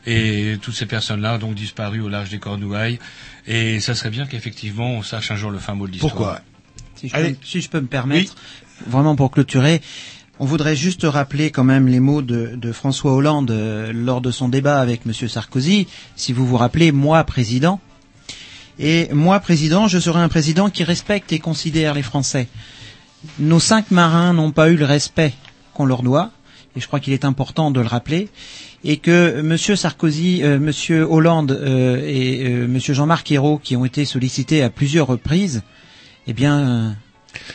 [0.06, 3.00] Et toutes ces personnes-là ont donc disparu au large des Cornouailles.
[3.46, 6.14] Et ça serait bien qu'effectivement on sache un jour le fin mot de l'histoire.
[6.14, 6.40] Pourquoi?
[6.94, 8.36] Si je, peux, si je peux me permettre,
[8.86, 9.80] vraiment pour clôturer,
[10.38, 14.30] on voudrait juste rappeler quand même les mots de, de François Hollande euh, lors de
[14.30, 15.12] son débat avec M.
[15.12, 15.88] Sarkozy.
[16.14, 17.80] Si vous vous rappelez, moi président,
[18.78, 22.48] et moi président, je serai un président qui respecte et considère les Français.
[23.38, 25.34] Nos cinq marins n'ont pas eu le respect
[25.74, 26.30] qu'on leur doit,
[26.76, 28.28] et je crois qu'il est important de le rappeler,
[28.84, 29.58] et que M.
[29.58, 31.04] Sarkozy, euh, M.
[31.10, 32.78] Hollande euh, et euh, M.
[32.78, 35.62] Jean-Marc Ayrault, qui ont été sollicités à plusieurs reprises,
[36.26, 36.90] eh bien, euh,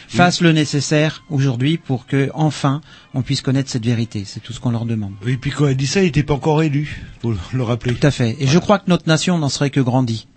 [0.08, 2.82] fassent le nécessaire aujourd'hui pour que enfin
[3.14, 4.24] on puisse connaître cette vérité.
[4.26, 5.14] C'est tout ce qu'on leur demande.
[5.26, 7.94] Oui, puis quand elle dit ça, il n'était pas encore élu, faut le rappeler.
[7.94, 8.36] Tout à fait.
[8.40, 10.28] Et je crois que notre nation n'en serait que grandie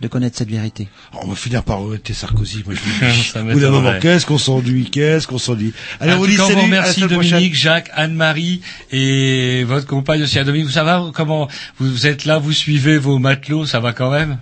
[0.00, 0.88] de connaître cette vérité.
[1.14, 2.80] Oh, on va finir par regretter Sarkozy, moi je
[3.40, 3.52] vous dis.
[3.54, 5.72] Bout d'un moment, qu'est-ce qu'on s'enduit, qu'est-ce qu'on s'enduit.
[6.00, 7.08] Allez, En on vous dit salut, vous à prochaine.
[7.08, 8.60] Dominique, Jacques, Anne-Marie
[8.90, 10.38] et votre compagne aussi.
[10.38, 11.48] Ah, Dominique, ça va Comment?
[11.78, 14.38] Vous êtes là, vous suivez vos matelots, ça va quand même?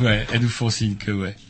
[0.00, 1.36] Ouais, elles nous font signe que ouais.